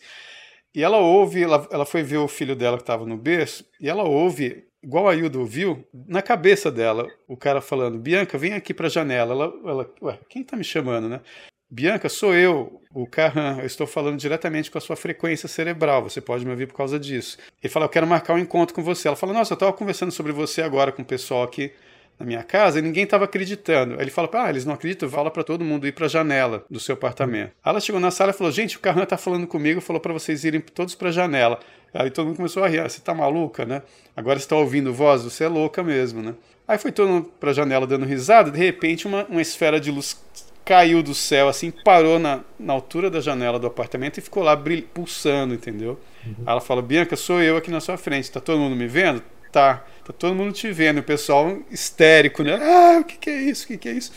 [0.74, 3.88] E ela ouve, ela, ela foi ver o filho dela que estava no berço, e
[3.88, 8.74] ela ouve igual a Hilda ouviu, na cabeça dela, o cara falando: Bianca, vem aqui
[8.74, 9.32] para a janela.
[9.32, 11.20] Ela, ela, ué, quem está me chamando, né?
[11.68, 13.58] Bianca, sou eu, o Carran.
[13.58, 16.04] Eu estou falando diretamente com a sua frequência cerebral.
[16.04, 17.38] Você pode me ouvir por causa disso.
[17.60, 19.08] Ele fala: Eu quero marcar um encontro com você.
[19.08, 21.72] Ela fala: Nossa, eu estava conversando sobre você agora com o pessoal aqui
[22.18, 23.94] na minha casa e ninguém estava acreditando.
[23.94, 25.08] Aí ele fala: Ah, eles não acreditam?
[25.08, 27.52] Fala para todo mundo ir para a janela do seu apartamento.
[27.64, 30.12] Aí ela chegou na sala e falou: Gente, o Carran está falando comigo, falou para
[30.12, 31.60] vocês irem todos para a janela.
[31.92, 32.80] Aí todo mundo começou a rir.
[32.80, 33.82] Ah, você tá maluca, né?
[34.16, 36.34] Agora você tá ouvindo voz, você é louca mesmo, né?
[36.66, 40.16] Aí foi todo mundo pra janela dando risada, de repente uma, uma esfera de luz
[40.64, 44.60] caiu do céu, assim, parou na, na altura da janela do apartamento e ficou lá
[44.92, 46.00] pulsando, entendeu?
[46.26, 46.34] Uhum.
[46.44, 49.22] Aí ela fala, Bianca, sou eu aqui na sua frente, tá todo mundo me vendo?
[49.52, 52.58] Tá, tá todo mundo te vendo, o pessoal histérico, né?
[52.60, 54.12] Ah, o que que é isso, o que que é isso?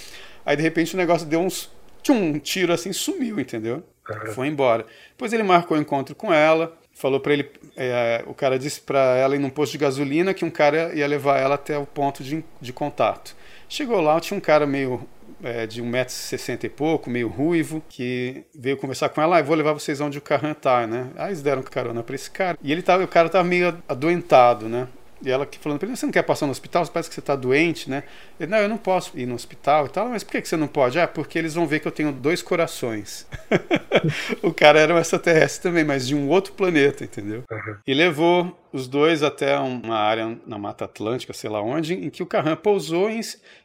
[0.45, 1.69] Aí de repente o negócio deu uns,
[2.09, 3.83] um tiro assim, sumiu, entendeu?
[4.09, 4.33] Uhum.
[4.33, 4.85] Foi embora.
[5.11, 8.81] Depois ele marcou o um encontro com ela, falou para ele, é, o cara disse
[8.81, 11.85] para ela ir num posto de gasolina que um cara ia levar ela até o
[11.85, 13.35] ponto de, de contato.
[13.67, 15.07] Chegou lá, tinha um cara meio
[15.43, 19.73] é, de 1,60m e pouco, meio ruivo, que veio conversar com ela, ah, vou levar
[19.73, 21.09] vocês onde o Carran tá, né?
[21.15, 22.57] Aí eles deram carona para esse cara.
[22.61, 24.87] E ele tava, o cara tava meio adoentado, né?
[25.21, 26.85] E ela falando para ele, você não quer passar no hospital?
[26.87, 28.03] Parece que você está doente, né?
[28.39, 30.09] Ele, não, eu não posso ir no hospital e tal.
[30.09, 30.99] Mas por que você não pode?
[30.99, 33.27] Ah, porque eles vão ver que eu tenho dois corações.
[34.41, 37.43] o cara era um extraterrestre também, mas de um outro planeta, entendeu?
[37.51, 37.75] Uhum.
[37.85, 42.23] E levou os dois até uma área na Mata Atlântica, sei lá onde, em que
[42.23, 43.09] o Carran pousou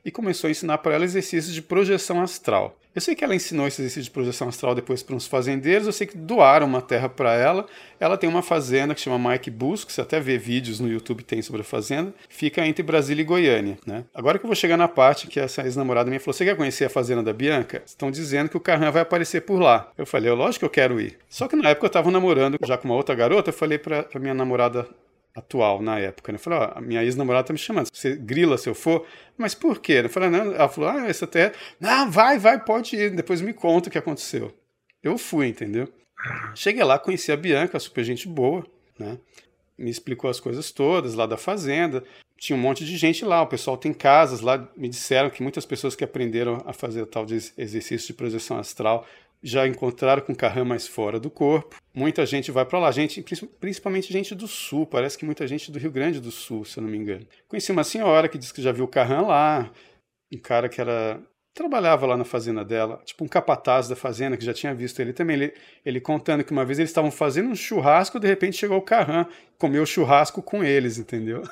[0.05, 2.77] e começou a ensinar para ela exercícios de projeção astral.
[2.95, 5.93] Eu sei que ela ensinou esse exercício de projeção astral depois para uns fazendeiros, eu
[5.93, 7.67] sei que doaram uma terra para ela.
[7.99, 11.43] Ela tem uma fazenda que chama Mike Busco, você até vê vídeos no YouTube tem
[11.43, 14.05] sobre a fazenda, fica entre Brasília e Goiânia, né?
[14.15, 16.85] Agora que eu vou chegar na parte que essa ex-namorada minha falou: "Você quer conhecer
[16.85, 19.91] a fazenda da Bianca?" Estão dizendo que o Carran vai aparecer por lá.
[19.99, 21.19] Eu falei: "Lógico que eu quero ir".
[21.29, 24.07] Só que na época eu estava namorando já com uma outra garota, eu falei para
[24.21, 24.87] minha namorada
[25.35, 26.33] atual na época.
[26.33, 26.37] Né?
[26.37, 27.89] Eu falei, ó, minha ex-namorada tá me chamando.
[27.93, 29.07] Você grila se eu for?
[29.37, 30.03] Mas por quê?
[30.05, 30.53] Eu falei, não.
[30.53, 31.53] Ela falou, ah, essa até.
[31.81, 33.11] Não, vai, vai, pode ir.
[33.11, 34.55] Depois me conta o que aconteceu.
[35.03, 35.89] Eu fui, entendeu?
[36.55, 38.65] Cheguei lá, conheci a Bianca, super gente boa,
[38.99, 39.19] né?
[39.77, 42.03] Me explicou as coisas todas lá da fazenda.
[42.39, 44.69] Tinha um monte de gente lá, o pessoal tem casas lá.
[44.77, 49.07] Me disseram que muitas pessoas que aprenderam a fazer tal de exercício de projeção astral
[49.45, 51.77] já encontraram com Carran mais fora do corpo.
[51.95, 53.23] Muita gente vai para lá, gente,
[53.61, 56.83] principalmente gente do sul, parece que muita gente do Rio Grande do Sul, se eu
[56.83, 57.27] não me engano.
[57.47, 59.71] Conheci uma senhora que disse que já viu Carran lá,
[60.33, 61.21] um cara que era
[61.53, 65.13] trabalhava lá na fazenda dela, tipo um capataz da fazenda que já tinha visto ele
[65.13, 65.37] também.
[65.37, 68.83] Ele, ele contando que uma vez eles estavam fazendo um churrasco, de repente chegou o
[68.83, 69.27] Carran,
[69.57, 71.43] comeu churrasco com eles, entendeu?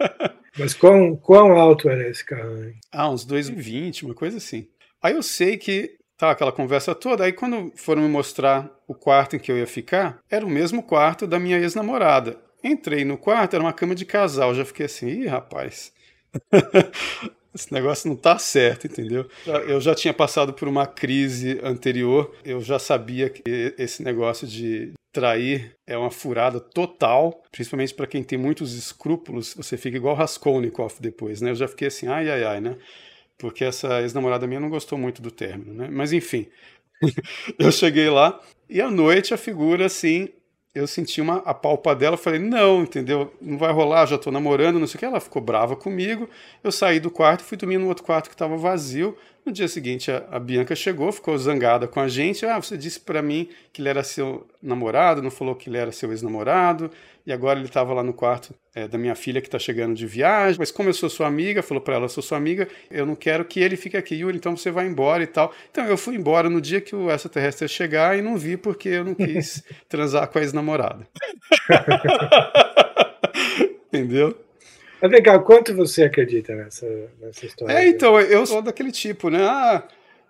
[0.58, 2.72] Mas quão, quão alto era esse Carran?
[2.92, 4.68] Ah, uns 2,20, uma coisa assim.
[5.02, 7.24] Aí eu sei que Tá, aquela conversa toda.
[7.24, 10.82] Aí quando foram me mostrar o quarto em que eu ia ficar, era o mesmo
[10.82, 12.38] quarto da minha ex-namorada.
[12.64, 14.54] Entrei no quarto, era uma cama de casal.
[14.54, 15.92] Já fiquei assim, ih, rapaz.
[17.54, 19.26] Esse negócio não tá certo, entendeu?
[19.66, 23.42] Eu já tinha passado por uma crise anterior, eu já sabia que
[23.78, 29.78] esse negócio de trair é uma furada total, principalmente para quem tem muitos escrúpulos, você
[29.78, 31.48] fica igual Raskolnikov depois, né?
[31.48, 32.76] Eu já fiquei assim, ai, ai, ai, né?
[33.38, 35.88] Porque essa ex-namorada minha não gostou muito do término, né?
[35.90, 36.46] Mas enfim,
[37.58, 40.28] eu cheguei lá e à noite a figura assim,
[40.74, 43.32] eu senti uma a palpa dela, falei: "Não, entendeu?
[43.40, 45.04] Não vai rolar, já tô namorando, não sei o que".
[45.06, 46.28] Ela ficou brava comigo.
[46.62, 49.16] Eu saí do quarto, fui dormir no outro quarto que estava vazio.
[49.44, 52.44] No dia seguinte, a, a, Bianca chegou, ficou zangada com a gente.
[52.44, 55.92] Ah, você disse para mim que ele era seu namorado, não falou que ele era
[55.92, 56.90] seu ex-namorado,
[57.26, 60.06] e agora ele estava lá no quarto é, da minha filha que está chegando de
[60.06, 60.56] viagem.
[60.58, 63.16] Mas como eu sou sua amiga, falou para ela: eu sou sua amiga, eu não
[63.16, 65.52] quero que ele fique aqui, Yuri, então você vai embora e tal.
[65.70, 68.90] Então eu fui embora no dia que o extraterrestre ia chegar e não vi porque
[68.90, 71.06] eu não quis transar com a ex-namorada.
[73.92, 74.38] Entendeu?
[75.02, 76.86] Mas vem cá, quanto você acredita nessa,
[77.20, 77.72] nessa história?
[77.72, 79.42] É, então, eu sou daquele tipo, né?
[79.42, 79.82] Ah,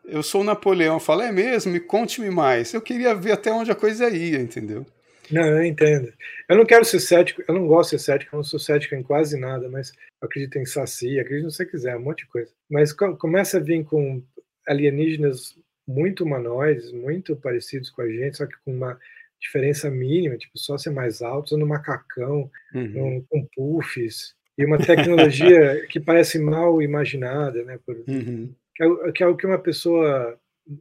[0.04, 0.94] eu sou o Napoleão.
[0.94, 1.72] Eu falo, é mesmo?
[1.72, 2.72] Me conte-me mais.
[2.72, 4.86] Eu queria ver até onde a coisa ia, entendeu?
[5.30, 6.12] Não, eu entendo.
[6.48, 8.94] Eu não quero ser cético, eu não gosto de ser cético, eu não sou cético
[8.94, 12.26] em quase nada, mas acredito em saci, acredito no que você quiser, um monte de
[12.26, 12.52] coisa.
[12.70, 14.22] Mas começa a vir com
[14.66, 15.56] alienígenas
[15.86, 18.98] muito humanoides, muito parecidos com a gente, só que com uma
[19.40, 23.24] diferença mínima, tipo, só ser mais alto, usando macacão, uhum.
[23.28, 27.78] com puffs, e uma tecnologia que parece mal imaginada, né?
[27.84, 28.52] Por, uhum.
[28.74, 30.38] que, é, que, é, o que uma pessoa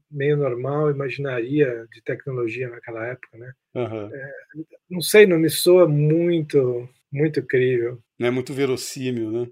[0.09, 3.51] meio normal imaginaria de tecnologia naquela época, né?
[3.75, 4.09] Uhum.
[4.13, 4.31] É,
[4.89, 7.99] não sei, não me soa muito, muito crível.
[8.19, 9.47] Não é muito verossímil, né?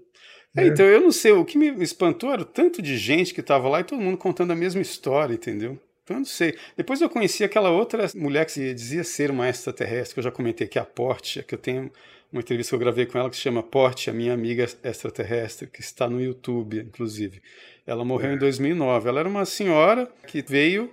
[0.56, 3.40] É, então, eu não sei, o que me espantou era o tanto de gente que
[3.40, 5.78] estava lá e todo mundo contando a mesma história, entendeu?
[6.04, 6.56] Então, eu não sei.
[6.76, 10.66] Depois eu conheci aquela outra mulher que dizia ser uma extraterrestre, que eu já comentei
[10.66, 11.90] aqui, a Porte, que eu tenho
[12.34, 15.68] uma entrevista que eu gravei com ela que se chama Porte, a minha amiga extraterrestre,
[15.68, 17.40] que está no YouTube, inclusive.
[17.86, 18.34] Ela morreu é.
[18.34, 19.08] em 2009.
[19.08, 20.90] Ela era uma senhora que veio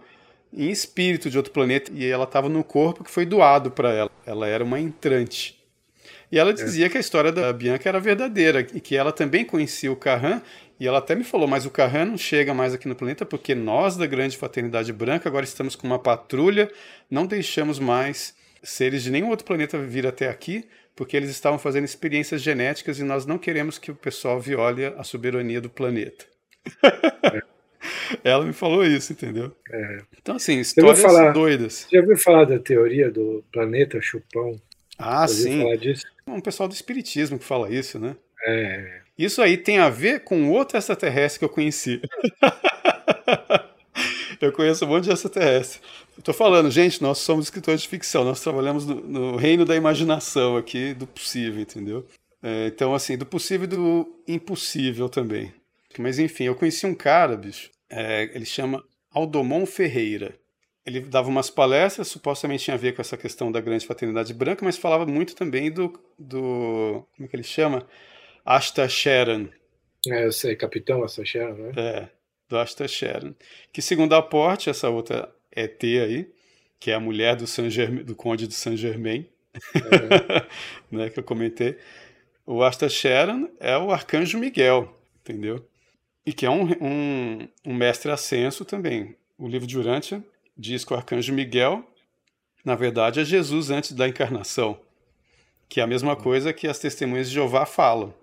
[0.54, 4.12] em espírito de outro planeta e ela estava no corpo que foi doado para ela.
[4.24, 5.60] Ela era uma entrante.
[6.32, 6.54] E ela é.
[6.54, 6.90] dizia é.
[6.90, 10.44] que a história da Bianca era verdadeira e que ela também conhecia o Carran.
[10.80, 13.56] E ela até me falou, mas o Carran não chega mais aqui no planeta porque
[13.56, 16.72] nós da Grande Fraternidade Branca agora estamos com uma patrulha,
[17.10, 21.86] não deixamos mais seres de nenhum outro planeta vir até aqui, porque eles estavam fazendo
[21.86, 26.26] experiências genéticas e nós não queremos que o pessoal viole a soberania do planeta.
[27.24, 27.42] É.
[28.24, 29.56] Ela me falou isso, entendeu?
[29.72, 29.98] É.
[30.22, 31.88] Então, assim, histórias falar, doidas.
[31.92, 34.62] Já ouviu falar da teoria do planeta chupão?
[34.98, 35.64] Ah, sim.
[36.28, 38.16] Um pessoal do espiritismo que fala isso, né?
[38.46, 39.02] É.
[39.18, 42.02] Isso aí tem a ver com outro extraterrestre que eu conheci.
[44.46, 45.80] eu conheço um monte de extraterrestre.
[46.18, 50.58] Estou falando, gente, nós somos escritores de ficção, nós trabalhamos no, no reino da imaginação
[50.58, 52.06] aqui, do possível, entendeu?
[52.44, 55.54] É, então, assim, do possível e do impossível também.
[55.98, 60.36] Mas, enfim, eu conheci um cara, bicho, é, ele chama Aldomon Ferreira.
[60.86, 64.66] Ele dava umas palestras, supostamente tinha a ver com essa questão da grande fraternidade branca,
[64.66, 67.86] mas falava muito também do, do como é que ele chama?
[68.44, 69.48] Asta Sharon.
[70.08, 71.72] É, eu sei, Capitão Asta Sharon, né?
[71.78, 72.10] É,
[72.52, 73.34] do Asta Sharon.
[73.74, 76.30] Que, segundo a Porte, essa outra ET aí,
[76.80, 79.28] que é a mulher do, Saint -Germain, do conde de Saint Germain,
[79.76, 80.98] Uhum.
[80.98, 81.78] né, que eu comentei.
[82.46, 85.66] O Asta Sharon é o arcanjo Miguel, entendeu?
[86.26, 89.16] E que é um, um, um mestre ascenso também.
[89.38, 90.24] O livro de Urântia
[90.58, 91.84] diz que o arcanjo Miguel,
[92.64, 94.80] na verdade, é Jesus antes da encarnação,
[95.68, 98.14] que é a mesma coisa que as testemunhas de Jeová falam.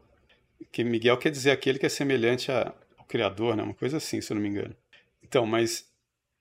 [0.71, 2.75] Que Miguel quer dizer aquele que é semelhante ao
[3.09, 3.63] Criador, né?
[3.63, 4.77] uma coisa assim, se eu não me engano.
[5.23, 5.89] Então, mas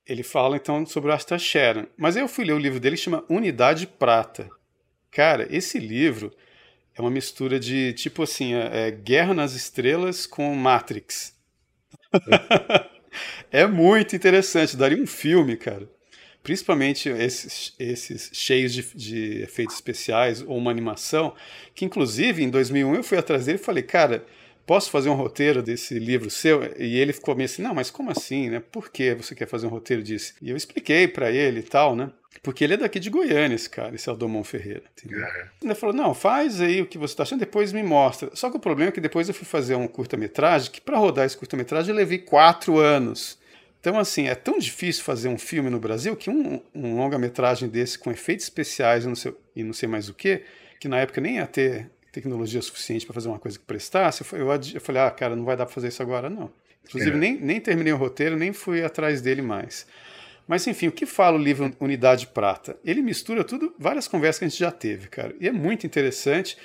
[0.06, 1.86] ele fala então sobre o Asta Sharon.
[1.98, 4.50] Mas aí eu fui ler o livro dele chama Unidade Prata.
[5.12, 6.32] Cara, esse livro
[6.96, 11.36] é uma mistura de, tipo assim, é, é Guerra nas Estrelas com Matrix.
[13.52, 15.90] é muito interessante, daria um filme, cara.
[16.42, 21.36] Principalmente esses, esses cheios de, de efeitos especiais ou uma animação,
[21.76, 24.26] que inclusive em 2001 eu fui atrás dele e falei, cara,
[24.68, 26.62] posso fazer um roteiro desse livro seu?
[26.78, 28.62] E ele ficou meio assim, não, mas como assim, né?
[28.72, 30.36] Por que você quer fazer um roteiro disso?
[30.42, 32.12] E eu expliquei para ele e tal, né?
[32.44, 34.84] Porque ele é daqui de Goiânia, esse cara, esse Aldomão Ferreira.
[34.98, 35.26] Entendeu?
[35.64, 38.30] Ele falou: não, faz aí o que você está achando, depois me mostra.
[38.34, 41.26] Só que o problema é que depois eu fui fazer um curta-metragem, que para rodar
[41.26, 43.40] esse curta-metragem eu levei quatro anos.
[43.80, 47.98] Então, assim, é tão difícil fazer um filme no Brasil que um, um longa-metragem desse
[47.98, 50.42] com efeitos especiais e não, sei, e não sei mais o que,
[50.80, 54.50] que na época nem ia ter tecnologia suficiente para fazer uma coisa que prestasse, eu,
[54.74, 56.52] eu, falei, ah, cara, não vai dar para fazer isso agora, não.
[56.86, 57.20] Inclusive, é.
[57.20, 59.86] nem, nem terminei o roteiro, nem fui atrás dele mais.
[60.48, 62.78] Mas enfim, o que fala o livro Unidade Prata?
[62.86, 65.36] Ele mistura tudo, várias conversas que a gente já teve, cara.
[65.42, 66.58] E é muito interessante.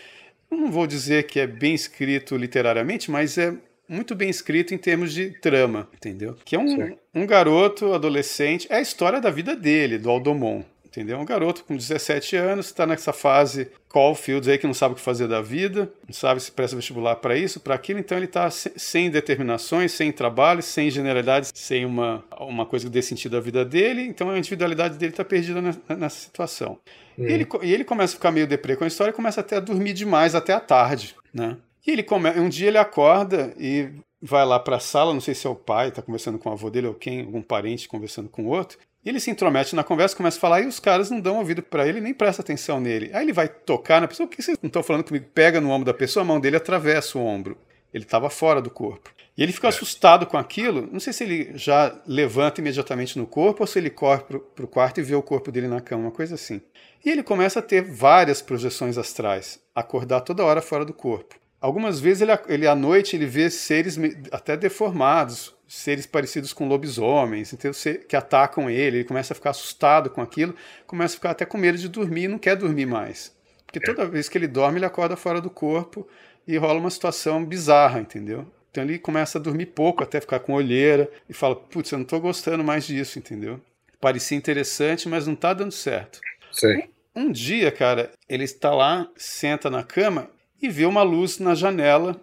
[0.50, 3.52] Eu não vou dizer que é bem escrito literariamente, mas é
[3.88, 6.36] muito bem escrito em termos de trama, entendeu?
[6.44, 10.62] Que é um, um garoto adolescente, é a história da vida dele, do Aldomon
[10.92, 11.18] entendeu?
[11.18, 15.02] Um garoto com 17 anos, está nessa fase Caulfield aí que não sabe o que
[15.02, 18.50] fazer da vida, não sabe se presta vestibular para isso, para aquilo, então ele está
[18.50, 23.64] sem determinações, sem trabalho, sem generalidades, sem uma, uma coisa que dê sentido à vida
[23.64, 26.78] dele, então a individualidade dele está perdida nessa situação.
[27.16, 29.56] E, ele, e ele começa a ficar meio deprê com a história e começa até
[29.56, 31.56] a dormir demais até a tarde, né?
[31.86, 32.30] E ele come...
[32.30, 33.90] um dia ele acorda e
[34.20, 36.52] vai lá para a sala, não sei se é o pai, está conversando com o
[36.52, 38.78] avô dele ou quem, algum parente conversando com o outro,
[39.10, 41.86] ele se intromete na conversa, começa a falar e os caras não dão ouvido para
[41.86, 43.10] ele, nem presta atenção nele.
[43.12, 45.26] Aí ele vai tocar na pessoa, o que vocês não estão falando comigo?
[45.34, 47.58] Pega no ombro da pessoa, a mão dele atravessa o ombro.
[47.92, 49.12] Ele estava fora do corpo.
[49.36, 49.70] E ele fica é.
[49.70, 50.88] assustado com aquilo.
[50.90, 54.68] Não sei se ele já levanta imediatamente no corpo ou se ele corre para o
[54.68, 56.60] quarto e vê o corpo dele na cama, uma coisa assim.
[57.04, 61.34] E ele começa a ter várias projeções astrais, acordar toda hora fora do corpo.
[61.60, 63.98] Algumas vezes ele, ele à noite ele vê seres
[64.30, 67.72] até deformados, seres parecidos com lobisomens, então,
[68.06, 70.54] que atacam ele, ele começa a ficar assustado com aquilo,
[70.86, 73.34] começa a ficar até com medo de dormir e não quer dormir mais.
[73.64, 73.82] Porque é.
[73.82, 76.06] toda vez que ele dorme, ele acorda fora do corpo
[76.46, 78.46] e rola uma situação bizarra, entendeu?
[78.70, 82.04] Então ele começa a dormir pouco, até ficar com olheira, e fala: Putz, eu não
[82.04, 83.58] estou gostando mais disso, entendeu?
[83.98, 86.20] Parecia interessante, mas não está dando certo.
[86.52, 86.82] Sim.
[87.16, 90.28] Um, um dia, cara, ele está lá, senta na cama
[90.60, 92.20] e vê uma luz na janela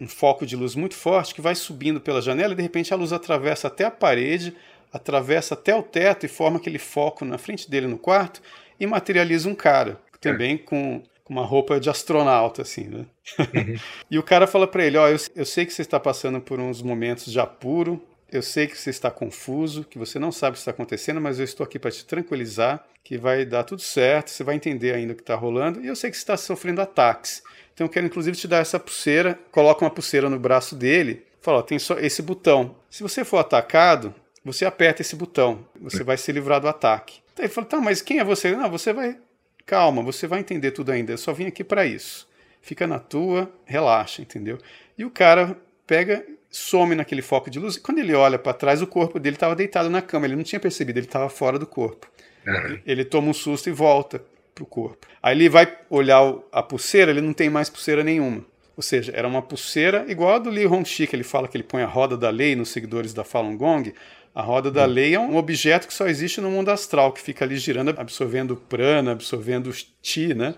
[0.00, 2.96] um foco de luz muito forte que vai subindo pela janela e de repente a
[2.96, 4.54] luz atravessa até a parede,
[4.92, 8.42] atravessa até o teto e forma aquele foco na frente dele no quarto
[8.78, 13.06] e materializa um cara, também com, com uma roupa de astronauta, assim, né?
[13.38, 13.76] Uhum.
[14.10, 16.40] e o cara fala para ele: Ó, oh, eu, eu sei que você está passando
[16.40, 20.50] por uns momentos de apuro, eu sei que você está confuso, que você não sabe
[20.50, 23.80] o que está acontecendo, mas eu estou aqui para te tranquilizar, que vai dar tudo
[23.80, 26.36] certo, você vai entender ainda o que está rolando, e eu sei que você está
[26.36, 27.42] sofrendo ataques.
[27.74, 31.58] Então eu quero inclusive te dar essa pulseira, coloca uma pulseira no braço dele, fala,
[31.58, 32.76] ó, tem só esse botão.
[32.88, 34.14] Se você for atacado,
[34.44, 37.20] você aperta esse botão, você vai se livrar do ataque.
[37.32, 38.54] Então ele fala, tá, mas quem é você?
[38.54, 39.18] Não, você vai,
[39.66, 42.28] calma, você vai entender tudo ainda, eu só vim aqui para isso.
[42.62, 44.58] Fica na tua, relaxa, entendeu?
[44.96, 48.80] E o cara pega, some naquele foco de luz, e quando ele olha para trás,
[48.80, 51.66] o corpo dele estava deitado na cama, ele não tinha percebido, ele estava fora do
[51.66, 52.08] corpo.
[52.46, 52.78] Uhum.
[52.86, 54.22] Ele toma um susto e volta
[54.54, 55.06] pro corpo.
[55.22, 56.20] Aí ele vai olhar
[56.52, 58.44] a pulseira, ele não tem mais pulseira nenhuma.
[58.76, 61.64] Ou seja, era uma pulseira igual a do Li Hongxi, que ele fala que ele
[61.64, 63.92] põe a roda da lei nos seguidores da Falun Gong.
[64.34, 67.44] A roda da lei é um objeto que só existe no mundo astral, que fica
[67.44, 69.72] ali girando, absorvendo prana, absorvendo
[70.02, 70.54] chi, né?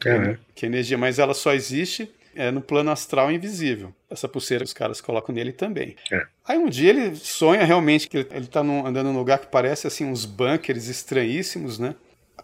[0.00, 3.94] Que, é, que energia, mas ela só existe é, no plano astral invisível.
[4.10, 5.96] Essa pulseira os caras colocam nele também.
[6.10, 6.22] É.
[6.46, 10.04] Aí um dia ele sonha realmente que ele, está andando num lugar que parece assim
[10.04, 11.94] uns bunkers estranhíssimos, né?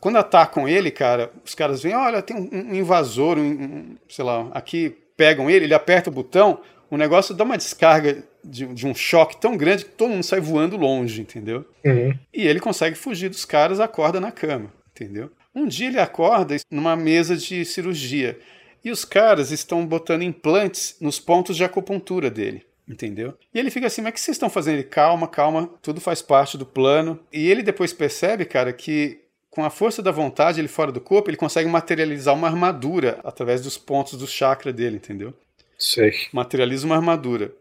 [0.01, 4.49] Quando atacam ele, cara, os caras veem, olha, tem um, invasor, um, um, sei lá,
[4.53, 6.61] aqui pegam ele, ele aperta o botão,
[6.91, 10.41] o negócio dá uma descarga de, de, um choque tão grande que todo mundo sai
[10.41, 11.65] voando longe, entendeu?
[11.85, 12.15] Uhum.
[12.33, 15.31] E ele consegue fugir dos caras, acorda na cama, entendeu?
[15.55, 18.39] Um dia ele acorda numa mesa de cirurgia
[18.85, 22.65] e os caras estão botando implantes nos pontos de acupuntura dele.
[22.89, 23.35] Entendeu?
[23.55, 24.75] E ele fica assim, mas o que vocês estão fazendo?
[24.75, 27.21] Ele, calma, calma, tudo faz parte do plano.
[27.33, 29.21] E ele depois percebe, cara, que
[29.51, 33.61] com a força da vontade, ele fora do corpo, ele consegue materializar uma armadura através
[33.61, 35.35] dos pontos do chakra dele, entendeu?
[35.79, 36.13] Sei.
[36.33, 37.53] Materializa uma armadura.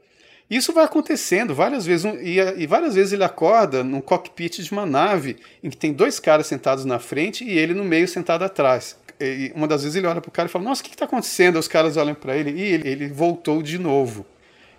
[0.49, 4.85] Isso vai acontecendo várias vezes, e, e, várias vezes ele acorda num cockpit de uma
[4.85, 8.97] nave em que tem dois caras sentados na frente e ele no meio sentado atrás.
[9.21, 11.59] E uma das vezes ele olha pro cara e fala: Nossa, o que está acontecendo?
[11.59, 14.25] Os caras olham para ele e ele, ele, voltou de novo.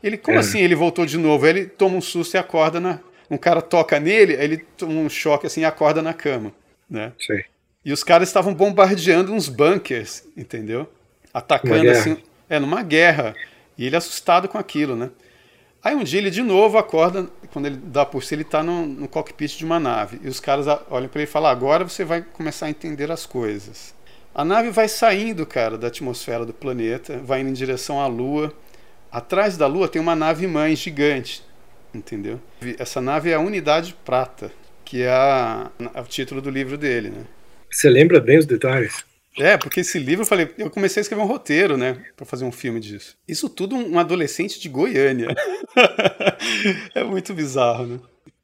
[0.02, 0.40] Ele, como é.
[0.40, 1.46] assim ele voltou de novo?
[1.46, 2.98] Ele toma um susto e acorda na.
[3.30, 6.52] Um cara toca nele, aí ele toma um choque assim e acorda na cama.
[6.90, 7.12] Né?
[7.18, 7.44] Sei.
[7.84, 10.90] E os caras estavam bombardeando uns bunkers, entendeu?
[11.32, 12.18] Atacando assim.
[12.48, 13.34] É, numa guerra.
[13.78, 15.10] E ele assustado com aquilo, né?
[15.82, 18.84] Aí um dia ele de novo acorda, quando ele dá por si, ele está no,
[18.84, 20.20] no, cockpit de uma nave.
[20.22, 23.24] E os caras olham para ele e falam: agora você vai começar a entender as
[23.24, 23.94] coisas.
[24.34, 28.52] A nave vai saindo, cara, da atmosfera do planeta, vai indo em direção à Lua.
[29.10, 31.42] Atrás da Lua tem uma nave mãe gigante,
[31.92, 32.38] entendeu?
[32.78, 34.52] Essa nave é a Unidade Prata,
[34.90, 37.24] que é, a, o título do livro dele, né?
[37.70, 39.04] Você lembra bem os detalhes?
[39.38, 42.44] É, porque esse livro eu falei, eu comecei a escrever um roteiro, né, para fazer
[42.44, 43.16] um filme disso.
[43.26, 45.28] Isso tudo um adolescente de Goiânia.
[46.92, 48.00] é muito bizarro, né?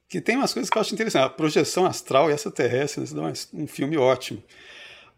[0.08, 1.26] Que tem umas coisas que eu acho interessantes.
[1.26, 4.40] A projeção astral e essa terrestre, né, dá um filme ótimo.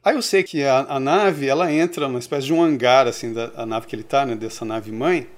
[0.02, 3.34] Aí eu sei que a, a, nave, ela entra numa espécie de um hangar, assim,
[3.34, 5.28] da nave que ele tá, né, dessa nave mãe.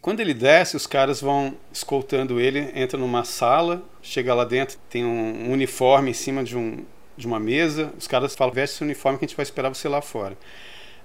[0.00, 5.04] Quando ele desce, os caras vão escoltando ele, entra numa sala, chega lá dentro, tem
[5.04, 6.84] um uniforme em cima de um,
[7.16, 9.88] de uma mesa, os caras falam, veste esse uniforme que a gente vai esperar você
[9.88, 10.38] lá fora.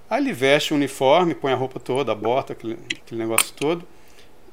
[0.08, 3.84] Aí ele veste o uniforme, põe a roupa toda, a bota, aquele, aquele negócio todo,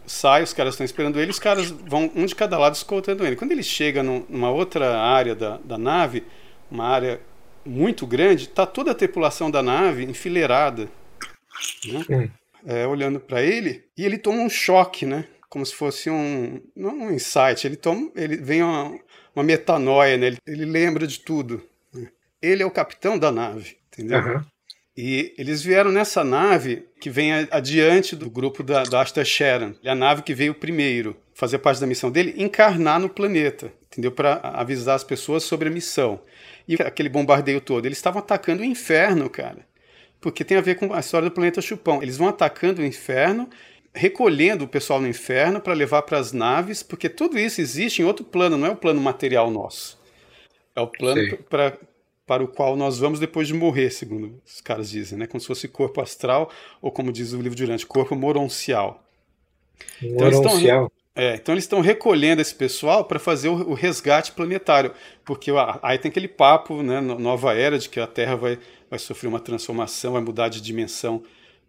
[0.07, 3.35] sai, os caras estão esperando ele, os caras vão um de cada lado escoltando ele.
[3.35, 6.23] Quando ele chega numa outra área da, da nave,
[6.69, 7.22] uma área
[7.63, 10.89] muito grande, tá toda a tripulação da nave enfileirada,
[11.85, 12.31] né?
[12.65, 15.25] É, olhando para ele, e ele toma um choque, né?
[15.49, 18.97] Como se fosse um não um insight, ele toma, ele vem uma,
[19.35, 20.38] uma metanoia nele.
[20.45, 21.61] Ele lembra de tudo.
[21.93, 22.07] Né?
[22.41, 24.19] Ele é o capitão da nave, entendeu?
[24.19, 24.41] Uhum.
[24.95, 29.73] E eles vieram nessa nave que vem adiante do grupo da, da Asta Sharon.
[29.83, 34.11] É a nave que veio primeiro, fazer parte da missão dele, encarnar no planeta, entendeu?
[34.11, 36.21] Para avisar as pessoas sobre a missão.
[36.67, 37.85] E aquele bombardeio todo.
[37.85, 39.65] Eles estavam atacando o inferno, cara.
[40.22, 42.02] Porque tem a ver com a história do planeta Chupão.
[42.02, 43.49] Eles vão atacando o inferno
[43.93, 48.06] recolhendo o pessoal no inferno para levar para as naves, porque tudo isso existe em
[48.06, 49.99] outro plano, não é o plano material nosso.
[50.76, 51.77] É o plano pra,
[52.26, 55.27] para o qual nós vamos depois de morrer, segundo os caras dizem, né?
[55.27, 56.49] como se fosse corpo astral,
[56.81, 59.03] ou como diz o livro Durante, corpo moroncial.
[60.02, 60.85] Moroncial.
[60.85, 64.93] Então, é, então eles estão recolhendo esse pessoal para fazer o, o, resgate planetário,
[65.26, 65.52] porque
[65.84, 68.57] aí tem aquele papo, né, nova era, de que a Terra vai,
[68.91, 71.23] vai sofrer uma transformação, vai mudar de dimensão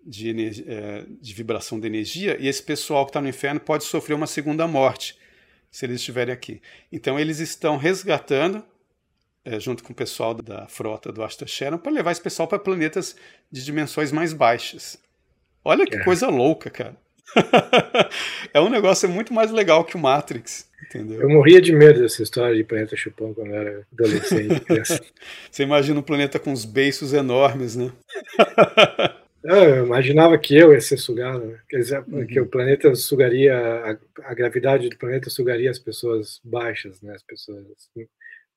[0.04, 4.14] de, é, de vibração de energia, e esse pessoal que está no inferno pode sofrer
[4.14, 5.16] uma segunda morte
[5.70, 6.60] se eles estiverem aqui.
[6.90, 8.64] Então eles estão resgatando,
[9.44, 12.58] é, junto com o pessoal da frota do Asta Sharon, para levar esse pessoal para
[12.58, 13.14] planetas
[13.50, 14.98] de dimensões mais baixas.
[15.64, 16.04] Olha que é.
[16.04, 16.96] coisa louca, cara.
[18.52, 20.68] é um negócio muito mais legal que o Matrix.
[20.94, 21.22] Entendeu?
[21.22, 24.62] Eu morria de medo dessa história de planeta chupão quando eu era adolescente.
[25.50, 27.90] Você imagina um planeta com uns beiços enormes, né?
[29.44, 31.58] Eu imaginava que eu ia ser sugado, né?
[31.68, 32.24] Quer dizer, uhum.
[32.24, 33.98] que o planeta sugaria, a,
[34.30, 37.12] a, gravidade do planeta sugaria as pessoas baixas, né?
[37.12, 38.06] As pessoas assim,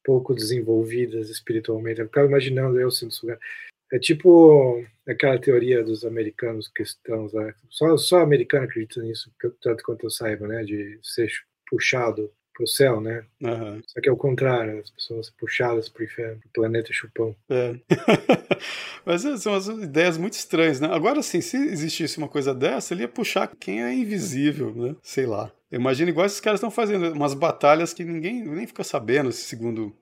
[0.03, 2.01] pouco desenvolvidas espiritualmente.
[2.01, 3.39] Eu ficava imaginando eu sendo sugado.
[3.91, 7.51] É tipo aquela teoria dos americanos cristãos lá.
[7.67, 9.31] Só, só americano acredita nisso,
[9.63, 10.63] tanto quanto eu saiba, né?
[10.63, 11.31] De ser
[11.67, 13.25] puxado para o céu, né?
[13.41, 13.81] Uhum.
[13.85, 17.35] Só que é o contrário, as pessoas puxadas para o inferno, pro planeta chupão.
[17.49, 17.75] É.
[19.05, 20.87] Mas é, são as ideias muito estranhas, né?
[20.89, 24.95] Agora, sim, se existisse uma coisa dessa, ele ia puxar quem é invisível, né?
[25.03, 25.51] Sei lá.
[25.69, 29.93] Imagina igual esses caras estão fazendo, umas batalhas que ninguém nem fica sabendo, segundo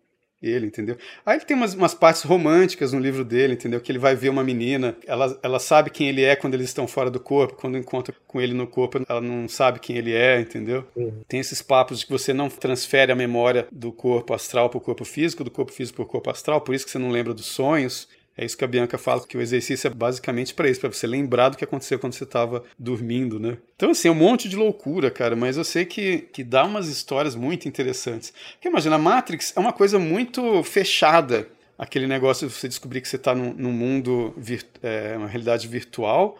[0.43, 0.97] ele, entendeu?
[1.25, 3.79] Aí ele tem umas, umas, partes românticas no livro dele, entendeu?
[3.79, 6.87] Que ele vai ver uma menina, ela, ela sabe quem ele é quando eles estão
[6.87, 10.39] fora do corpo, quando encontra com ele no corpo, ela não sabe quem ele é,
[10.39, 10.85] entendeu?
[10.95, 11.21] Uhum.
[11.27, 14.81] Tem esses papos de que você não transfere a memória do corpo astral para o
[14.81, 17.33] corpo físico, do corpo físico para o corpo astral, por isso que você não lembra
[17.33, 18.07] dos sonhos.
[18.35, 21.05] É isso que a Bianca fala, que o exercício é basicamente para isso, para você
[21.05, 23.57] lembrar do que aconteceu quando você estava dormindo, né?
[23.75, 26.87] Então, assim, é um monte de loucura, cara, mas eu sei que, que dá umas
[26.87, 28.33] histórias muito interessantes.
[28.53, 31.47] Porque imagina, a Matrix é uma coisa muito fechada,
[31.77, 34.33] aquele negócio de você descobrir que você está num, num, mundo,
[34.81, 36.39] é, uma realidade virtual,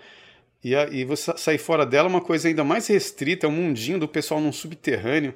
[0.64, 3.54] e, a, e você sair fora dela é uma coisa ainda mais restrita, é um
[3.54, 5.34] mundinho do pessoal num subterrâneo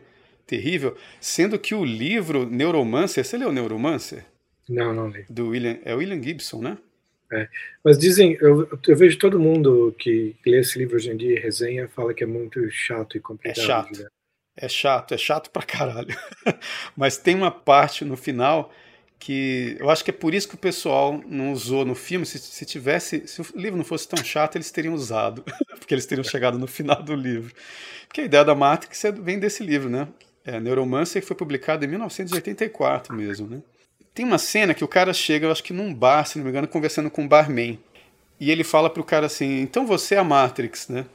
[0.48, 4.26] terrível, sendo que o livro Neuromancer, você leu Neuromancer?
[4.70, 5.26] Não, não li.
[5.30, 6.78] Do William, é William Gibson, né?
[7.32, 7.48] É.
[7.84, 11.40] Mas dizem, eu, eu, vejo todo mundo que lê esse livro hoje em dia e
[11.40, 13.60] resenha fala que é muito chato e complicado.
[13.60, 14.12] É chato.
[14.56, 16.16] É chato, é chato pra caralho.
[16.96, 18.74] Mas tem uma parte no final
[19.20, 22.26] que eu acho que é por isso que o pessoal não usou no filme.
[22.26, 25.44] Se, se tivesse, se o livro não fosse tão chato, eles teriam usado,
[25.78, 27.54] porque eles teriam chegado no final do livro.
[28.08, 30.08] Porque a ideia da Matrix é, vem desse livro, né?
[30.46, 33.62] É, Neuromancer foi publicado em 1984 mesmo, né?
[34.18, 36.50] Tem uma cena que o cara chega, eu acho que num bar, se não me
[36.50, 37.78] engano, conversando com um barman.
[38.40, 41.06] E ele fala pro cara assim: "Então você é a Matrix, né?"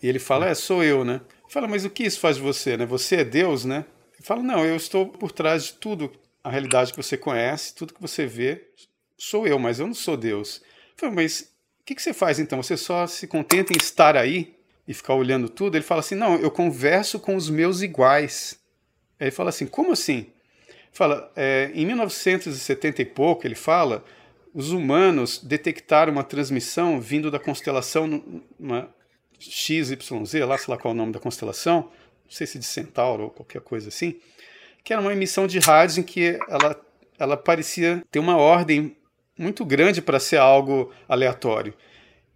[0.00, 2.76] E ele fala: "É, sou eu, né?" Fala: "Mas o que isso faz de você,
[2.76, 2.86] né?
[2.86, 3.84] Você é Deus, né?"
[4.14, 6.12] Ele fala: "Não, eu estou por trás de tudo,
[6.44, 8.68] a realidade que você conhece, tudo que você vê,
[9.18, 10.62] sou eu, mas eu não sou Deus."
[10.96, 11.40] Fala: "Mas
[11.80, 12.62] o que, que você faz então?
[12.62, 14.54] Você só se contenta em estar aí
[14.86, 18.60] e ficar olhando tudo?" Ele fala assim: "Não, eu converso com os meus iguais."
[19.18, 20.28] Aí ele fala assim: "Como assim?"
[20.98, 24.04] Fala, é, em 1970 e pouco, ele fala,
[24.52, 28.92] os humanos detectaram uma transmissão vindo da constelação uma
[29.38, 29.96] XYZ,
[30.44, 33.30] lá sei lá qual é o nome da constelação, não sei se de Centauro ou
[33.30, 34.16] qualquer coisa assim,
[34.82, 36.84] que era uma emissão de rádios em que ela,
[37.16, 38.96] ela parecia ter uma ordem
[39.38, 41.74] muito grande para ser algo aleatório.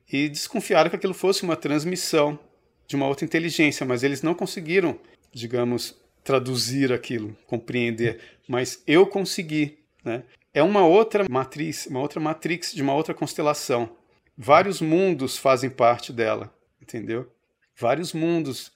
[0.08, 2.38] E desconfiaram que aquilo fosse uma transmissão
[2.86, 4.96] de uma outra inteligência, mas eles não conseguiram,
[5.32, 10.22] digamos, traduzir aquilo, compreender, mas eu consegui, né?
[10.54, 13.96] É uma outra matriz, uma outra matrix de uma outra constelação.
[14.36, 17.30] Vários mundos fazem parte dela, entendeu?
[17.76, 18.70] Vários mundos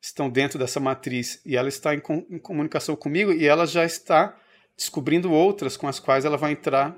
[0.00, 3.84] estão dentro dessa matriz e ela está em, com, em comunicação comigo e ela já
[3.84, 4.36] está
[4.76, 6.96] descobrindo outras com as quais ela vai entrar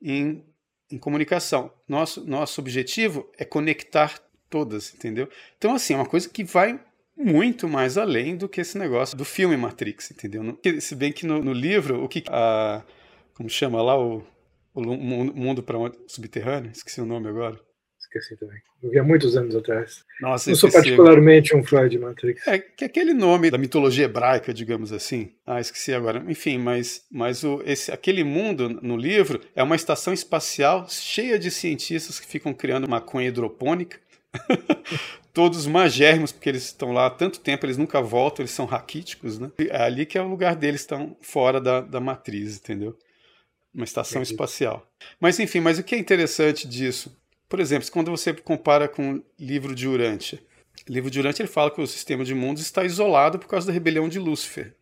[0.00, 0.44] em,
[0.90, 1.70] em comunicação.
[1.88, 4.18] Nosso, nosso objetivo é conectar
[4.48, 5.28] todas, entendeu?
[5.58, 6.80] Então, assim, é uma coisa que vai
[7.16, 10.58] muito mais além do que esse negócio do filme Matrix, entendeu?
[10.80, 12.82] Se bem que no, no livro, o que a.
[13.34, 14.24] Como chama lá o,
[14.74, 16.70] o mundo para subterrâneo?
[16.70, 17.58] Esqueci o nome agora.
[17.98, 18.58] Esqueci também.
[18.82, 20.04] Eu vi há muitos anos atrás.
[20.20, 22.46] Nossa, Não sou particularmente um fã de Matrix.
[22.46, 25.32] É que aquele nome da mitologia hebraica, digamos assim.
[25.44, 26.24] Ah, esqueci agora.
[26.28, 31.50] Enfim, mas, mas o, esse, aquele mundo no livro é uma estação espacial cheia de
[31.50, 33.98] cientistas que ficam criando maconha hidropônica.
[35.36, 39.38] todos magérrimos, porque eles estão lá há tanto tempo, eles nunca voltam, eles são raquíticos,
[39.38, 39.52] né?
[39.68, 42.98] É ali que é o lugar deles, estão fora da, da matriz, entendeu?
[43.74, 44.90] Uma estação espacial.
[45.20, 47.14] Mas enfim, mas o que é interessante disso?
[47.50, 50.40] Por exemplo, quando você compara com o livro de Urântia.
[50.88, 53.66] O livro de Urântia ele fala que o sistema de mundos está isolado por causa
[53.66, 54.74] da rebelião de Lúcifer.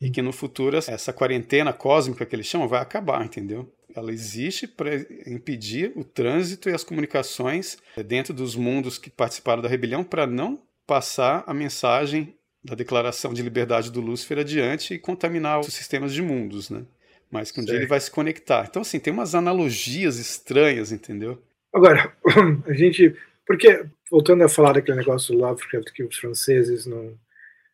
[0.00, 3.68] E que no futuro essa quarentena cósmica que eles chamam vai acabar, entendeu?
[3.94, 4.94] Ela existe para
[5.26, 10.60] impedir o trânsito e as comunicações dentro dos mundos que participaram da rebelião para não
[10.86, 16.20] passar a mensagem da declaração de liberdade do Lúcifer adiante e contaminar os sistemas de
[16.20, 16.84] mundos, né?
[17.30, 17.70] Mas que um Sim.
[17.70, 18.66] dia ele vai se conectar.
[18.68, 21.40] Então, assim, tem umas analogias estranhas, entendeu?
[21.72, 22.12] Agora,
[22.66, 23.14] a gente.
[23.46, 27.16] Porque, voltando a falar daquele negócio do Lovecraft, que os franceses não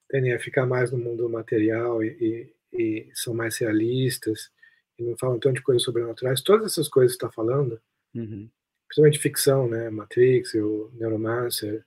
[0.09, 4.51] tendem a ficar mais no mundo material e, e, e são mais realistas
[5.03, 7.81] e não falam tanto de coisas sobrenaturais, todas essas coisas que está falando,
[8.15, 8.49] uhum.
[8.87, 11.85] principalmente ficção, né, Matrix, o Neuromancer,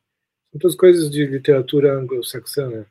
[0.52, 2.86] são todas coisas de literatura anglo-saxã,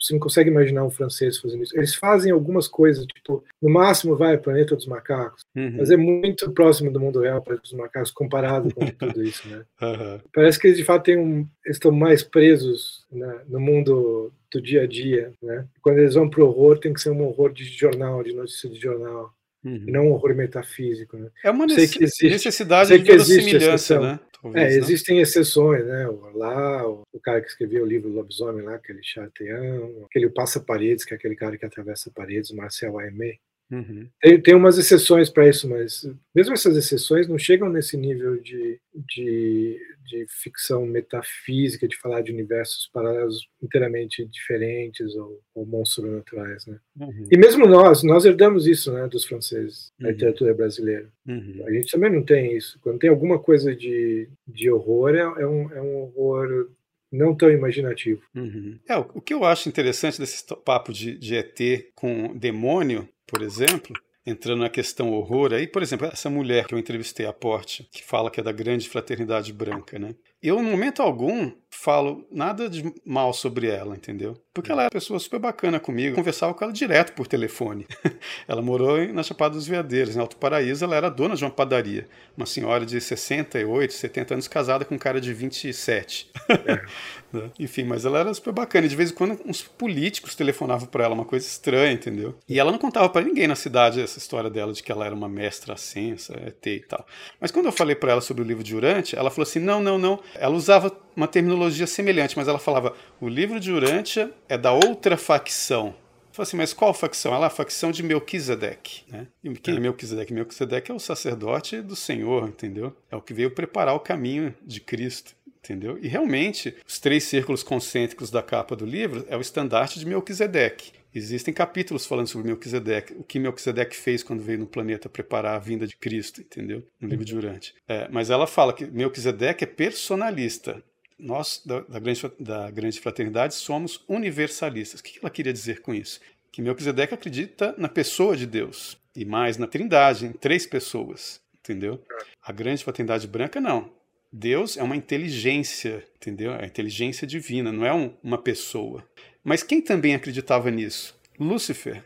[0.00, 1.76] você não consegue imaginar um francês fazendo isso.
[1.76, 5.76] Eles fazem algumas coisas, tipo, no máximo vai Planeta dos Macacos, uhum.
[5.78, 9.64] mas é muito próximo do mundo real, Planeta dos Macacos, comparado com tudo isso, né?
[9.82, 10.20] Uhum.
[10.32, 14.82] Parece que eles de fato têm um, estão mais presos né, no mundo do dia
[14.82, 15.66] a dia, né?
[15.82, 18.78] Quando eles vão pro horror, tem que ser um horror de jornal, de notícia de
[18.78, 19.32] jornal.
[19.64, 19.84] Uhum.
[19.88, 21.30] Não um horror metafísico, né?
[21.42, 21.96] É uma necess...
[21.96, 24.20] existe, necessidade de verossimilhança, né?
[24.44, 26.06] Talvez, é, existem exceções, né?
[26.34, 31.02] Lá, o, o, cara que escreveu o livro Lobisomem lá, aquele Chateão, aquele Passa Paredes,
[31.02, 33.38] que é aquele cara que atravessa paredes, Marcel Aimé.
[33.70, 34.08] Uhum.
[34.20, 38.78] Tem, tem umas exceções para isso, mas mesmo essas exceções não chegam nesse nível de,
[38.94, 46.66] de, de ficção metafísica, de falar de universos paralelos inteiramente diferentes ou, ou monstros naturais,
[46.66, 46.78] né?
[47.00, 47.28] Uhum.
[47.30, 50.08] E mesmo nós, nós herdamos isso, né, dos franceses, uhum.
[50.08, 51.08] literatura brasileira.
[51.26, 51.64] Uhum.
[51.66, 52.78] A gente também não tem isso.
[52.82, 56.68] Quando tem alguma coisa de, de horror, é, é, um, é um horror
[57.14, 58.22] não tão imaginativo.
[58.34, 58.78] Uhum.
[58.88, 61.58] É, o, o que eu acho interessante desse papo de, de ET
[61.94, 63.94] com demônio, por exemplo,
[64.26, 68.02] entrando na questão horror aí, por exemplo, essa mulher que eu entrevistei a Porte, que
[68.02, 70.14] fala que é da grande fraternidade branca, né?
[70.44, 74.36] Eu, no momento algum, falo nada de mal sobre ela, entendeu?
[74.52, 76.14] Porque ela é uma pessoa super bacana comigo.
[76.14, 77.86] Conversava com ela direto por telefone.
[78.46, 80.84] ela morou na Chapada dos Veadeiros, em Alto Paraíso.
[80.84, 82.06] Ela era dona de uma padaria.
[82.36, 86.30] Uma senhora de 68, 70 anos, casada com um cara de 27.
[87.34, 87.50] Né?
[87.58, 88.86] Enfim, mas ela era super bacana.
[88.86, 92.34] De vez em quando, uns políticos telefonavam para ela, uma coisa estranha, entendeu?
[92.48, 95.14] E ela não contava para ninguém na cidade essa história dela de que ela era
[95.14, 97.06] uma mestra ascensa, ET e tal.
[97.40, 99.80] Mas quando eu falei para ela sobre o livro de Urante, ela falou assim: não,
[99.80, 100.20] não, não.
[100.34, 105.16] Ela usava uma terminologia semelhante, mas ela falava: o livro de Urântia é da outra
[105.16, 105.94] facção.
[106.34, 107.32] Falei assim, mas qual facção?
[107.32, 109.28] Ela é a facção de Melquisedeque, né?
[109.44, 110.32] E quem é Melquisedeque?
[110.32, 112.92] Melquisedeque é o sacerdote do Senhor, entendeu?
[113.08, 115.98] É o que veio preparar o caminho de Cristo entendeu?
[116.02, 120.92] E realmente, os três círculos concêntricos da capa do livro é o estandarte de Melquisedeque.
[121.14, 125.58] Existem capítulos falando sobre Melquisedeque, o que Melquisedeque fez quando veio no planeta preparar a
[125.58, 126.84] vinda de Cristo, entendeu?
[127.00, 127.74] No livro de Urante.
[127.88, 130.82] É, mas ela fala que Melquisedeque é personalista
[131.18, 135.00] nós, da, da, grande, da grande fraternidade, somos universalistas.
[135.00, 136.20] O que ela queria dizer com isso?
[136.50, 142.02] Que Melquisedeque acredita na pessoa de Deus, e mais na trindade, em três pessoas, entendeu?
[142.42, 143.90] A grande fraternidade branca, não.
[144.36, 146.52] Deus é uma inteligência, entendeu?
[146.54, 149.06] É a inteligência divina, não é um, uma pessoa.
[149.44, 151.14] Mas quem também acreditava nisso?
[151.38, 152.04] Lúcifer.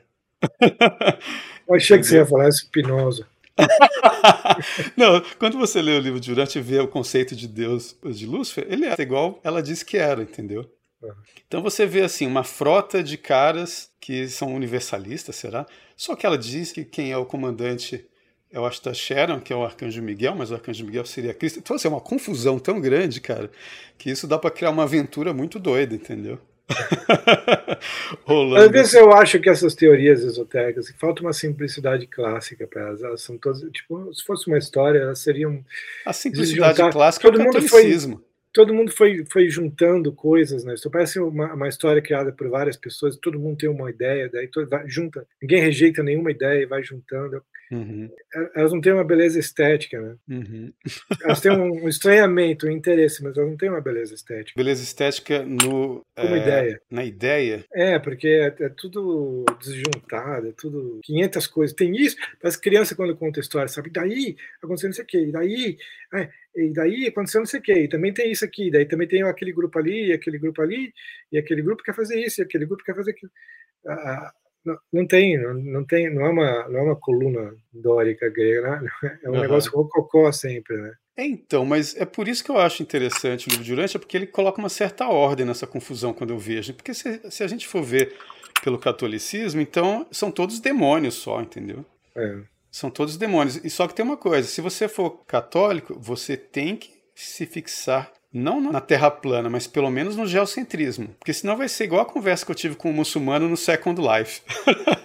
[1.66, 3.26] Eu achei que você ia falar Spinoza.
[4.94, 8.26] Não, quando você lê o livro de Urante e vê o conceito de Deus de
[8.26, 10.70] Lúcifer, ele é igual ela disse que era, entendeu?
[11.46, 15.66] Então você vê assim uma frota de caras que são universalistas, será?
[15.96, 18.04] Só que ela diz que quem é o comandante
[18.52, 21.58] é o Asta Sharon, que é o Arcanjo Miguel, mas o Arcanjo Miguel seria Cristo.
[21.58, 23.50] Então, assim, é uma confusão tão grande, cara,
[23.96, 26.38] que isso dá para criar uma aventura muito doida, entendeu?
[28.58, 33.02] Às vezes eu acho que essas teorias esotéricas falta uma simplicidade clássica para elas.
[33.02, 35.64] Elas são todas, tipo, se fosse uma história, elas seriam.
[36.04, 38.18] A simplicidade clássica todo é o mundo foi
[38.52, 40.74] Todo mundo foi, foi juntando coisas, né?
[40.74, 44.48] Isso parece uma, uma história criada por várias pessoas, todo mundo tem uma ideia, daí
[44.48, 47.42] todo, vai, junta, ninguém rejeita nenhuma ideia e vai juntando.
[47.70, 48.10] Uhum.
[48.54, 50.16] Elas não têm uma beleza estética, né?
[50.28, 50.72] Uhum.
[51.22, 54.56] Elas têm um estranhamento, um interesse, mas elas não têm uma beleza estética.
[54.56, 56.04] Beleza estética no.
[56.16, 56.82] Como é, ideia.
[56.90, 57.64] Na ideia?
[57.72, 61.76] É, porque é, é, tudo desjuntado, é tudo 500 coisas.
[61.76, 63.88] Tem isso, as crianças quando contam história, sabe?
[63.88, 65.78] E daí aconteceu não sei o quê, e daí.
[66.14, 69.06] É, e daí aconteceu não sei o quê, e também tem isso aqui, daí também
[69.06, 70.92] tem aquele grupo ali, e aquele grupo ali,
[71.30, 73.30] e aquele grupo quer fazer isso, e aquele grupo quer fazer aquilo.
[73.86, 74.32] Ah,
[74.92, 78.90] não, tem, não, não, tem, não é uma, não é uma coluna dórica grega, né?
[79.22, 79.40] É um uhum.
[79.40, 80.92] negócio rococó sempre, né?
[81.16, 84.16] É, então, mas é por isso que eu acho interessante o livro de Urântia, porque
[84.16, 86.74] ele coloca uma certa ordem nessa confusão quando eu vejo.
[86.74, 88.14] Porque se, se a gente for ver
[88.62, 91.84] pelo catolicismo, então são todos demônios só, entendeu?
[92.14, 92.38] É.
[92.70, 93.56] São todos demônios.
[93.64, 98.12] E só que tem uma coisa: se você for católico, você tem que se fixar
[98.32, 101.08] não na Terra plana, mas pelo menos no geocentrismo.
[101.18, 104.00] Porque senão vai ser igual a conversa que eu tive com um muçulmano no Second
[104.00, 104.42] Life.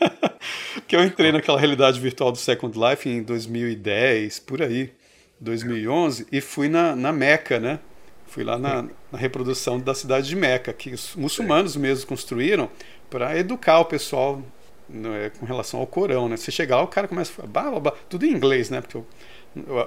[0.88, 4.92] que eu entrei naquela realidade virtual do Second Life em 2010, por aí,
[5.40, 7.80] 2011, e fui na, na Meca, né?
[8.28, 12.70] Fui lá na, na reprodução da cidade de Meca, que os muçulmanos mesmos construíram
[13.10, 14.42] para educar o pessoal
[14.90, 16.36] né, com relação ao Corão, né?
[16.36, 18.82] Você chegar lá, o cara começa a falar, tudo em inglês, né?
[18.82, 19.06] Porque o,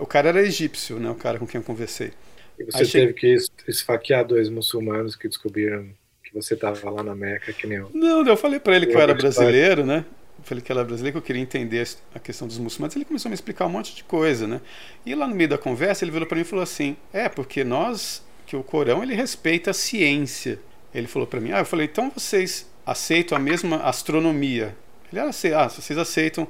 [0.00, 1.10] o cara era egípcio, né?
[1.10, 2.12] O cara com quem eu conversei.
[2.58, 3.36] E você Aí teve que
[3.68, 5.88] esfaquear dois muçulmanos que descobriram
[6.24, 7.90] que você estava lá na Meca, que nem eu.
[7.92, 10.04] Não, eu falei para ele que eu era brasileiro, né?
[10.38, 12.96] Eu falei que era brasileiro, que eu queria entender a questão dos muçulmanos.
[12.96, 14.60] Ele começou a me explicar um monte de coisa, né?
[15.04, 17.62] E lá no meio da conversa, ele virou para mim e falou assim: É, porque
[17.62, 20.58] nós, que o Corão, ele respeita a ciência.
[20.94, 24.76] Ele falou para mim: Ah, eu falei, então vocês aceitam a mesma astronomia?
[25.12, 26.48] Ele, ah, ah vocês aceitam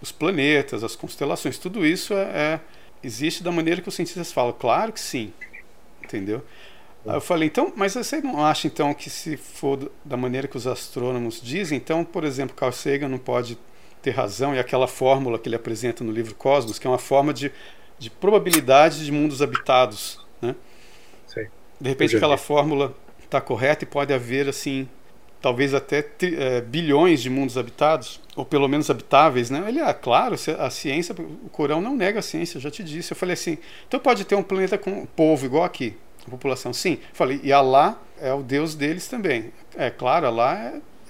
[0.00, 2.60] os planetas, as constelações, tudo isso é, é
[3.04, 4.52] existe da maneira que os cientistas falam.
[4.52, 5.32] Claro que sim,
[6.02, 6.42] entendeu?
[7.06, 10.56] Aí eu falei, então, mas você não acha então que se for da maneira que
[10.56, 13.58] os astrônomos dizem, então, por exemplo, Carl Sagan não pode
[14.00, 17.32] ter razão e aquela fórmula que ele apresenta no livro Cosmos, que é uma forma
[17.32, 17.52] de,
[17.98, 20.54] de probabilidade de mundos habitados, né?
[21.26, 21.46] Sim.
[21.80, 24.88] De repente aquela fórmula está correta e pode haver assim
[25.44, 29.62] talvez até é, bilhões de mundos habitados, ou pelo menos habitáveis, né?
[29.68, 33.12] Ele, ah, claro, a ciência, o Corão não nega a ciência, eu já te disse.
[33.12, 36.72] Eu falei assim, então pode ter um planeta com povo igual aqui, a população.
[36.72, 36.92] Sim.
[36.92, 39.52] Eu falei, e Alá é o Deus deles também.
[39.76, 40.58] É claro, Alá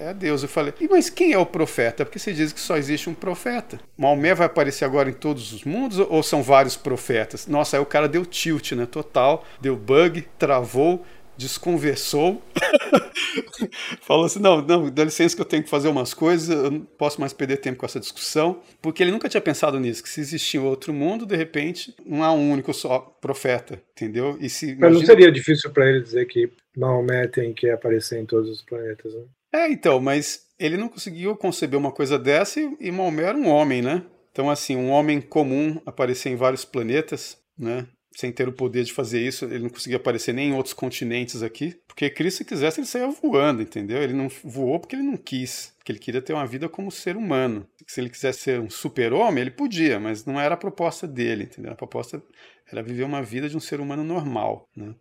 [0.01, 0.43] é, é Deus.
[0.43, 2.05] Eu falei, mas quem é o profeta?
[2.05, 3.79] Porque você diz que só existe um profeta.
[3.97, 7.47] Maomé vai aparecer agora em todos os mundos ou são vários profetas?
[7.47, 8.85] Nossa, aí o cara deu tilt, né?
[8.85, 11.07] Total, deu bug, travou
[11.37, 12.43] desconversou,
[14.03, 16.81] falou assim: não, não, dá licença que eu tenho que fazer umas coisas, eu não
[16.81, 20.21] posso mais perder tempo com essa discussão, porque ele nunca tinha pensado nisso, que se
[20.21, 24.37] existia outro mundo, de repente, não há um único só profeta, entendeu?
[24.41, 28.27] E se, Mas não seria difícil para ele dizer que Maomé tem que aparecer em
[28.27, 29.25] todos os planetas, né?
[29.53, 33.49] É, então, mas ele não conseguiu conceber uma coisa dessa e, e Maomé era um
[33.49, 34.03] homem, né?
[34.33, 37.87] Então, assim, um homem comum aparecer em vários planetas, né?
[38.15, 41.43] Sem ter o poder de fazer isso, ele não conseguia aparecer nem em outros continentes
[41.43, 44.03] aqui, porque Cristo, se quisesse, ele saía voando, entendeu?
[44.03, 47.17] Ele não voou porque ele não quis, porque ele queria ter uma vida como ser
[47.17, 47.67] humano.
[47.87, 51.73] Se ele quisesse ser um super-homem, ele podia, mas não era a proposta dele, entendeu?
[51.73, 52.23] A proposta
[52.71, 54.95] era viver uma vida de um ser humano normal, né?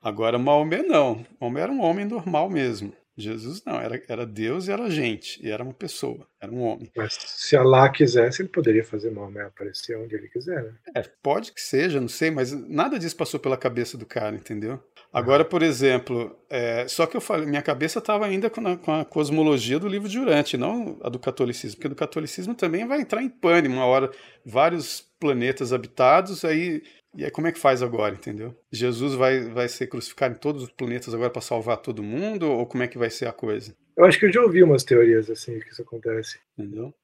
[0.00, 1.24] Agora, Maomé não.
[1.40, 2.92] Maomé era um homem normal mesmo.
[3.20, 6.90] Jesus não, era, era Deus e era gente, e era uma pessoa, era um homem.
[6.96, 10.72] Mas se Allah quisesse, ele poderia fazer Maomé aparecer onde ele quiser, né?
[10.94, 14.82] É, pode que seja, não sei, mas nada disso passou pela cabeça do cara, entendeu?
[15.12, 18.92] Agora, por exemplo, é, só que eu falei, minha cabeça estava ainda com a, com
[18.92, 23.00] a, cosmologia do livro de Urante, não a do catolicismo, porque do catolicismo também vai
[23.00, 24.10] entrar em pane uma hora,
[24.46, 26.82] vários planetas habitados, aí
[27.14, 28.56] e aí como é que faz agora, entendeu?
[28.72, 32.66] Jesus vai, vai ser crucificado em todos os planetas agora para salvar todo mundo, ou
[32.66, 33.74] como é que vai ser a coisa?
[33.96, 36.38] Eu acho que eu já ouvi umas teorias assim que isso acontece.
[36.58, 36.94] Entendeu?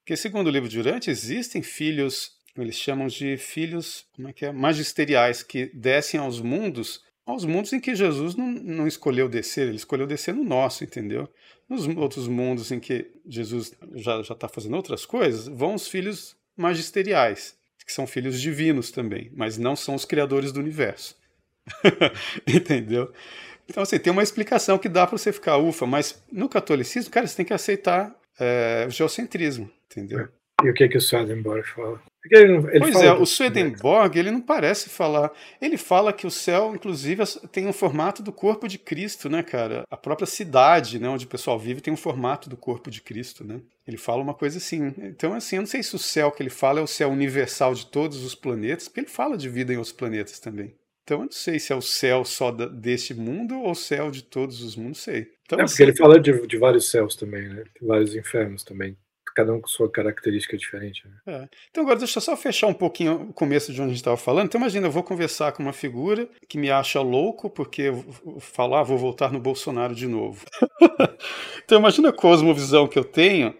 [0.00, 4.46] Porque segundo o livro de Urante, existem filhos, eles chamam de filhos, como é que
[4.46, 4.52] é?
[4.52, 9.76] Magisteriais, que descem aos mundos aos mundos em que Jesus não, não escolheu descer, ele
[9.76, 11.28] escolheu descer no nosso, entendeu?
[11.68, 17.56] Nos outros mundos em que Jesus já está fazendo outras coisas, vão os filhos magisteriais,
[17.84, 21.16] que são filhos divinos também, mas não são os criadores do universo.
[22.46, 23.12] entendeu?
[23.68, 27.26] Então, assim, tem uma explicação que dá para você ficar ufa, mas no catolicismo, cara,
[27.26, 30.28] você tem que aceitar é, o geocentrismo, entendeu?
[30.64, 32.00] E o que, que o Swedenborg fala?
[32.30, 35.32] Ele, ele pois é, o Swedenborg, ele não parece falar.
[35.60, 39.84] Ele fala que o céu, inclusive, tem um formato do corpo de Cristo, né, cara?
[39.90, 43.42] A própria cidade, né, onde o pessoal vive, tem um formato do corpo de Cristo,
[43.42, 43.60] né?
[43.86, 44.92] Ele fala uma coisa assim.
[44.98, 47.74] Então, assim, eu não sei se o céu que ele fala é o céu universal
[47.74, 50.74] de todos os planetas, porque ele fala de vida em outros planetas também.
[51.02, 54.10] Então, eu não sei se é o céu só da, deste mundo ou o céu
[54.10, 55.26] de todos os mundos, sei.
[55.46, 57.64] Então, é, porque assim, ele fala de, de vários céus também, né?
[57.80, 58.96] Vários infernos também
[59.34, 61.02] cada um com sua característica diferente.
[61.06, 61.34] Né?
[61.34, 61.48] É.
[61.70, 64.16] Então agora deixa eu só fechar um pouquinho o começo de onde a gente estava
[64.16, 64.46] falando.
[64.46, 68.04] Então imagina, eu vou conversar com uma figura que me acha louco porque eu
[68.40, 70.44] falar, ah, vou voltar no Bolsonaro de novo.
[71.64, 73.54] então imagina a cosmovisão que eu tenho,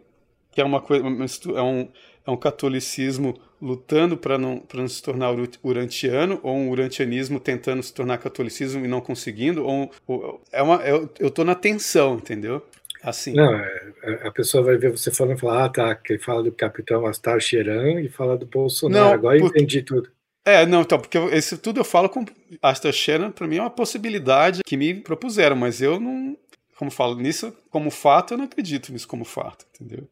[0.52, 1.88] que é uma coisa, é um,
[2.26, 7.92] é um catolicismo lutando para não, não se tornar urantiano, ou um urantianismo tentando se
[7.92, 12.64] tornar catolicismo e não conseguindo, ou, ou é uma, eu, eu tô na tensão, entendeu?
[13.02, 13.32] Assim.
[13.32, 16.42] Não, é, é, a pessoa vai ver você falando e falar, ah, tá, que fala
[16.42, 19.06] do capitão Astar Sheran e fala do Bolsonaro.
[19.06, 19.58] Não, Agora porque...
[19.58, 20.10] entendi tudo.
[20.44, 22.24] É, não, então, porque esse tudo eu falo com
[22.62, 26.36] Astar Sheran, para mim é uma possibilidade que me propuseram, mas eu não,
[26.76, 30.08] como falo nisso como fato, eu não acredito nisso como fato, entendeu?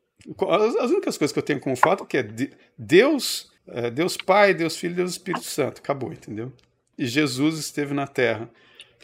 [0.50, 4.52] As, as únicas coisas que eu tenho como fato é que Deus, é, Deus Pai,
[4.52, 6.52] Deus Filho, Deus Espírito Santo, acabou, entendeu?
[6.96, 8.50] E Jesus esteve na Terra,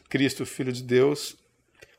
[0.09, 1.37] Cristo, Filho de Deus,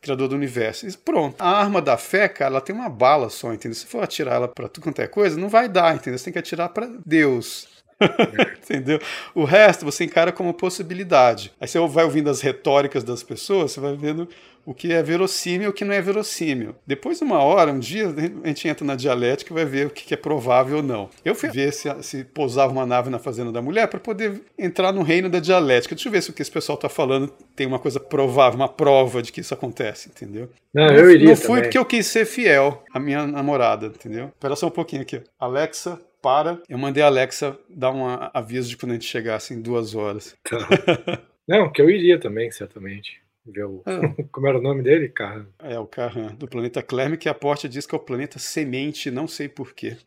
[0.05, 0.87] criador do universo.
[0.87, 1.35] E pronto.
[1.39, 3.75] A arma da fé, cara, ela tem uma bala só, entendeu?
[3.75, 6.17] Se for atirar ela para tudo quanto é coisa, não vai dar, entendeu?
[6.17, 7.67] Você tem que atirar para Deus.
[8.61, 8.99] Entendeu?
[9.33, 11.53] O resto você encara como possibilidade.
[11.61, 14.27] Aí você vai ouvindo as retóricas das pessoas, você vai vendo
[14.65, 16.75] o que é verossímil e o que não é verossímil.
[16.85, 18.07] Depois de uma hora, um dia,
[18.43, 21.09] a gente entra na dialética e vai ver o que é provável ou não.
[21.23, 24.91] Eu fui ver se, se pousava uma nave na fazenda da mulher para poder entrar
[24.91, 25.93] no reino da dialética.
[25.93, 28.67] Deixa eu ver se o que esse pessoal está falando tem uma coisa provável, uma
[28.67, 30.49] prova de que isso acontece, entendeu?
[30.73, 31.29] Não, eu iria.
[31.29, 31.63] Não fui também.
[31.63, 34.27] porque eu quis ser fiel à minha namorada, entendeu?
[34.27, 35.21] Espera só um pouquinho aqui.
[35.39, 36.59] Alexa, para.
[36.67, 40.35] Eu mandei a Alexa dar um aviso de quando a gente chegasse em duas horas.
[40.43, 40.57] Tá.
[41.47, 44.01] Não, que eu iria também, certamente ver o, ah.
[44.31, 45.09] como era o nome dele?
[45.09, 45.45] Carran.
[45.59, 49.11] É, o Carran, do planeta Clerme, que a Porta diz que é o planeta semente,
[49.11, 49.97] não sei porquê.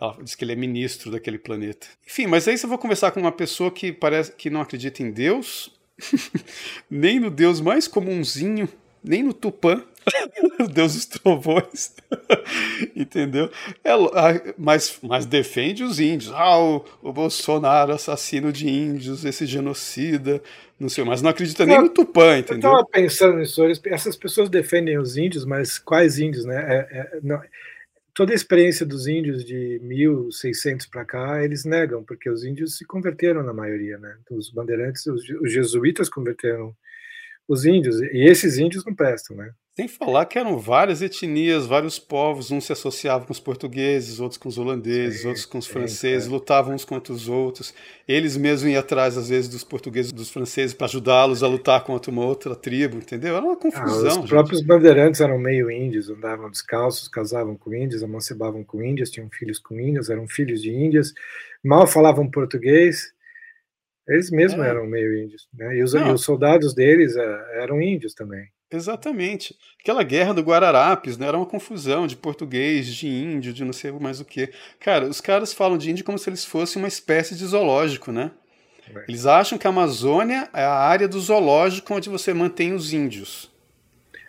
[0.00, 1.86] Ela diz que ele é ministro daquele planeta.
[2.06, 5.10] Enfim, mas aí você vai conversar com uma pessoa que parece que não acredita em
[5.10, 5.72] Deus,
[6.90, 8.68] nem no Deus mais comunzinho,
[9.04, 9.84] nem no Tupã,
[10.72, 11.94] Deus dos trovões,
[12.96, 13.50] entendeu?
[13.82, 13.92] É,
[14.56, 16.32] mas, mas defende os índios.
[16.34, 20.42] Ah, o, o Bolsonaro assassino de índios, esse genocida,
[20.78, 22.70] não sei, mas não acredita nem no Tupã, entendeu?
[22.70, 26.56] Eu estava pensando nisso, essas pessoas defendem os índios, mas quais índios, né?
[26.56, 27.40] É, é, não,
[28.14, 32.84] toda a experiência dos índios de 1600 para cá, eles negam, porque os índios se
[32.84, 34.16] converteram na maioria, né?
[34.30, 36.74] Os bandeirantes, os, os jesuítas converteram
[37.48, 39.50] os índios, e esses índios não prestam, né?
[39.76, 44.38] Sem falar que eram várias etnias, vários povos, uns se associavam com os portugueses, outros
[44.38, 46.30] com os holandeses, sim, outros com os franceses, é.
[46.30, 47.74] lutavam uns contra os outros.
[48.06, 51.82] Eles mesmos iam atrás, às vezes, dos portugueses e dos franceses para ajudá-los a lutar
[51.82, 53.34] contra uma outra tribo, entendeu?
[53.34, 54.18] Era uma confusão.
[54.18, 59.10] Ah, os próprios bandeirantes eram meio índios, andavam descalços, casavam com índios, amancebavam com índios,
[59.10, 61.12] tinham filhos com índios, eram filhos de índios,
[61.64, 63.13] mal falavam português.
[64.06, 64.68] Eles mesmos é.
[64.68, 65.76] eram meio índios, né?
[65.76, 68.46] E os, e os soldados deles é, eram índios também.
[68.70, 69.56] Exatamente.
[69.80, 73.92] Aquela guerra do Guararapes né, era uma confusão de português, de índio, de não sei
[73.92, 74.50] mais o que.
[74.80, 78.32] Cara, os caras falam de índio como se eles fossem uma espécie de zoológico, né?
[78.94, 79.04] É.
[79.08, 83.50] Eles acham que a Amazônia é a área do zoológico onde você mantém os índios.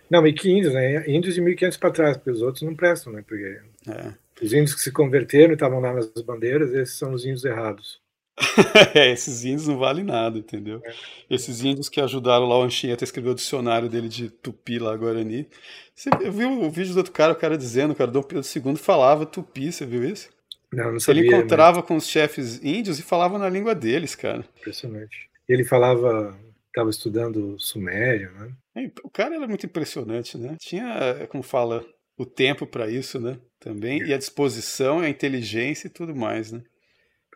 [0.10, 1.04] Não, e que índios, né?
[1.10, 3.24] Índios de 1500 para trás, porque os outros não prestam, né?
[3.28, 4.14] Porque é.
[4.42, 8.00] os índios que se converteram e estavam lá nas bandeiras, esses são os índios errados.
[8.94, 10.82] é, esses índios não valem nada, entendeu?
[10.84, 10.94] É.
[11.30, 14.96] Esses índios que ajudaram lá o Anchieta a escrever o dicionário dele de tupi lá,
[14.96, 15.48] Guarani.
[15.96, 19.26] Você viu o vídeo do outro cara, o cara dizendo, cara, Dom Pedro II falava
[19.26, 20.30] tupi, você viu isso?
[20.72, 21.22] Não, não sabia.
[21.22, 24.44] Ele encontrava com os chefes índios e falava na língua deles, cara.
[24.60, 25.30] Impressionante.
[25.48, 26.38] E ele falava,
[26.68, 28.52] estava estudando sumério, né?
[28.76, 30.58] É, o cara era muito impressionante, né?
[30.60, 31.86] Tinha, como fala,
[32.18, 33.38] o tempo para isso, né?
[33.60, 34.08] Também, é.
[34.08, 36.62] e a disposição, a inteligência e tudo mais, né?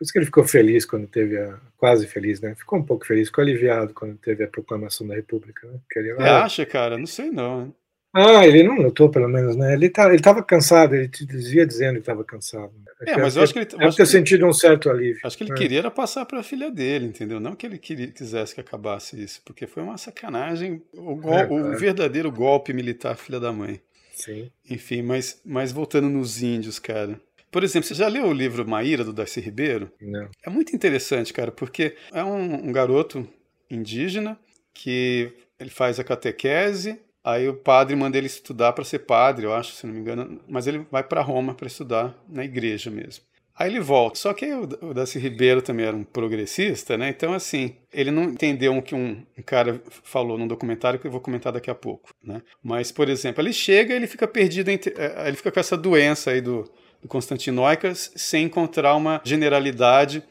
[0.00, 1.58] Por isso que ele ficou feliz quando teve a.
[1.76, 2.54] Quase feliz, né?
[2.54, 5.66] Ficou um pouco feliz, ficou aliviado quando teve a proclamação da República.
[5.66, 5.78] Né?
[5.94, 6.96] Ele, ah, acha, cara?
[6.96, 7.66] Não sei não.
[7.66, 7.72] Né?
[8.14, 9.74] Ah, ele não notou, pelo menos, né?
[9.74, 12.72] Ele tá, estava cansado, ele te dizia dizendo que estava cansado.
[13.02, 13.66] É, mas eu acho que ele.
[13.66, 15.20] Deve ter sentido um certo alívio.
[15.22, 15.54] Acho que ele é.
[15.54, 17.38] queria era passar para a filha dele, entendeu?
[17.38, 21.46] Não que ele queria, quisesse que acabasse isso, porque foi uma sacanagem, o, gol, é,
[21.46, 23.82] o verdadeiro golpe militar, filha da mãe.
[24.14, 24.50] Sim.
[24.68, 27.20] Enfim, mas, mas voltando nos índios, cara.
[27.50, 29.90] Por exemplo, você já leu o livro Maíra, do Darcy Ribeiro?
[30.00, 30.28] Não.
[30.44, 33.26] É muito interessante, cara, porque é um, um garoto
[33.68, 34.38] indígena
[34.72, 39.52] que ele faz a catequese, aí o padre manda ele estudar para ser padre, eu
[39.52, 43.24] acho, se não me engano, mas ele vai para Roma para estudar na igreja mesmo.
[43.60, 44.18] Aí ele volta.
[44.18, 47.10] Só que o, Darcy Ribeiro também era um progressista, né?
[47.10, 51.20] Então, assim, ele não entendeu o que um, cara falou num documentário que eu vou
[51.20, 52.40] comentar daqui a pouco, né?
[52.62, 55.76] Mas, por exemplo, ele chega e ele fica perdido, entre, eh, ele fica com essa
[55.76, 56.64] doença aí do,
[57.02, 60.22] do Constantinoicas sem encontrar uma generalidade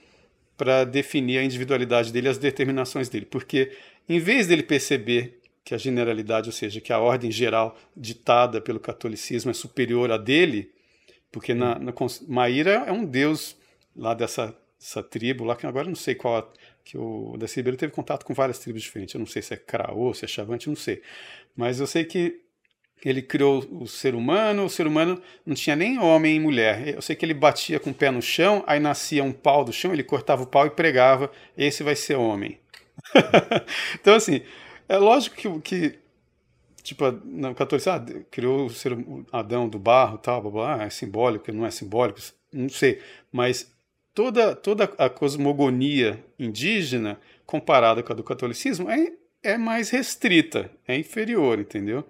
[0.57, 3.71] para definir a individualidade dele, as determinações dele, porque
[4.07, 8.79] em vez dele perceber que a generalidade, ou seja, que a ordem geral ditada pelo
[8.79, 10.71] catolicismo é superior a dele,
[11.31, 11.93] porque na, na
[12.27, 13.55] Maíra é um deus
[13.95, 16.51] lá dessa, dessa tribo lá que agora não sei qual
[16.83, 19.13] que o da Ribeiro teve contato com várias tribos diferentes.
[19.13, 21.03] Eu não sei se é Craô, se é Chavante, não sei.
[21.55, 22.41] Mas eu sei que
[23.03, 26.95] ele criou o ser humano, o ser humano não tinha nem homem e mulher.
[26.95, 29.71] Eu sei que ele batia com o pé no chão, aí nascia um pau do
[29.71, 32.59] chão, ele cortava o pau e pregava, esse vai ser homem.
[33.95, 34.41] então, assim,
[34.87, 35.99] é lógico que, que
[36.83, 38.97] tipo, no catolicismo, ah, criou o ser
[39.31, 42.19] Adão do barro, tal, blá, blá, é simbólico, não é simbólico,
[42.51, 42.99] não sei,
[43.31, 43.71] mas
[44.13, 49.13] toda, toda a cosmogonia indígena, comparada com a do catolicismo, é,
[49.43, 52.05] é mais restrita, é inferior, entendeu?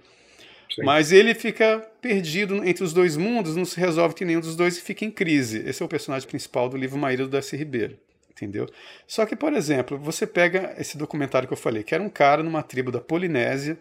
[0.78, 4.78] Mas ele fica perdido entre os dois mundos, não se resolve que nenhum dos dois
[4.78, 5.64] e fica em crise.
[5.68, 7.98] Esse é o personagem principal do livro Maíra do Darcy Ribeiro.
[8.32, 8.68] Entendeu?
[9.06, 12.42] Só que, por exemplo, você pega esse documentário que eu falei, que era um cara
[12.42, 13.78] numa tribo da Polinésia,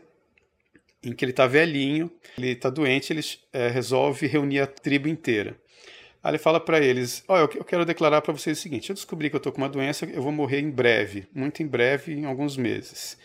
[1.02, 3.20] em que ele está velhinho, ele está doente, ele
[3.52, 5.56] é, resolve reunir a tribo inteira.
[6.22, 9.30] Aí ele fala para eles: Olha, eu quero declarar para vocês o seguinte: eu descobri
[9.30, 12.24] que eu estou com uma doença, eu vou morrer em breve, muito em breve, em
[12.24, 13.16] alguns meses.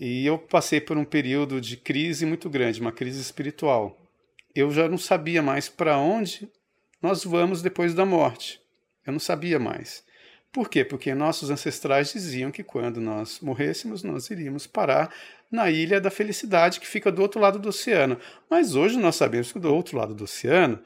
[0.00, 4.00] E eu passei por um período de crise muito grande, uma crise espiritual.
[4.54, 6.48] Eu já não sabia mais para onde
[7.02, 8.58] nós vamos depois da morte.
[9.06, 10.02] Eu não sabia mais.
[10.50, 10.86] Por quê?
[10.86, 15.14] Porque nossos ancestrais diziam que quando nós morrêssemos, nós iríamos parar
[15.50, 18.18] na ilha da felicidade que fica do outro lado do oceano.
[18.48, 20.82] Mas hoje nós sabemos que do outro lado do oceano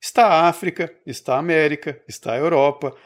[0.00, 2.96] está a África, está a América, está a Europa,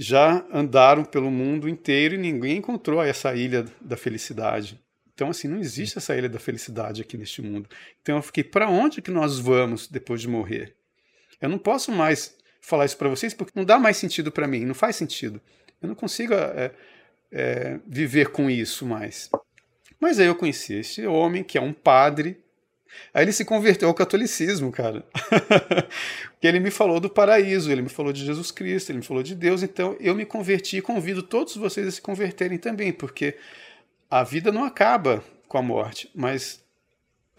[0.00, 4.80] já andaram pelo mundo inteiro e ninguém encontrou essa ilha da felicidade.
[5.12, 7.68] Então, assim, não existe essa ilha da felicidade aqui neste mundo.
[8.00, 10.76] Então, eu fiquei, para onde que nós vamos depois de morrer?
[11.42, 14.64] Eu não posso mais falar isso para vocês porque não dá mais sentido para mim,
[14.64, 15.40] não faz sentido.
[15.82, 16.70] Eu não consigo é,
[17.32, 19.28] é, viver com isso mais.
[19.98, 22.40] Mas aí eu conheci esse homem que é um padre
[23.12, 25.04] Aí ele se converteu ao catolicismo, cara.
[26.30, 29.22] Porque ele me falou do paraíso, ele me falou de Jesus Cristo, ele me falou
[29.22, 29.62] de Deus.
[29.62, 33.36] Então eu me converti e convido todos vocês a se converterem também, porque
[34.10, 36.10] a vida não acaba com a morte.
[36.14, 36.62] Mas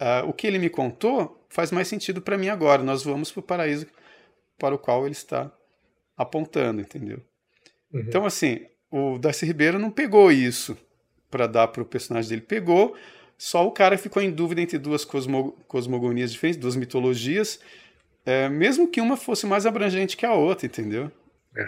[0.00, 2.82] uh, o que ele me contou faz mais sentido para mim agora.
[2.82, 3.86] Nós vamos para o paraíso
[4.58, 5.50] para o qual ele está
[6.16, 7.20] apontando, entendeu?
[7.92, 8.00] Uhum.
[8.00, 10.76] Então, assim, o Darcy Ribeiro não pegou isso
[11.30, 12.42] para dar para o personagem dele.
[12.42, 12.96] Pegou
[13.40, 17.58] só o cara ficou em dúvida entre duas cosmo, cosmogonias diferentes, duas mitologias,
[18.26, 21.10] é, mesmo que uma fosse mais abrangente que a outra, entendeu?
[21.56, 21.66] É.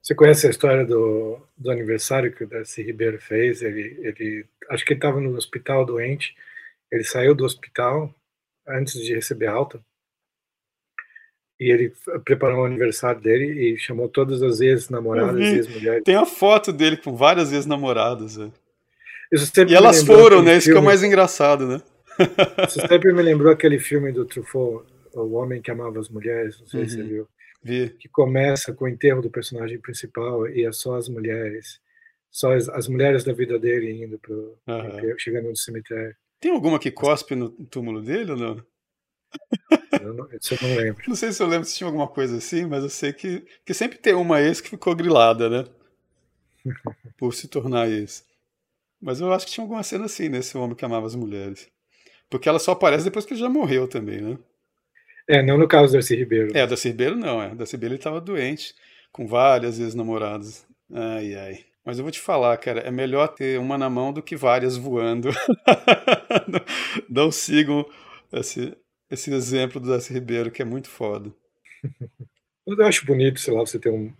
[0.00, 3.60] Você conhece a história do, do aniversário que o Darcy Ribeiro fez?
[3.60, 6.34] Ele, ele acho que ele estava no hospital doente.
[6.90, 8.10] Ele saiu do hospital
[8.66, 9.84] antes de receber alta
[11.60, 11.92] e ele
[12.24, 16.04] preparou o aniversário dele e chamou todas as ex-namoradas e ex-mulheres.
[16.04, 18.38] Tem a foto dele com várias ex-namoradas.
[18.38, 18.61] É
[19.68, 20.56] e elas foram, né?
[20.56, 21.82] Isso que é o mais engraçado, né?
[22.68, 26.66] Isso sempre me lembrou aquele filme do Truffaut, O Homem que Amava as Mulheres, não
[26.66, 26.88] sei uhum.
[26.88, 27.28] se você viu.
[27.62, 27.90] Vi.
[27.98, 31.80] Que começa com o enterro do personagem principal e é só as mulheres.
[32.30, 35.18] Só as, as mulheres da vida dele indo pro, uhum.
[35.18, 36.14] chegando no cemitério.
[36.40, 38.62] Tem alguma que cospe no túmulo dele ou não?
[40.00, 41.04] Eu não, isso eu não lembro.
[41.06, 43.72] Não sei se eu lembro se tinha alguma coisa assim, mas eu sei que, que
[43.72, 45.64] sempre tem uma ex que ficou grilada, né?
[47.16, 48.24] por se tornar isso.
[49.02, 51.68] Mas eu acho que tinha alguma cena assim nesse homem que amava as mulheres.
[52.30, 54.38] Porque ela só aparece depois que ele já morreu também, né?
[55.28, 56.56] É, não no caso do Darcy Ribeiro.
[56.56, 57.54] É, Darcy Ribeiro não, é.
[57.54, 58.74] Darcy Ribeiro ele tava doente,
[59.10, 60.64] com várias ex-namoradas.
[60.92, 61.64] Ai, ai.
[61.84, 64.76] Mas eu vou te falar, cara, é melhor ter uma na mão do que várias
[64.76, 65.30] voando.
[67.10, 67.84] não sigam
[68.32, 68.76] esse,
[69.10, 71.32] esse exemplo do Darcy Ribeiro, que é muito foda.
[72.64, 74.12] Eu acho bonito, sei lá, você ter um,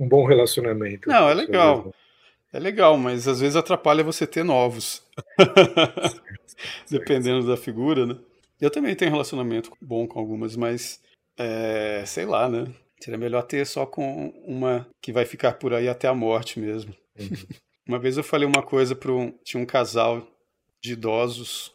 [0.00, 1.08] um bom relacionamento.
[1.08, 1.94] Não, é legal.
[2.52, 5.02] É legal, mas às vezes atrapalha você ter novos.
[6.90, 8.16] Dependendo da figura, né?
[8.60, 11.00] Eu também tenho relacionamento bom com algumas, mas
[11.36, 12.66] é, sei lá, né?
[13.00, 16.94] Seria melhor ter só com uma que vai ficar por aí até a morte mesmo.
[17.86, 19.30] Uma vez eu falei uma coisa para um.
[19.44, 20.26] Tinha um casal
[20.82, 21.72] de idosos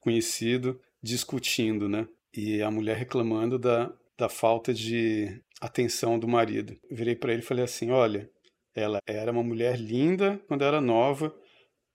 [0.00, 2.08] conhecido discutindo, né?
[2.34, 6.76] E a mulher reclamando da, da falta de atenção do marido.
[6.90, 8.28] Eu virei para ele e falei assim: olha,
[8.74, 11.34] ela era uma mulher linda quando era nova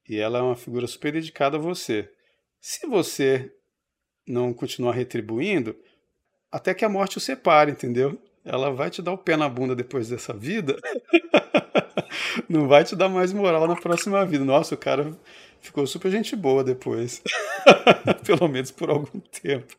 [0.07, 2.09] e ela é uma figura super dedicada a você.
[2.59, 3.51] Se você
[4.27, 5.75] não continuar retribuindo,
[6.51, 8.21] até que a morte o separe, entendeu?
[8.43, 10.77] Ela vai te dar o pé na bunda depois dessa vida.
[12.47, 14.45] não vai te dar mais moral na próxima vida.
[14.45, 15.11] Nossa, o cara
[15.59, 17.21] ficou super gente boa depois.
[18.25, 19.75] Pelo menos por algum tempo.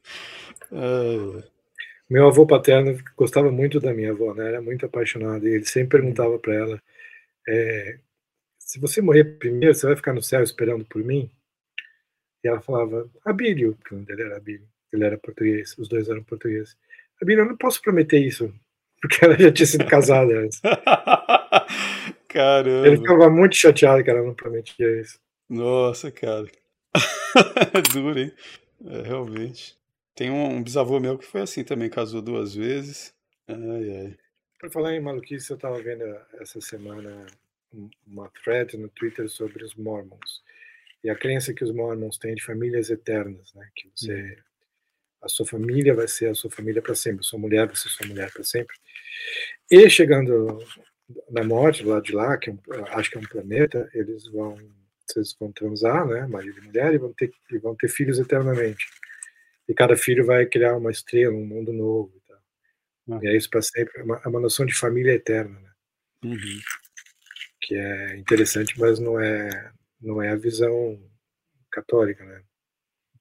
[2.08, 4.48] Meu avô paterno gostava muito da minha avó, né?
[4.48, 5.46] Era muito apaixonado.
[5.46, 6.82] E ele sempre perguntava para ela:
[7.46, 7.98] é,
[8.58, 11.30] se você morrer primeiro, você vai ficar no céu esperando por mim?
[12.44, 14.68] E ela falava: Abílio, porque dele era Abílio.
[14.92, 16.76] Ele era português, os dois eram portugueses.
[17.20, 18.52] Abílio, eu não posso prometer isso,
[19.00, 20.60] porque ela já tinha sido casada antes.
[22.28, 22.86] Caramba.
[22.86, 25.18] Ele ficava muito chateado que ela não prometia isso.
[25.48, 26.46] Nossa, cara.
[27.92, 28.32] duro, hein?
[28.84, 29.77] É, realmente.
[30.18, 33.14] Tem um, um, bisavô meu que foi assim também, casou duas vezes.
[33.46, 34.16] Ai, ai.
[34.58, 36.02] Por falar em maluquice, eu estava vendo
[36.40, 37.24] essa semana
[38.04, 40.42] uma thread no Twitter sobre os Mormons.
[41.04, 43.68] E a crença que os Mormons têm de famílias eternas, né?
[43.76, 44.12] Que você.
[44.12, 44.36] Uhum.
[45.22, 48.08] A sua família vai ser a sua família para sempre, sua mulher vai ser sua
[48.08, 48.74] mulher para sempre.
[49.70, 50.58] E chegando
[51.30, 52.58] na morte, lá de lá, que é um,
[52.88, 54.58] acho que é um planeta, eles vão.
[55.06, 56.26] Vocês vão transar, né?
[56.26, 58.84] Marido e mulher, e vão ter, e vão ter filhos eternamente.
[59.68, 62.12] E cada filho vai criar uma estrela, um mundo novo.
[62.16, 62.38] E, tal.
[63.08, 63.24] Uhum.
[63.24, 64.00] e é isso para sempre.
[64.00, 65.70] É uma, é uma noção de família eterna, né?
[66.24, 66.60] Uhum.
[67.60, 70.98] Que é interessante, mas não é, não é a visão
[71.70, 72.42] católica, né?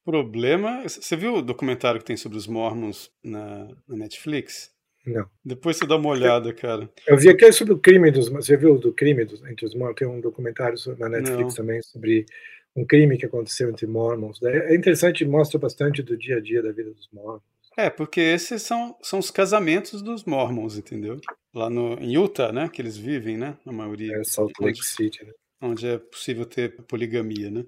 [0.06, 0.84] Problema.
[0.84, 4.72] Você viu o documentário que tem sobre os Mormons na, na Netflix?
[5.06, 5.30] Não.
[5.44, 6.90] Depois você dá uma olhada, cara.
[7.06, 8.30] Eu vi aquele sobre o crime dos.
[8.30, 9.96] Você viu do crime dos, entre os Mormons?
[9.98, 11.56] Tem um documentário na Netflix não.
[11.56, 12.26] também sobre
[12.78, 14.42] um crime que aconteceu entre Mormons.
[14.44, 17.42] É interessante, mostra bastante do dia a dia da vida dos Mormons.
[17.76, 21.20] É, porque esses são, são os casamentos dos Mormons, entendeu?
[21.54, 22.70] Lá no, em Utah, né?
[22.72, 23.58] Que eles vivem, né?
[23.66, 24.16] A maioria.
[24.18, 25.32] É, Salt Lake onde, City, né?
[25.62, 27.66] Onde é possível ter poligamia, né?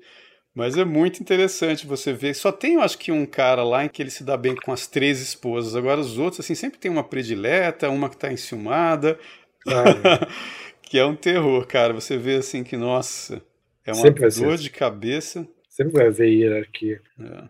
[0.54, 2.34] Mas é muito interessante você ver.
[2.36, 4.72] Só tem, eu acho que, um cara lá em que ele se dá bem com
[4.72, 5.76] as três esposas.
[5.76, 9.18] Agora, os outros, assim, sempre tem uma predileta, uma que tá enciumada.
[9.68, 9.84] Ah,
[10.26, 10.28] é.
[10.82, 11.94] que é um terror, cara.
[11.94, 13.42] Você vê, assim, que, nossa,
[13.86, 14.56] é uma dor assim.
[14.64, 15.48] de cabeça.
[15.70, 17.02] Sempre vai haver hierarquia.
[17.20, 17.50] É.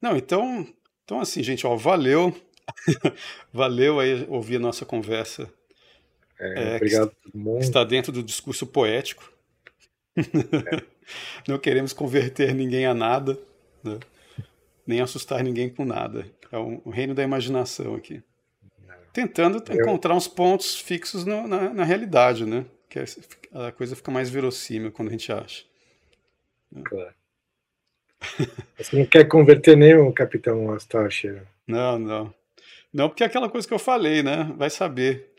[0.00, 0.66] Não, então,
[1.04, 2.34] então, assim, gente, ó, valeu.
[3.52, 5.50] valeu aí ouvir a nossa conversa.
[6.38, 7.60] É, é, obrigado a todo mundo.
[7.60, 9.30] Está dentro do discurso poético.
[10.16, 10.94] É.
[11.48, 13.38] Não queremos converter ninguém a nada,
[13.82, 13.98] né?
[14.86, 16.26] nem assustar ninguém com nada.
[16.50, 18.22] É o reino da imaginação aqui.
[19.12, 19.76] Tentando Eu...
[19.76, 22.64] encontrar uns pontos fixos no, na, na, realidade, né?
[22.94, 25.64] Que é, a coisa fica mais verossímil quando a gente acha.
[26.84, 27.14] Claro.
[28.78, 31.42] Você não quer converter o capitão Astache.
[31.66, 32.34] Não, não.
[32.92, 34.52] Não, porque é aquela coisa que eu falei, né?
[34.56, 35.32] Vai saber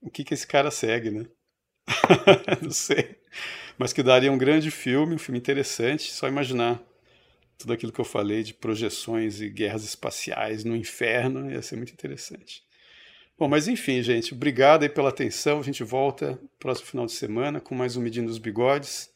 [0.00, 1.26] o que, que esse cara segue, né?
[2.62, 3.22] não sei
[3.78, 6.80] mas que daria um grande filme, um filme interessante, só imaginar
[7.58, 11.92] tudo aquilo que eu falei de projeções e guerras espaciais no inferno, ia ser muito
[11.92, 12.62] interessante.
[13.38, 15.58] Bom, mas enfim, gente, obrigado aí pela atenção.
[15.58, 19.10] A gente volta próximo final de semana com mais um Medindo dos Bigodes.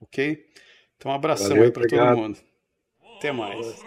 [0.00, 0.44] Ok?
[0.96, 2.38] Então, um abração Valeu, aí para todo mundo.
[3.18, 3.84] Até mais.